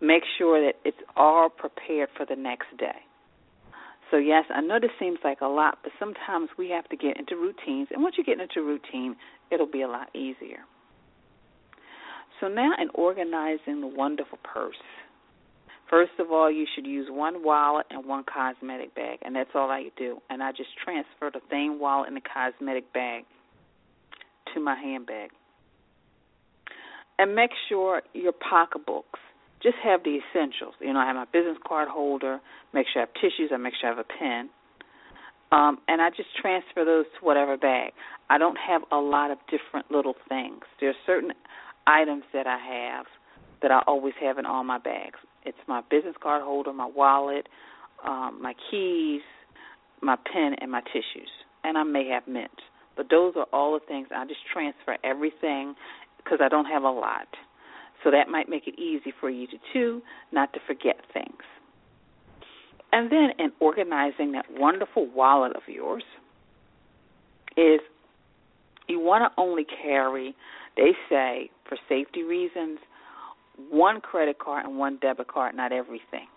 make 0.00 0.22
sure 0.38 0.64
that 0.64 0.74
it's 0.84 0.98
all 1.16 1.48
prepared 1.48 2.08
for 2.16 2.24
the 2.24 2.36
next 2.36 2.76
day. 2.78 3.02
So, 4.10 4.16
yes, 4.16 4.44
I 4.54 4.60
know 4.60 4.78
this 4.80 4.90
seems 4.98 5.18
like 5.22 5.40
a 5.42 5.46
lot, 5.46 5.78
but 5.82 5.92
sometimes 5.98 6.48
we 6.56 6.70
have 6.70 6.88
to 6.88 6.96
get 6.96 7.18
into 7.18 7.36
routines. 7.36 7.88
And 7.90 8.02
once 8.02 8.14
you 8.16 8.24
get 8.24 8.40
into 8.40 8.62
routine, 8.62 9.16
it'll 9.50 9.70
be 9.70 9.82
a 9.82 9.88
lot 9.88 10.14
easier. 10.14 10.60
So, 12.40 12.48
now 12.48 12.72
in 12.80 12.88
organizing 12.94 13.80
the 13.80 13.86
wonderful 13.86 14.38
purse, 14.42 14.76
first 15.90 16.12
of 16.18 16.30
all, 16.30 16.50
you 16.50 16.64
should 16.74 16.86
use 16.86 17.08
one 17.10 17.44
wallet 17.44 17.86
and 17.90 18.06
one 18.06 18.24
cosmetic 18.24 18.94
bag, 18.94 19.18
and 19.22 19.36
that's 19.36 19.50
all 19.54 19.70
I 19.70 19.90
do. 19.98 20.18
And 20.30 20.42
I 20.42 20.52
just 20.52 20.70
transfer 20.82 21.30
the 21.30 21.42
same 21.50 21.78
wallet 21.78 22.08
and 22.08 22.16
the 22.16 22.22
cosmetic 22.22 22.92
bag 22.94 23.24
to 24.54 24.60
my 24.60 24.76
handbag. 24.76 25.30
And 27.18 27.34
make 27.34 27.50
sure 27.68 28.02
your 28.14 28.32
pocketbooks 28.32 29.18
just 29.62 29.76
have 29.82 30.04
the 30.04 30.18
essentials. 30.18 30.74
You 30.80 30.92
know, 30.92 31.00
I 31.00 31.06
have 31.06 31.16
my 31.16 31.24
business 31.32 31.58
card 31.66 31.88
holder, 31.88 32.40
make 32.72 32.86
sure 32.92 33.02
I 33.02 33.06
have 33.06 33.14
tissues, 33.14 33.50
I 33.52 33.56
make 33.56 33.74
sure 33.80 33.90
I 33.90 33.96
have 33.96 34.04
a 34.04 34.18
pen. 34.18 34.50
Um, 35.50 35.78
and 35.88 36.00
I 36.00 36.10
just 36.10 36.28
transfer 36.40 36.84
those 36.84 37.06
to 37.18 37.24
whatever 37.24 37.56
bag. 37.56 37.92
I 38.28 38.38
don't 38.38 38.56
have 38.56 38.82
a 38.92 38.96
lot 38.96 39.30
of 39.30 39.38
different 39.50 39.90
little 39.90 40.14
things. 40.28 40.60
There 40.80 40.90
are 40.90 41.00
certain 41.06 41.32
items 41.86 42.24
that 42.34 42.46
I 42.46 42.58
have 42.58 43.06
that 43.62 43.70
I 43.70 43.80
always 43.86 44.14
have 44.20 44.38
in 44.38 44.46
all 44.46 44.62
my 44.62 44.78
bags. 44.78 45.18
It's 45.44 45.58
my 45.66 45.80
business 45.90 46.14
card 46.22 46.42
holder, 46.42 46.72
my 46.72 46.86
wallet, 46.86 47.48
um, 48.06 48.38
my 48.42 48.54
keys, 48.70 49.22
my 50.02 50.16
pen, 50.32 50.54
and 50.60 50.70
my 50.70 50.82
tissues. 50.82 51.30
And 51.64 51.78
I 51.78 51.82
may 51.82 52.08
have 52.08 52.28
mint. 52.28 52.50
But 52.96 53.06
those 53.10 53.34
are 53.36 53.46
all 53.52 53.72
the 53.72 53.84
things. 53.86 54.08
I 54.14 54.26
just 54.26 54.40
transfer 54.52 54.96
everything 55.02 55.74
because 56.22 56.38
I 56.42 56.48
don't 56.48 56.66
have 56.66 56.82
a 56.82 56.90
lot. 56.90 57.28
So 58.04 58.10
that 58.10 58.28
might 58.28 58.48
make 58.48 58.66
it 58.66 58.78
easy 58.78 59.12
for 59.18 59.28
you 59.28 59.46
to 59.48 59.56
too, 59.72 60.02
not 60.32 60.52
to 60.52 60.60
forget 60.66 60.96
things. 61.12 61.42
And 62.92 63.10
then 63.10 63.30
in 63.38 63.52
organizing 63.60 64.32
that 64.32 64.46
wonderful 64.50 65.06
wallet 65.06 65.54
of 65.56 65.62
yours 65.66 66.04
is 67.56 67.80
you 68.88 69.00
want 69.00 69.30
to 69.30 69.40
only 69.40 69.64
carry, 69.82 70.34
they 70.76 70.92
say, 71.10 71.50
for 71.68 71.76
safety 71.88 72.22
reasons, 72.22 72.78
one 73.70 74.00
credit 74.00 74.38
card 74.38 74.64
and 74.64 74.78
one 74.78 74.98
debit 75.02 75.28
card, 75.28 75.54
not 75.54 75.72
everything. 75.72 76.28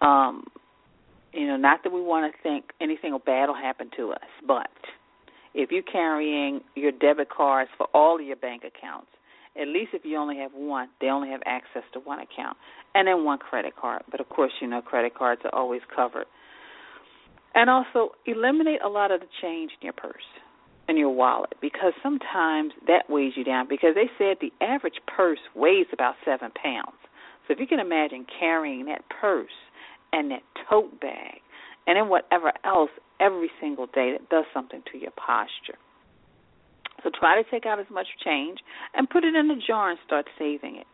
Um, 0.00 0.44
you 1.32 1.46
know, 1.46 1.56
not 1.56 1.82
that 1.82 1.92
we 1.92 2.00
want 2.00 2.32
to 2.32 2.42
think 2.42 2.72
anything 2.80 3.16
bad 3.26 3.46
will 3.46 3.54
happen 3.54 3.90
to 3.96 4.12
us, 4.12 4.28
but 4.46 4.70
if 5.54 5.70
you're 5.70 5.82
carrying 5.82 6.60
your 6.74 6.92
debit 6.92 7.28
cards 7.30 7.70
for 7.76 7.86
all 7.94 8.20
of 8.20 8.26
your 8.26 8.36
bank 8.36 8.62
accounts, 8.64 9.08
at 9.60 9.68
least 9.68 9.90
if 9.92 10.02
you 10.04 10.16
only 10.16 10.36
have 10.38 10.52
one, 10.54 10.88
they 11.00 11.08
only 11.08 11.30
have 11.30 11.40
access 11.46 11.82
to 11.92 12.00
one 12.00 12.20
account, 12.20 12.56
and 12.94 13.08
then 13.08 13.24
one 13.24 13.38
credit 13.38 13.74
card. 13.76 14.02
But 14.10 14.20
of 14.20 14.28
course, 14.28 14.52
you 14.60 14.68
know 14.68 14.80
credit 14.82 15.14
cards 15.14 15.42
are 15.44 15.54
always 15.54 15.80
covered. 15.94 16.26
And 17.54 17.68
also 17.68 18.12
eliminate 18.26 18.80
a 18.84 18.88
lot 18.88 19.10
of 19.10 19.20
the 19.20 19.26
change 19.42 19.72
in 19.80 19.86
your 19.86 19.94
purse 19.94 20.22
in 20.88 20.96
your 20.96 21.10
wallet 21.10 21.54
because 21.60 21.92
sometimes 22.02 22.72
that 22.86 23.10
weighs 23.10 23.34
you 23.36 23.44
down 23.44 23.68
because 23.68 23.94
they 23.94 24.10
said 24.16 24.38
the 24.40 24.52
average 24.64 25.00
purse 25.06 25.38
weighs 25.54 25.86
about 25.92 26.14
seven 26.24 26.50
pounds. 26.62 26.96
So 27.46 27.52
if 27.52 27.60
you 27.60 27.66
can 27.66 27.78
imagine 27.78 28.26
carrying 28.40 28.86
that 28.86 29.02
purse 29.20 29.52
and 30.12 30.30
that 30.30 30.42
tote 30.68 30.98
bag 31.00 31.40
and 31.86 31.96
then 31.96 32.08
whatever 32.08 32.52
else 32.64 32.90
every 33.20 33.50
single 33.60 33.86
day 33.86 34.12
that 34.12 34.28
does 34.28 34.44
something 34.52 34.82
to 34.92 34.98
your 34.98 35.12
posture. 35.12 35.78
So 37.02 37.10
try 37.18 37.40
to 37.40 37.48
take 37.48 37.66
out 37.66 37.78
as 37.78 37.86
much 37.90 38.06
change 38.24 38.58
and 38.94 39.08
put 39.08 39.24
it 39.24 39.34
in 39.34 39.50
a 39.50 39.56
jar 39.66 39.90
and 39.90 39.98
start 40.04 40.26
saving 40.38 40.76
it. 40.76 40.86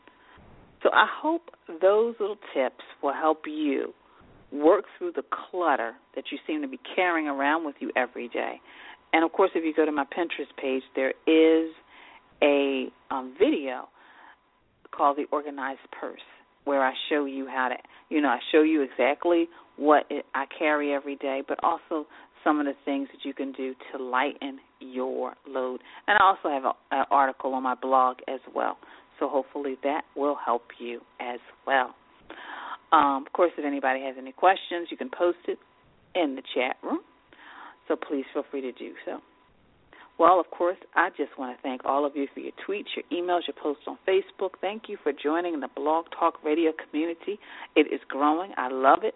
So 0.82 0.90
I 0.92 1.06
hope 1.10 1.50
those 1.80 2.14
little 2.20 2.36
tips 2.54 2.84
will 3.02 3.14
help 3.14 3.44
you 3.46 3.94
work 4.52 4.84
through 4.98 5.12
the 5.12 5.24
clutter 5.50 5.94
that 6.14 6.24
you 6.30 6.38
seem 6.46 6.60
to 6.62 6.68
be 6.68 6.78
carrying 6.94 7.26
around 7.26 7.64
with 7.64 7.76
you 7.80 7.90
every 7.96 8.28
day. 8.28 8.60
And 9.12 9.24
of 9.24 9.32
course, 9.32 9.50
if 9.54 9.64
you 9.64 9.72
go 9.74 9.86
to 9.86 9.92
my 9.92 10.04
Pinterest 10.04 10.54
page, 10.60 10.82
there 10.94 11.14
is 11.26 11.72
a 12.42 12.88
um, 13.10 13.34
video 13.38 13.88
called 14.90 15.16
The 15.16 15.24
Organized 15.32 15.80
Purse 15.98 16.20
where 16.64 16.84
I 16.84 16.92
show 17.08 17.24
you 17.24 17.46
how 17.46 17.68
to, 17.68 17.76
you 18.08 18.20
know, 18.20 18.28
I 18.28 18.38
show 18.52 18.62
you 18.62 18.82
exactly 18.82 19.48
what 19.76 20.04
it, 20.10 20.24
I 20.34 20.44
carry 20.58 20.92
every 20.92 21.16
day, 21.16 21.42
but 21.46 21.58
also 21.62 22.06
some 22.42 22.60
of 22.60 22.66
the 22.66 22.74
things 22.84 23.08
that 23.12 23.26
you 23.26 23.34
can 23.34 23.52
do 23.52 23.74
to 23.92 24.02
lighten 24.02 24.58
your 24.80 25.34
load. 25.48 25.80
And 26.06 26.18
I 26.20 26.24
also 26.24 26.48
have 26.48 26.64
an 26.90 27.04
article 27.10 27.54
on 27.54 27.62
my 27.62 27.74
blog 27.74 28.18
as 28.28 28.40
well. 28.54 28.76
So 29.18 29.28
hopefully 29.28 29.76
that 29.82 30.02
will 30.16 30.36
help 30.44 30.62
you 30.78 31.00
as 31.20 31.40
well. 31.66 31.94
Um, 32.92 33.24
of 33.26 33.32
course, 33.32 33.52
if 33.56 33.64
anybody 33.64 34.02
has 34.02 34.14
any 34.18 34.32
questions, 34.32 34.88
you 34.90 34.96
can 34.96 35.10
post 35.10 35.38
it 35.48 35.58
in 36.14 36.36
the 36.36 36.42
chat 36.54 36.76
room. 36.82 37.00
So 37.88 37.96
please 37.96 38.24
feel 38.32 38.44
free 38.50 38.60
to 38.60 38.72
do 38.72 38.92
so. 39.04 39.18
Well, 40.18 40.38
of 40.38 40.48
course, 40.50 40.76
I 40.94 41.10
just 41.10 41.36
want 41.38 41.56
to 41.56 41.62
thank 41.62 41.84
all 41.84 42.06
of 42.06 42.14
you 42.14 42.28
for 42.32 42.40
your 42.40 42.52
tweets, 42.66 42.86
your 42.94 43.04
emails, 43.12 43.40
your 43.48 43.56
posts 43.60 43.82
on 43.86 43.98
Facebook. 44.06 44.50
Thank 44.60 44.84
you 44.88 44.96
for 45.02 45.12
joining 45.12 45.58
the 45.58 45.68
Blog 45.74 46.06
Talk 46.16 46.42
Radio 46.44 46.72
community. 46.72 47.38
It 47.74 47.92
is 47.92 48.00
growing. 48.08 48.52
I 48.56 48.68
love 48.68 49.00
it. 49.02 49.14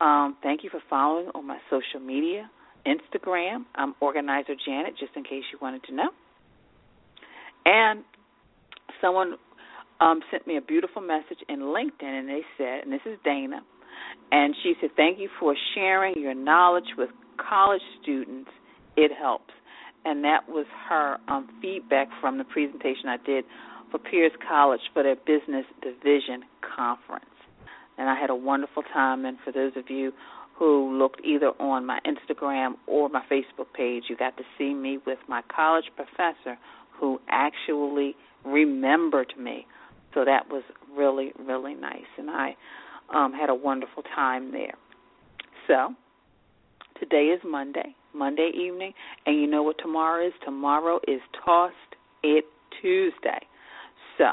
Um, 0.00 0.36
thank 0.42 0.64
you 0.64 0.70
for 0.70 0.80
following 0.90 1.28
on 1.34 1.46
my 1.46 1.58
social 1.70 2.00
media, 2.04 2.50
Instagram. 2.84 3.64
I'm 3.76 3.94
Organizer 4.00 4.54
Janet, 4.66 4.94
just 4.98 5.12
in 5.14 5.22
case 5.22 5.44
you 5.52 5.58
wanted 5.62 5.84
to 5.84 5.94
know. 5.94 6.08
And 7.64 8.02
someone 9.00 9.36
um, 10.00 10.20
sent 10.32 10.48
me 10.48 10.56
a 10.56 10.60
beautiful 10.60 11.00
message 11.00 11.38
in 11.48 11.60
LinkedIn, 11.60 12.02
and 12.02 12.28
they 12.28 12.42
said, 12.58 12.82
and 12.82 12.92
this 12.92 13.02
is 13.06 13.18
Dana, 13.24 13.60
and 14.32 14.56
she 14.64 14.74
said, 14.80 14.90
Thank 14.96 15.20
you 15.20 15.28
for 15.38 15.54
sharing 15.76 16.20
your 16.20 16.34
knowledge 16.34 16.96
with 16.98 17.10
college 17.36 17.82
students. 18.02 18.50
It 18.96 19.12
helps 19.16 19.52
and 20.04 20.24
that 20.24 20.48
was 20.48 20.66
her 20.88 21.18
um, 21.28 21.48
feedback 21.60 22.08
from 22.20 22.38
the 22.38 22.44
presentation 22.44 23.08
I 23.08 23.18
did 23.24 23.44
for 23.90 23.98
Peirce 23.98 24.32
College 24.48 24.80
for 24.92 25.02
their 25.02 25.16
business 25.16 25.64
division 25.82 26.42
conference. 26.76 27.24
And 27.98 28.08
I 28.08 28.18
had 28.18 28.30
a 28.30 28.34
wonderful 28.34 28.82
time. 28.92 29.24
And 29.24 29.36
for 29.44 29.52
those 29.52 29.72
of 29.76 29.90
you 29.90 30.12
who 30.56 30.98
looked 30.98 31.20
either 31.24 31.48
on 31.60 31.84
my 31.84 32.00
Instagram 32.06 32.74
or 32.86 33.08
my 33.08 33.22
Facebook 33.30 33.72
page, 33.74 34.04
you 34.08 34.16
got 34.16 34.36
to 34.38 34.44
see 34.56 34.74
me 34.74 34.98
with 35.06 35.18
my 35.28 35.42
college 35.54 35.84
professor 35.94 36.58
who 36.98 37.20
actually 37.28 38.16
remembered 38.44 39.34
me. 39.38 39.66
So 40.14 40.24
that 40.24 40.48
was 40.48 40.62
really, 40.96 41.32
really 41.38 41.74
nice. 41.74 42.10
And 42.18 42.30
I 42.30 42.56
um, 43.14 43.32
had 43.32 43.50
a 43.50 43.54
wonderful 43.54 44.02
time 44.14 44.52
there. 44.52 44.74
So 45.66 45.94
Today 47.02 47.34
is 47.34 47.40
Monday, 47.44 47.96
Monday 48.14 48.50
evening, 48.54 48.92
and 49.26 49.40
you 49.40 49.46
know 49.46 49.62
what 49.62 49.76
tomorrow 49.78 50.26
is? 50.26 50.32
Tomorrow 50.44 51.00
is 51.08 51.20
Tossed 51.44 51.74
It 52.22 52.44
Tuesday. 52.80 53.46
So, 54.18 54.24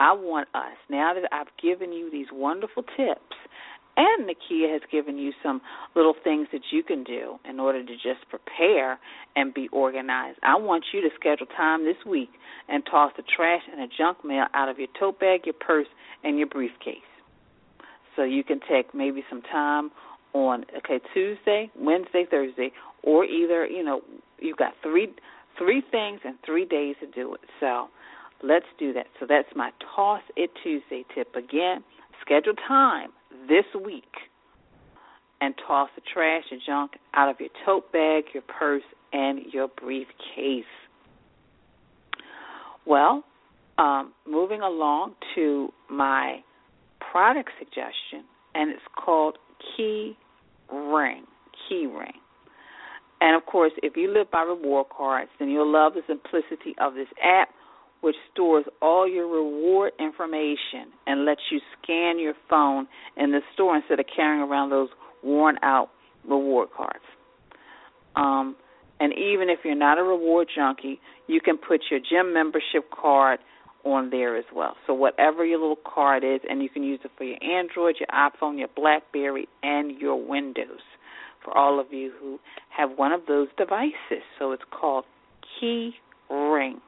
I 0.00 0.12
want 0.12 0.48
us, 0.54 0.76
now 0.88 1.12
that 1.14 1.28
I've 1.32 1.48
given 1.60 1.92
you 1.92 2.10
these 2.10 2.28
wonderful 2.32 2.84
tips, 2.96 3.36
and 3.96 4.28
Nakia 4.30 4.72
has 4.72 4.82
given 4.92 5.18
you 5.18 5.32
some 5.42 5.60
little 5.96 6.14
things 6.22 6.46
that 6.52 6.60
you 6.70 6.84
can 6.84 7.02
do 7.02 7.36
in 7.48 7.58
order 7.58 7.84
to 7.84 7.94
just 7.94 8.28
prepare 8.30 8.98
and 9.34 9.52
be 9.52 9.68
organized. 9.72 10.38
I 10.44 10.56
want 10.56 10.84
you 10.94 11.00
to 11.00 11.08
schedule 11.18 11.46
time 11.46 11.84
this 11.84 11.96
week 12.06 12.30
and 12.68 12.84
toss 12.88 13.10
the 13.16 13.24
trash 13.24 13.62
and 13.70 13.80
the 13.82 13.92
junk 13.98 14.24
mail 14.24 14.44
out 14.54 14.68
of 14.68 14.78
your 14.78 14.86
tote 14.98 15.18
bag, 15.18 15.40
your 15.46 15.54
purse, 15.54 15.88
and 16.22 16.38
your 16.38 16.46
briefcase. 16.46 17.02
So 18.14 18.22
you 18.22 18.44
can 18.44 18.60
take 18.70 18.94
maybe 18.94 19.24
some 19.28 19.42
time 19.42 19.90
on 20.34 20.64
okay 20.76 21.00
Tuesday, 21.14 21.70
Wednesday, 21.78 22.24
Thursday, 22.30 22.72
or 23.02 23.24
either 23.24 23.66
you 23.66 23.82
know 23.82 24.02
you've 24.38 24.56
got 24.56 24.72
three 24.82 25.08
three 25.58 25.82
things 25.90 26.20
and 26.24 26.36
three 26.44 26.64
days 26.64 26.96
to 27.00 27.06
do 27.06 27.34
it. 27.34 27.40
So 27.60 27.88
let's 28.42 28.66
do 28.78 28.92
that. 28.92 29.06
So 29.20 29.26
that's 29.28 29.48
my 29.56 29.70
toss 29.94 30.22
it 30.36 30.50
Tuesday 30.62 31.04
tip 31.14 31.34
again. 31.34 31.82
Schedule 32.20 32.54
time 32.66 33.10
this 33.48 33.64
week 33.84 34.04
and 35.40 35.54
toss 35.66 35.88
the 35.94 36.02
trash 36.12 36.44
and 36.50 36.60
junk 36.64 36.92
out 37.14 37.28
of 37.28 37.36
your 37.40 37.50
tote 37.64 37.92
bag, 37.92 38.24
your 38.34 38.42
purse, 38.42 38.82
and 39.12 39.40
your 39.52 39.68
briefcase. 39.68 40.64
Well, 42.86 43.24
um, 43.76 44.12
moving 44.26 44.60
along 44.60 45.14
to 45.34 45.72
my 45.88 46.40
product 47.12 47.50
suggestion, 47.58 48.24
and 48.54 48.70
it's 48.70 48.82
called 48.96 49.38
Key 49.76 50.16
Ring. 50.72 51.24
Key 51.68 51.86
Ring. 51.86 52.12
And 53.20 53.36
of 53.36 53.46
course, 53.46 53.72
if 53.82 53.96
you 53.96 54.12
live 54.12 54.30
by 54.30 54.42
reward 54.42 54.86
cards, 54.96 55.30
then 55.38 55.48
you'll 55.48 55.70
love 55.70 55.94
the 55.94 56.02
simplicity 56.06 56.74
of 56.80 56.94
this 56.94 57.08
app 57.22 57.48
which 58.00 58.14
stores 58.32 58.64
all 58.80 59.08
your 59.08 59.26
reward 59.26 59.92
information 59.98 60.92
and 61.06 61.24
lets 61.24 61.40
you 61.50 61.60
scan 61.82 62.18
your 62.18 62.34
phone 62.48 62.86
in 63.16 63.32
the 63.32 63.40
store 63.54 63.76
instead 63.76 63.98
of 63.98 64.06
carrying 64.14 64.40
around 64.40 64.70
those 64.70 64.88
worn 65.24 65.56
out 65.62 65.90
reward 66.28 66.68
cards. 66.76 67.04
Um, 68.14 68.54
and 69.00 69.12
even 69.12 69.48
if 69.48 69.60
you're 69.64 69.74
not 69.74 69.98
a 69.98 70.02
reward 70.02 70.48
junkie, 70.54 71.00
you 71.26 71.40
can 71.40 71.56
put 71.56 71.80
your 71.90 72.00
gym 72.00 72.32
membership 72.32 72.90
card 72.90 73.40
on 73.84 74.10
there 74.10 74.36
as 74.36 74.44
well. 74.54 74.76
So 74.86 74.94
whatever 74.94 75.44
your 75.44 75.60
little 75.60 75.78
card 75.84 76.24
is, 76.24 76.40
and 76.48 76.62
you 76.62 76.68
can 76.68 76.82
use 76.82 77.00
it 77.04 77.10
for 77.16 77.24
your 77.24 77.38
Android, 77.42 77.96
your 78.00 78.08
iPhone, 78.08 78.58
your 78.58 78.68
BlackBerry, 78.74 79.48
and 79.62 79.98
your 79.98 80.16
Windows. 80.16 80.80
For 81.44 81.56
all 81.56 81.80
of 81.80 81.92
you 81.92 82.12
who 82.20 82.38
have 82.76 82.98
one 82.98 83.12
of 83.12 83.20
those 83.26 83.48
devices, 83.56 84.22
so 84.38 84.52
it's 84.52 84.64
called 84.70 85.04
Key 85.60 85.92
Ring 86.28 86.80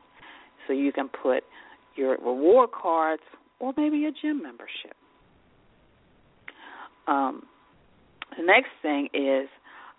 so 0.66 0.72
you 0.72 0.93
can 0.93 1.09
put 1.09 1.45
your 1.97 2.16
reward 2.18 2.70
cards 2.70 3.22
or 3.59 3.72
maybe 3.76 3.99
your 3.99 4.12
gym 4.20 4.43
membership. 4.43 4.97
Um, 7.07 7.45
the 8.36 8.45
next 8.45 8.70
thing 8.82 9.09
is 9.14 9.49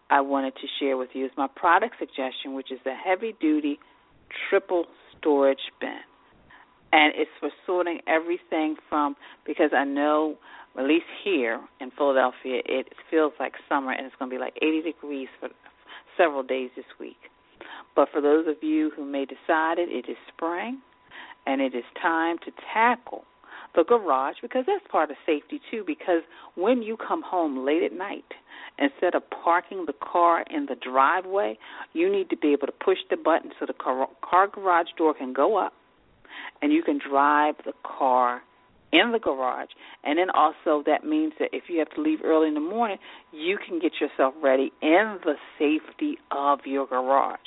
I 0.10 0.22
wanted 0.22 0.54
to 0.56 0.68
share 0.80 0.98
with 0.98 1.10
you 1.14 1.26
is 1.26 1.32
my 1.38 1.48
product 1.56 1.96
suggestion, 2.00 2.54
which 2.54 2.72
is 2.72 2.80
the 2.84 2.94
heavy 2.94 3.36
duty 3.40 3.80
triple 4.50 4.86
storage 5.18 5.60
bin. 5.80 6.00
And 6.92 7.14
it's 7.16 7.32
for 7.40 7.50
sorting 7.66 8.00
everything 8.08 8.76
from 8.90 9.16
because 9.46 9.72
I 9.76 9.86
know 9.86 10.38
at 10.78 10.86
least 10.86 11.06
here 11.24 11.60
in 11.80 11.92
Philadelphia 11.92 12.62
it 12.66 12.88
feels 13.10 13.34
like 13.40 13.54
summer 13.68 13.92
and 13.92 14.06
it's 14.06 14.16
going 14.20 14.30
to 14.30 14.36
be 14.36 14.40
like 14.40 14.58
80 14.62 14.82
degrees 14.84 15.28
for 15.40 15.50
several 16.18 16.44
days 16.44 16.70
this 16.76 16.86
week. 17.00 17.18
But 17.96 18.10
for 18.12 18.22
those 18.22 18.48
of 18.48 18.56
you 18.62 18.92
who 18.96 19.06
may 19.06 19.26
decide 19.26 19.80
it, 19.80 19.90
it 19.90 20.10
is 20.10 20.18
spring 20.34 20.82
and 21.46 21.62
it 21.62 21.76
is 21.76 21.84
time 22.02 22.38
to 22.46 22.52
tackle 22.74 23.24
the 23.76 23.84
garage 23.84 24.36
because 24.42 24.66
that's 24.68 24.86
part 24.92 25.12
of 25.12 25.18
safety 25.26 25.60
too. 25.70 25.84
Because 25.86 26.22
when 26.56 26.82
you 26.82 26.98
come 26.98 27.22
home 27.22 27.66
late 27.66 27.84
at 27.84 27.94
night, 27.94 28.26
instead 28.78 29.16
of 29.16 29.24
parking 29.44 29.86
the 29.86 29.94
car 29.94 30.44
in 30.50 30.66
the 30.68 30.76
driveway, 30.76 31.58
you 31.94 32.12
need 32.12 32.30
to 32.30 32.38
be 32.38 32.54
able 32.54 32.68
to 32.68 32.74
push 32.74 32.98
the 33.10 33.18
button 33.18 33.52
so 33.60 33.66
the 33.66 33.74
car, 33.74 34.08
car 34.22 34.48
garage 34.48 34.88
door 34.98 35.14
can 35.14 35.34
go 35.34 35.58
up 35.58 35.74
and 36.62 36.72
you 36.72 36.84
can 36.84 37.00
drive 37.00 37.56
the 37.66 37.74
car 37.84 38.42
in 38.92 39.12
the 39.12 39.20
garage. 39.20 39.70
And 40.04 40.20
then 40.20 40.30
also 40.30 40.84
that 40.86 41.04
means 41.04 41.34
that 41.40 41.50
if 41.54 41.64
you 41.68 41.80
have 41.80 41.90
to 41.96 42.02
leave 42.02 42.20
early 42.24 42.48
in 42.48 42.54
the 42.54 42.60
morning, 42.60 42.98
you 43.32 43.58
can 43.58 43.80
get 43.80 43.94
yourself 44.00 44.34
ready 44.42 44.72
in 44.82 45.18
the 45.24 45.36
safety 45.58 46.18
of 46.32 46.60
your 46.66 46.88
garage. 46.88 47.40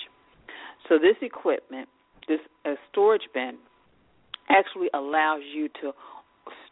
So 0.89 0.99
this 0.99 1.17
equipment, 1.23 1.89
this 2.29 2.41
uh, 2.65 2.75
storage 2.91 3.29
bin, 3.33 3.59
actually 4.49 4.89
allows 4.93 5.43
you 5.55 5.69
to 5.81 5.93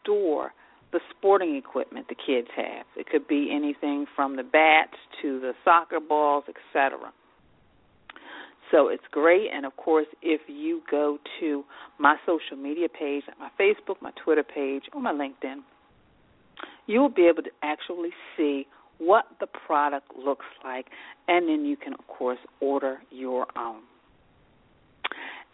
store 0.00 0.52
the 0.92 1.00
sporting 1.16 1.56
equipment 1.56 2.06
the 2.08 2.14
kids 2.14 2.48
have. 2.54 2.84
It 2.96 3.08
could 3.08 3.26
be 3.26 3.50
anything 3.54 4.06
from 4.14 4.36
the 4.36 4.42
bats 4.42 4.96
to 5.22 5.40
the 5.40 5.52
soccer 5.64 6.00
balls, 6.00 6.44
etc. 6.48 7.12
So 8.72 8.88
it's 8.88 9.04
great. 9.12 9.50
And 9.54 9.64
of 9.64 9.76
course, 9.76 10.06
if 10.22 10.40
you 10.48 10.82
go 10.90 11.18
to 11.40 11.64
my 11.98 12.16
social 12.26 12.56
media 12.56 12.88
page, 12.88 13.22
my 13.38 13.50
Facebook, 13.60 13.96
my 14.00 14.10
Twitter 14.24 14.42
page, 14.42 14.84
or 14.92 15.00
my 15.00 15.12
LinkedIn, 15.12 15.58
you 16.86 17.00
will 17.00 17.08
be 17.10 17.28
able 17.28 17.42
to 17.42 17.50
actually 17.62 18.10
see 18.36 18.66
what 18.98 19.26
the 19.40 19.46
product 19.46 20.08
looks 20.16 20.46
like, 20.64 20.86
and 21.28 21.48
then 21.48 21.64
you 21.64 21.76
can, 21.76 21.92
of 21.92 22.06
course, 22.06 22.38
order 22.60 22.98
your 23.10 23.46
own. 23.56 23.82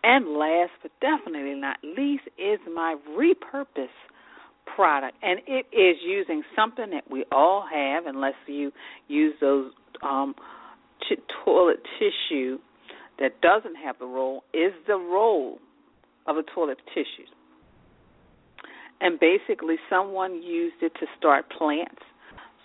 And 0.05 0.29
last 0.39 0.71
but 0.83 0.93
definitely 1.01 1.55
not 1.55 1.79
least 1.83 2.25
is 2.39 2.61
my 2.73 2.97
repurpose 3.11 3.89
product. 4.77 5.17
And 5.23 5.41
it 5.47 5.67
is 5.73 5.97
using 6.07 6.43
something 6.55 6.91
that 6.91 7.11
we 7.11 7.25
all 7.33 7.67
have, 7.71 8.07
unless 8.07 8.35
you 8.47 8.71
use 9.09 9.35
those 9.41 9.73
um, 10.03 10.35
t- 11.09 11.17
toilet 11.45 11.81
tissue 11.99 12.59
that 13.19 13.41
doesn't 13.41 13.77
have 13.77 13.99
the 13.99 14.07
roll, 14.07 14.45
is 14.55 14.73
the 14.87 14.97
roll 14.97 15.59
of 16.27 16.37
a 16.37 16.43
toilet 16.43 16.79
tissue. 16.95 17.29
And 19.01 19.19
basically, 19.21 19.77
someone 19.89 20.43
used 20.43 20.83
it 20.83 20.93
to 21.01 21.07
start 21.17 21.51
plants. 21.51 22.03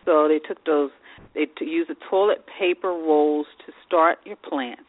So 0.06 0.28
they 0.28 0.39
took 0.39 0.64
those, 0.66 0.89
they 1.34 1.45
t- 1.45 1.66
used 1.66 1.89
the 1.89 1.95
toilet 2.10 2.43
paper 2.60 2.89
rolls 2.89 3.45
to 3.66 3.74
start 3.86 4.18
your 4.26 4.36
plants. 4.36 4.84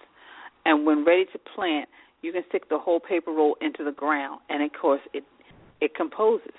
And 0.65 0.87
when 0.87 1.05
ready 1.05 1.27
to 1.33 1.39
plant, 1.55 1.89
you 2.23 2.33
can 2.33 2.43
stick 2.49 2.69
the 2.71 2.79
whole 2.79 3.01
paper 3.01 3.31
roll 3.31 3.57
into 3.61 3.85
the 3.85 3.93
ground, 3.93 4.41
and 4.49 4.63
of 4.63 4.71
course 4.81 5.03
it 5.13 5.25
it 5.81 5.95
composes. 5.95 6.57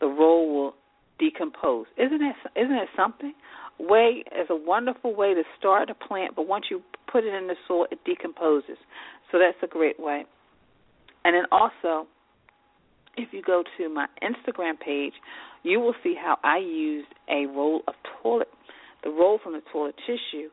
The 0.00 0.06
roll 0.06 0.54
will 0.54 0.74
decompose. 1.18 1.86
Isn't 1.96 2.18
that 2.18 2.36
isn't 2.54 2.76
that 2.76 2.88
something? 2.94 3.32
Way 3.78 4.24
is 4.38 4.46
a 4.50 4.56
wonderful 4.56 5.14
way 5.14 5.34
to 5.34 5.42
start 5.58 5.90
a 5.90 5.94
plant, 5.94 6.36
but 6.36 6.46
once 6.46 6.66
you 6.70 6.82
put 7.10 7.24
it 7.24 7.34
in 7.34 7.48
the 7.48 7.56
soil, 7.66 7.86
it 7.90 7.98
decomposes. 8.04 8.78
So 9.30 9.38
that's 9.38 9.56
a 9.62 9.66
great 9.66 9.98
way. 9.98 10.24
And 11.24 11.34
then 11.34 11.44
also, 11.50 12.06
if 13.16 13.32
you 13.32 13.42
go 13.42 13.62
to 13.78 13.88
my 13.88 14.06
Instagram 14.22 14.78
page, 14.78 15.12
you 15.62 15.80
will 15.80 15.94
see 16.02 16.14
how 16.20 16.38
I 16.42 16.58
used 16.58 17.08
a 17.28 17.46
roll 17.46 17.82
of 17.86 17.94
toilet, 18.22 18.48
the 19.04 19.10
roll 19.10 19.38
from 19.42 19.52
the 19.52 19.62
toilet 19.72 19.94
tissue, 20.06 20.48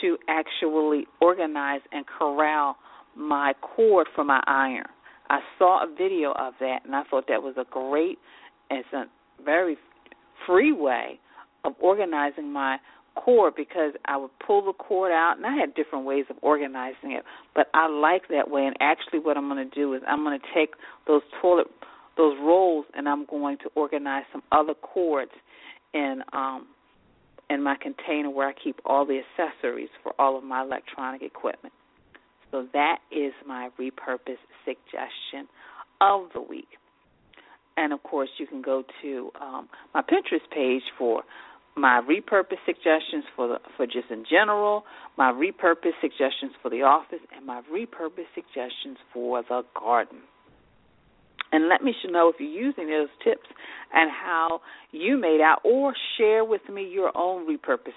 to 0.00 0.18
actually 0.28 1.06
organize 1.20 1.80
and 1.92 2.04
corral 2.06 2.76
my 3.16 3.54
cord 3.62 4.08
for 4.14 4.24
my 4.24 4.42
iron. 4.46 4.86
I 5.30 5.40
saw 5.58 5.82
a 5.82 5.86
video 5.86 6.32
of 6.32 6.54
that, 6.60 6.80
and 6.84 6.94
I 6.94 7.02
thought 7.10 7.24
that 7.28 7.42
was 7.42 7.54
a 7.56 7.64
great, 7.70 8.18
it's 8.70 8.86
a 8.92 9.04
very 9.44 9.76
free 10.46 10.72
way 10.72 11.18
of 11.66 11.74
organizing 11.80 12.52
my 12.52 12.78
cord 13.16 13.54
because 13.56 13.92
I 14.04 14.16
would 14.16 14.30
pull 14.46 14.64
the 14.64 14.72
cord 14.72 15.10
out, 15.10 15.34
and 15.36 15.46
I 15.46 15.56
had 15.56 15.74
different 15.74 16.04
ways 16.04 16.26
of 16.30 16.36
organizing 16.42 17.12
it, 17.12 17.24
but 17.54 17.68
I 17.74 17.88
like 17.88 18.28
that 18.28 18.50
way. 18.50 18.66
And 18.66 18.76
actually, 18.80 19.18
what 19.18 19.36
I'm 19.36 19.48
going 19.48 19.68
to 19.68 19.74
do 19.74 19.94
is 19.94 20.02
I'm 20.06 20.22
going 20.22 20.38
to 20.38 20.46
take 20.54 20.74
those 21.06 21.22
toilet 21.40 21.66
those 22.16 22.36
rolls, 22.40 22.86
and 22.94 23.06
I'm 23.06 23.26
going 23.26 23.58
to 23.58 23.70
organize 23.74 24.24
some 24.32 24.42
other 24.52 24.74
cords 24.74 25.32
in 25.92 26.22
um 26.32 26.66
in 27.48 27.62
my 27.62 27.76
container 27.80 28.30
where 28.30 28.48
I 28.48 28.52
keep 28.52 28.80
all 28.84 29.06
the 29.06 29.20
accessories 29.20 29.90
for 30.02 30.12
all 30.18 30.36
of 30.36 30.44
my 30.44 30.62
electronic 30.62 31.22
equipment. 31.22 31.72
So 32.50 32.66
that 32.72 32.98
is 33.10 33.32
my 33.46 33.70
repurpose 33.78 34.38
suggestion 34.64 35.48
of 36.00 36.28
the 36.34 36.40
week. 36.40 36.68
And 37.76 37.92
of 37.92 38.02
course, 38.02 38.30
you 38.38 38.46
can 38.46 38.62
go 38.62 38.82
to 39.02 39.30
um, 39.40 39.68
my 39.94 40.02
Pinterest 40.02 40.48
page 40.52 40.82
for 40.98 41.22
my 41.76 42.00
repurpose 42.00 42.56
suggestions 42.64 43.24
for 43.34 43.48
the, 43.48 43.58
for 43.76 43.86
just 43.86 44.10
in 44.10 44.24
general, 44.28 44.84
my 45.18 45.30
repurpose 45.30 45.92
suggestions 46.00 46.52
for 46.62 46.70
the 46.70 46.82
office, 46.82 47.18
and 47.36 47.44
my 47.44 47.60
repurpose 47.72 48.24
suggestions 48.34 48.96
for 49.12 49.42
the 49.42 49.62
garden. 49.78 50.20
And 51.52 51.68
let 51.68 51.82
me 51.82 51.94
know 52.08 52.28
if 52.28 52.36
you're 52.40 52.48
using 52.48 52.88
those 52.88 53.08
tips 53.22 53.46
and 53.92 54.10
how 54.10 54.62
you 54.90 55.18
made 55.18 55.40
out, 55.40 55.60
or 55.64 55.94
share 56.18 56.44
with 56.44 56.68
me 56.72 56.88
your 56.88 57.16
own 57.16 57.46
repurpose 57.46 57.92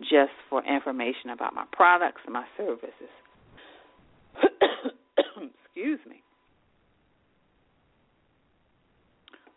just 0.00 0.32
for 0.48 0.64
information 0.64 1.30
about 1.32 1.54
my 1.54 1.64
products 1.72 2.20
and 2.24 2.32
my 2.32 2.44
services. 2.56 3.12
Excuse 5.74 6.00
me. 6.08 6.22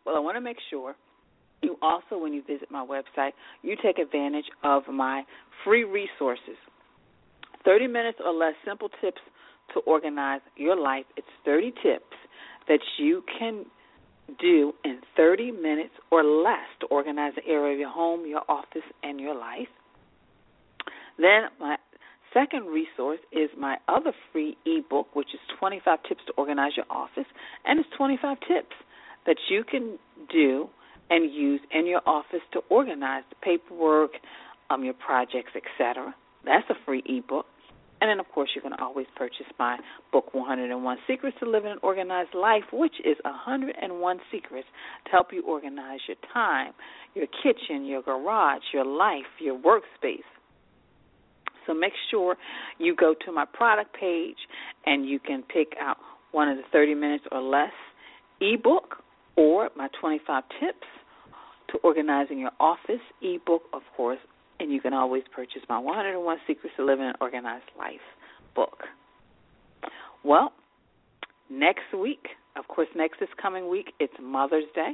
Well, 0.05 0.15
I 0.15 0.19
want 0.19 0.35
to 0.37 0.41
make 0.41 0.57
sure 0.69 0.95
you 1.61 1.77
also, 1.81 2.17
when 2.17 2.33
you 2.33 2.41
visit 2.41 2.71
my 2.71 2.85
website, 2.85 3.31
you 3.61 3.75
take 3.83 3.99
advantage 3.99 4.45
of 4.63 4.83
my 4.91 5.23
free 5.63 5.83
resources 5.83 6.57
30 7.63 7.87
minutes 7.87 8.17
or 8.25 8.33
less 8.33 8.53
simple 8.65 8.89
tips 9.01 9.21
to 9.73 9.79
organize 9.81 10.41
your 10.55 10.75
life. 10.75 11.05
It's 11.17 11.27
30 11.45 11.71
tips 11.83 12.15
that 12.67 12.79
you 12.97 13.23
can 13.37 13.65
do 14.39 14.73
in 14.83 14.99
30 15.15 15.51
minutes 15.51 15.93
or 16.11 16.23
less 16.23 16.65
to 16.79 16.87
organize 16.87 17.33
the 17.35 17.45
area 17.47 17.73
of 17.73 17.79
your 17.79 17.89
home, 17.89 18.25
your 18.25 18.41
office, 18.49 18.81
and 19.03 19.19
your 19.19 19.35
life. 19.35 19.67
Then 21.21 21.43
my 21.59 21.77
second 22.33 22.65
resource 22.65 23.19
is 23.31 23.49
my 23.57 23.77
other 23.87 24.13
free 24.31 24.57
ebook, 24.65 25.15
which 25.15 25.27
is 25.33 25.39
25 25.59 25.99
tips 26.07 26.21
to 26.27 26.33
organize 26.33 26.71
your 26.75 26.85
office, 26.89 27.29
and 27.65 27.79
it's 27.79 27.89
25 27.97 28.37
tips 28.47 28.75
that 29.25 29.37
you 29.49 29.63
can 29.63 29.99
do 30.31 30.67
and 31.09 31.31
use 31.31 31.61
in 31.71 31.85
your 31.85 32.01
office 32.07 32.41
to 32.53 32.61
organize 32.69 33.23
the 33.29 33.35
paperwork, 33.43 34.11
um, 34.69 34.83
your 34.83 34.93
projects, 34.93 35.51
etc. 35.55 36.15
That's 36.45 36.67
a 36.69 36.75
free 36.85 37.03
ebook. 37.05 37.45
And 37.99 38.09
then, 38.09 38.19
of 38.19 38.27
course, 38.33 38.49
you 38.55 38.61
can 38.61 38.73
always 38.73 39.05
purchase 39.15 39.45
my 39.59 39.77
book, 40.11 40.33
101 40.33 40.97
Secrets 41.07 41.37
to 41.39 41.47
Living 41.47 41.71
an 41.71 41.77
Organized 41.83 42.33
Life, 42.33 42.63
which 42.73 42.95
is 43.05 43.15
101 43.23 44.19
secrets 44.31 44.67
to 45.05 45.11
help 45.11 45.27
you 45.31 45.43
organize 45.43 45.99
your 46.07 46.17
time, 46.33 46.73
your 47.13 47.27
kitchen, 47.43 47.85
your 47.85 48.01
garage, 48.01 48.63
your 48.73 48.85
life, 48.85 49.29
your 49.39 49.59
workspace. 49.59 50.25
So 51.67 51.73
make 51.73 51.93
sure 52.09 52.35
you 52.79 52.95
go 52.95 53.13
to 53.25 53.31
my 53.31 53.45
product 53.45 53.95
page 53.99 54.37
and 54.85 55.07
you 55.07 55.19
can 55.19 55.43
pick 55.43 55.73
out 55.79 55.97
one 56.31 56.47
of 56.47 56.57
the 56.57 56.63
30 56.71 56.95
minutes 56.95 57.25
or 57.31 57.41
less 57.41 57.73
ebook 58.39 58.97
or 59.35 59.69
my 59.75 59.87
25 59.99 60.43
tips 60.59 60.87
to 61.71 61.77
organizing 61.79 62.39
your 62.39 62.51
office 62.59 63.01
ebook, 63.21 63.63
of 63.73 63.81
course, 63.95 64.19
and 64.59 64.71
you 64.71 64.81
can 64.81 64.93
always 64.93 65.23
purchase 65.33 65.61
my 65.69 65.79
101 65.79 66.37
Secrets 66.47 66.75
to 66.77 66.85
Living 66.85 67.05
an 67.05 67.13
Organized 67.21 67.65
Life 67.77 68.01
book. 68.55 68.83
Well, 70.23 70.53
next 71.49 71.93
week, 71.97 72.27
of 72.55 72.67
course, 72.67 72.87
next 72.95 73.19
this 73.19 73.29
coming 73.41 73.69
week, 73.69 73.93
it's 73.99 74.13
Mother's 74.21 74.65
Day. 74.75 74.93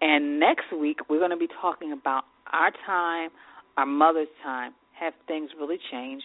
And 0.00 0.38
next 0.38 0.72
week, 0.78 0.98
we're 1.08 1.18
going 1.18 1.30
to 1.30 1.36
be 1.36 1.48
talking 1.60 1.92
about 1.92 2.24
our 2.52 2.70
time, 2.86 3.30
our 3.76 3.86
mother's 3.86 4.28
time. 4.42 4.72
Have 5.00 5.14
things 5.26 5.50
really 5.58 5.78
changed? 5.90 6.24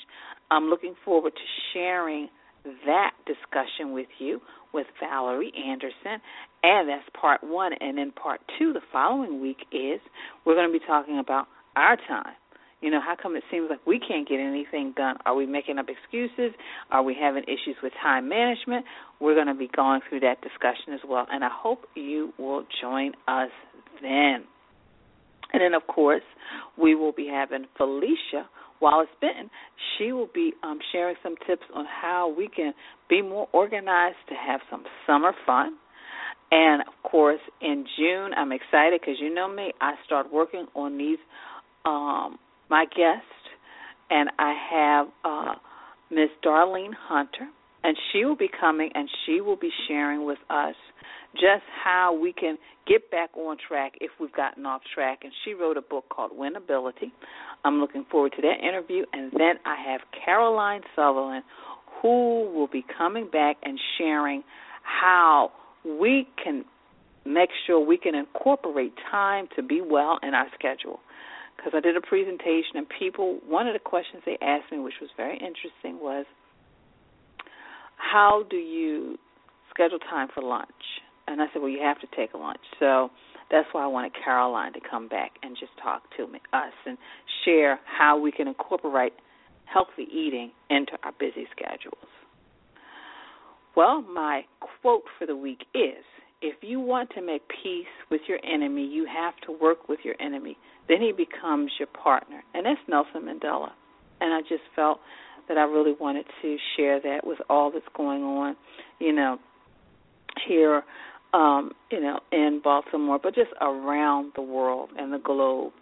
I'm 0.52 0.66
looking 0.66 0.96
forward 1.04 1.34
to 1.34 1.46
sharing 1.74 2.30
that 2.86 3.12
discussion 3.26 3.94
with 3.94 4.08
you 4.20 4.42
with 4.74 4.88
Valerie 5.00 5.52
Anderson. 5.68 6.22
And 6.64 6.90
that's 6.90 7.08
part 7.20 7.44
one. 7.44 7.72
And 7.80 7.98
then 7.98 8.12
part 8.12 8.42
two, 8.58 8.74
the 8.74 8.82
following 8.92 9.42
week, 9.42 9.58
is 9.72 10.00
we're 10.46 10.56
going 10.56 10.72
to 10.72 10.78
be 10.78 10.86
talking 10.86 11.20
about 11.20 11.48
our 11.76 11.96
time. 11.96 12.34
You 12.82 12.90
know, 12.92 13.02
how 13.02 13.16
come 13.22 13.36
it 13.36 13.44
seems 13.52 13.68
like 13.70 13.86
we 13.86 14.00
can't 14.00 14.28
get 14.28 14.40
anything 14.40 14.94
done? 14.96 15.18
Are 15.26 15.36
we 15.36 15.46
making 15.46 15.80
up 15.80 15.88
excuses? 15.90 16.56
Are 16.92 17.04
we 17.04 17.14
having 17.20 17.44
issues 17.44 17.76
with 17.84 17.92
time 18.02 18.30
management? 18.30 18.86
We're 19.20 19.36
going 19.36 19.48
to 19.48 19.54
be 19.54 19.70
going 19.76 20.00
through 20.08 20.22
that 20.22 20.42
discussion 20.42 20.94
as 20.94 21.02
well, 21.08 21.28
and 21.30 21.44
I 21.44 21.50
hope 21.52 21.88
you 21.96 22.34
will 22.38 22.64
join 22.82 23.12
us 23.28 23.50
then. 24.02 24.46
And 25.52 25.62
then, 25.62 25.74
of 25.74 25.88
course, 25.88 26.24
we 26.78 26.96
will 26.96 27.12
be 27.12 27.28
having 27.28 27.66
Felicia 27.76 28.48
Wallace 28.82 29.10
Benton. 29.22 29.50
She 29.98 30.12
will 30.12 30.30
be 30.34 30.54
um, 30.64 30.80
sharing 30.92 31.16
some 31.22 31.36
tips 31.48 31.64
on 31.74 31.86
how 31.86 32.34
we 32.36 32.48
can 32.48 32.74
be 33.10 33.22
more 33.22 33.48
organized 33.52 34.18
to 34.30 34.36
have 34.36 34.62
some 34.70 34.84
summer 35.06 35.34
fun. 35.46 35.78
And 36.52 36.82
of 36.82 37.10
course, 37.10 37.42
in 37.62 37.86
June, 37.98 38.32
I'm 38.36 38.52
excited 38.52 39.00
because 39.02 39.18
you 39.20 39.34
know 39.34 39.48
me, 39.48 39.72
I 39.82 39.94
start 40.06 40.32
working 40.32 40.66
on 40.76 40.98
these 40.98 41.20
um, 41.86 42.40
my 42.70 42.86
guest, 42.86 43.26
and 44.10 44.30
I 44.38 44.54
have 44.72 45.08
uh, 45.24 45.56
Miss 46.12 46.30
Darlene 46.44 46.94
Hunter, 46.94 47.48
and 47.84 47.96
she 48.12 48.26
will 48.26 48.36
be 48.36 48.50
coming 48.60 48.90
and 48.94 49.10
she 49.26 49.42
will 49.42 49.56
be 49.56 49.72
sharing 49.88 50.26
with 50.26 50.40
us 50.50 50.76
just 51.34 51.64
how 51.84 52.18
we 52.20 52.34
can 52.34 52.58
get 52.88 53.10
back 53.12 53.30
on 53.38 53.58
track 53.68 53.94
if 54.02 54.12
we've 54.20 54.34
gotten 54.34 54.66
off 54.66 54.82
track. 54.94 55.20
And 55.24 55.32
she 55.46 55.54
wrote 55.54 55.78
a 55.78 55.82
book 55.82 56.06
called 56.10 56.32
Winnability. 56.32 57.12
I'm 57.64 57.80
looking 57.80 58.06
forward 58.10 58.34
to 58.36 58.42
that 58.42 58.68
interview. 58.68 59.06
And 59.14 59.32
then 59.32 59.56
I 59.66 59.76
have 59.92 60.02
Caroline 60.26 60.82
Sutherland, 60.96 61.44
who 62.02 62.52
will 62.54 62.68
be 62.68 62.84
coming 62.98 63.30
back 63.32 63.58
and 63.64 63.80
sharing 63.98 64.44
how 64.84 65.52
we 65.86 66.28
can 66.44 66.66
make 67.26 67.50
sure 67.68 67.80
we 67.80 67.98
can 67.98 68.16
incorporate 68.16 68.94
time 69.12 69.48
to 69.56 69.62
be 69.62 69.82
well 69.82 70.20
in 70.24 70.34
our 70.34 70.48
schedule 70.58 71.00
because 71.56 71.74
I 71.76 71.82
did 71.82 71.96
a 71.98 72.02
presentation 72.02 72.76
and 72.76 72.88
people 72.98 73.40
one 73.48 73.68
of 73.68 73.74
the 73.74 73.80
questions 73.80 74.24
they 74.26 74.38
asked 74.42 74.72
me 74.72 74.80
which 74.80 74.96
was 75.02 75.10
very 75.18 75.36
interesting 75.36 76.02
was 76.02 76.26
how 78.00 78.44
do 78.50 78.58
you 78.58 79.18
schedule 79.70 80.00
time 80.00 80.28
for 80.34 80.42
lunch? 80.42 80.70
And 81.28 81.42
I 81.42 81.46
said, 81.54 81.62
well, 81.62 81.70
you 81.70 81.82
have 81.84 82.00
to 82.02 82.08
take 82.16 82.34
a 82.34 82.38
lunch. 82.38 82.60
So 82.80 83.10
that's 83.52 83.68
why 83.72 83.84
I 83.84 83.88
wanted 83.88 84.14
Caroline 84.24 84.74
to 84.74 84.80
come 84.90 85.08
back 85.08 85.32
and 85.44 85.56
just 85.60 85.72
talk 85.82 86.04
to 86.18 86.28
me, 86.28 86.40
us 86.54 86.74
and 86.86 86.98
share 87.46 87.80
how 87.86 88.18
we 88.20 88.32
can 88.32 88.48
incorporate 88.48 89.14
healthy 89.66 90.08
eating 90.12 90.52
into 90.70 90.94
our 91.04 91.12
busy 91.20 91.48
schedules. 91.52 92.10
Well, 93.76 94.02
my 94.02 94.42
quote 94.82 95.04
for 95.18 95.28
the 95.28 95.36
week 95.36 95.62
is 95.76 96.04
if 96.42 96.56
you 96.62 96.80
want 96.80 97.10
to 97.16 97.22
make 97.22 97.42
peace 97.64 97.86
with 98.10 98.22
your 98.28 98.40
enemy, 98.44 98.86
you 98.86 99.06
have 99.06 99.34
to 99.46 99.52
work 99.52 99.90
with 99.90 100.00
your 100.04 100.16
enemy. 100.20 100.58
Then 100.88 101.02
he 101.02 101.12
becomes 101.12 101.72
your 101.78 101.88
partner. 101.88 102.42
And 102.54 102.66
that's 102.66 102.80
Nelson 102.88 103.24
Mandela. 103.24 103.70
And 104.22 104.34
I 104.34 104.42
just 104.42 104.64
felt 104.76 105.00
that 105.50 105.58
I 105.58 105.64
really 105.64 105.94
wanted 106.00 106.26
to 106.42 106.58
share 106.78 107.02
that 107.02 107.26
with 107.26 107.40
all 107.50 107.72
that's 107.72 107.86
going 107.98 108.24
on, 108.24 108.56
you 109.00 109.12
know, 109.12 109.38
here, 110.48 110.84
um, 111.34 111.72
you 111.92 112.00
know, 112.00 112.20
in 112.32 112.62
Baltimore, 112.64 113.20
but 113.22 113.36
just 113.36 113.52
around 113.60 114.32
the 114.36 114.42
world 114.42 114.92
and 114.98 115.12
the 115.12 115.20
globe. 115.20 115.74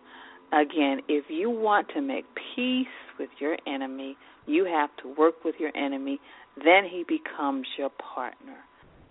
Again, 0.52 1.02
if 1.08 1.26
you 1.30 1.50
want 1.50 1.88
to 1.94 2.02
make 2.02 2.26
peace 2.56 2.88
with 3.20 3.30
your 3.40 3.58
enemy, 3.68 4.18
you 4.46 4.66
have 4.66 4.90
to 5.04 5.14
work 5.16 5.44
with 5.44 5.56
your 5.60 5.76
enemy. 5.76 6.20
Then 6.56 6.86
he 6.90 7.04
becomes 7.08 7.68
your 7.78 7.90
partner. 8.14 8.56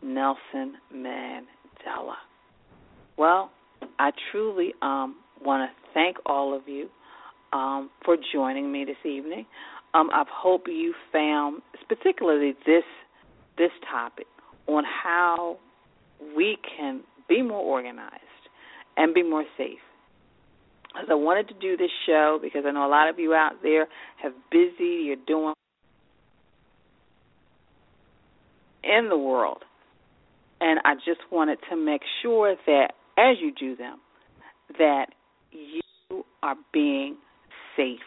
Nelson 0.02 0.74
Mandela. 0.94 2.16
Well, 3.18 3.50
I 3.98 4.10
truly 4.30 4.72
um, 4.82 5.16
want 5.42 5.70
to 5.70 5.92
thank 5.94 6.16
all 6.26 6.56
of 6.56 6.68
you 6.68 6.88
um, 7.52 7.90
for 8.04 8.16
joining 8.32 8.70
me 8.70 8.84
this 8.84 8.96
evening. 9.04 9.46
Um, 9.96 10.10
I 10.12 10.24
hope 10.30 10.66
you 10.66 10.92
found, 11.10 11.62
particularly 11.88 12.54
this 12.66 12.84
this 13.56 13.70
topic, 13.90 14.26
on 14.66 14.84
how 14.84 15.56
we 16.36 16.58
can 16.76 17.00
be 17.28 17.40
more 17.40 17.62
organized 17.62 18.20
and 18.98 19.14
be 19.14 19.22
more 19.22 19.44
safe. 19.56 19.78
Because 20.88 21.08
I 21.10 21.14
wanted 21.14 21.48
to 21.48 21.54
do 21.54 21.78
this 21.78 21.90
show 22.04 22.38
because 22.42 22.64
I 22.66 22.72
know 22.72 22.86
a 22.86 22.90
lot 22.90 23.08
of 23.08 23.18
you 23.18 23.32
out 23.32 23.62
there 23.62 23.86
have 24.22 24.32
busy, 24.50 25.04
you're 25.04 25.16
doing 25.26 25.54
in 28.84 29.08
the 29.08 29.16
world. 29.16 29.62
And 30.60 30.80
I 30.84 30.94
just 30.96 31.20
wanted 31.32 31.58
to 31.70 31.76
make 31.76 32.02
sure 32.22 32.54
that 32.66 32.92
as 33.16 33.36
you 33.40 33.50
do 33.50 33.76
them, 33.76 33.98
that 34.78 35.06
you 35.52 36.24
are 36.42 36.56
being 36.72 37.16
safe. 37.78 38.00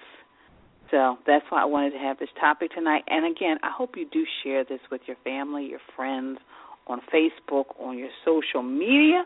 So 0.91 1.17
that's 1.27 1.45
why 1.49 1.61
I 1.61 1.65
wanted 1.65 1.91
to 1.91 1.99
have 1.99 2.17
this 2.19 2.29
topic 2.39 2.71
tonight. 2.71 3.03
And 3.07 3.25
again, 3.25 3.57
I 3.63 3.71
hope 3.75 3.95
you 3.95 4.05
do 4.11 4.23
share 4.43 4.63
this 4.63 4.79
with 4.91 5.01
your 5.05 5.17
family, 5.23 5.65
your 5.65 5.79
friends, 5.95 6.39
on 6.87 7.01
Facebook, 7.13 7.65
on 7.79 7.97
your 7.97 8.09
social 8.25 8.63
media. 8.63 9.23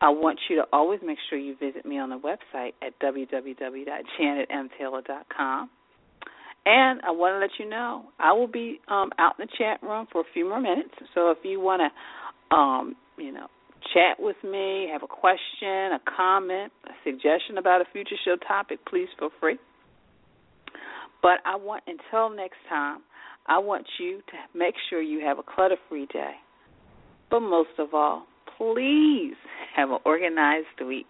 I 0.00 0.08
want 0.10 0.38
you 0.48 0.56
to 0.56 0.64
always 0.72 1.00
make 1.04 1.18
sure 1.28 1.38
you 1.38 1.54
visit 1.56 1.84
me 1.86 1.98
on 1.98 2.10
the 2.10 2.18
website 2.18 2.72
at 2.82 2.98
www.janetmtaylor.com. 3.00 5.70
And 6.66 7.02
I 7.02 7.10
want 7.10 7.34
to 7.34 7.40
let 7.40 7.50
you 7.58 7.68
know 7.68 8.06
I 8.18 8.32
will 8.32 8.46
be 8.46 8.80
um, 8.88 9.10
out 9.18 9.34
in 9.38 9.44
the 9.46 9.52
chat 9.58 9.82
room 9.82 10.06
for 10.10 10.22
a 10.22 10.24
few 10.32 10.48
more 10.48 10.60
minutes. 10.60 10.94
So 11.14 11.30
if 11.30 11.36
you 11.42 11.60
want 11.60 11.82
to, 11.82 11.90
um, 12.54 12.96
you 13.18 13.32
know, 13.32 13.48
chat 13.92 14.18
with 14.18 14.36
me, 14.42 14.88
have 14.90 15.02
a 15.02 15.06
question, 15.06 15.92
a 15.92 16.00
comment, 16.16 16.72
a 16.86 16.92
suggestion 17.04 17.58
about 17.58 17.82
a 17.82 17.84
future 17.92 18.16
show 18.24 18.36
topic, 18.48 18.78
please 18.88 19.08
feel 19.18 19.28
free. 19.40 19.58
But 21.24 21.40
I 21.46 21.56
want 21.56 21.84
until 21.86 22.28
next 22.28 22.58
time, 22.68 22.98
I 23.46 23.58
want 23.58 23.86
you 23.98 24.18
to 24.18 24.58
make 24.58 24.74
sure 24.90 25.00
you 25.00 25.24
have 25.24 25.38
a 25.38 25.42
clutter 25.42 25.78
free 25.88 26.06
day. 26.12 26.32
But 27.30 27.40
most 27.40 27.70
of 27.78 27.94
all, 27.94 28.26
please 28.58 29.32
have 29.74 29.88
an 29.88 30.00
organized 30.04 30.66
week. 30.86 31.06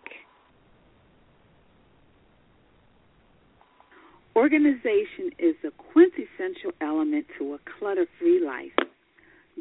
Organization 4.37 5.33
is 5.37 5.57
a 5.67 5.73
quintessential 5.93 6.71
element 6.81 7.27
to 7.41 7.55
a 7.55 7.59
clutter 7.77 8.07
free 8.21 8.41
life. 8.41 8.71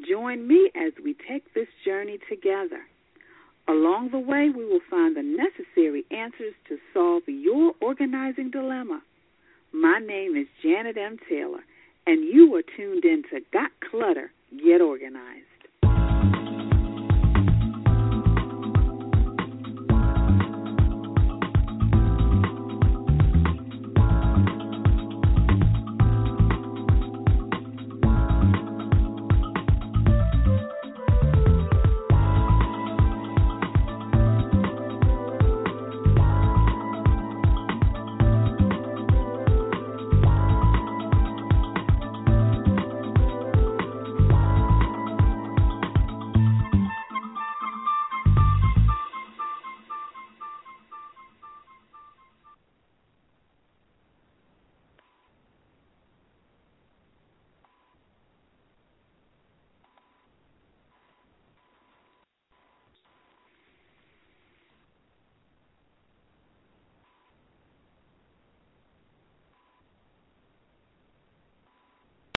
Join 0.07 0.47
me 0.47 0.69
as 0.75 0.93
we 1.03 1.15
take 1.27 1.51
this 1.55 1.67
journey 1.83 2.19
together. 2.29 2.81
Along 3.67 4.11
the 4.11 4.19
way, 4.19 4.51
we 4.55 4.65
will 4.65 4.81
find 4.87 5.17
the 5.17 5.23
necessary 5.23 6.05
answers 6.11 6.53
to 6.69 6.77
solve 6.93 7.23
your 7.25 7.73
organizing 7.81 8.51
dilemma. 8.51 9.01
My 9.73 9.97
name 9.97 10.35
is 10.35 10.45
Janet 10.61 10.97
M. 10.97 11.17
Taylor, 11.27 11.63
and 12.05 12.23
you 12.23 12.53
are 12.55 12.61
tuned 12.77 13.03
in 13.05 13.23
to 13.31 13.41
Got 13.51 13.71
Clutter, 13.89 14.31
Get 14.63 14.81
Organized. 14.81 15.52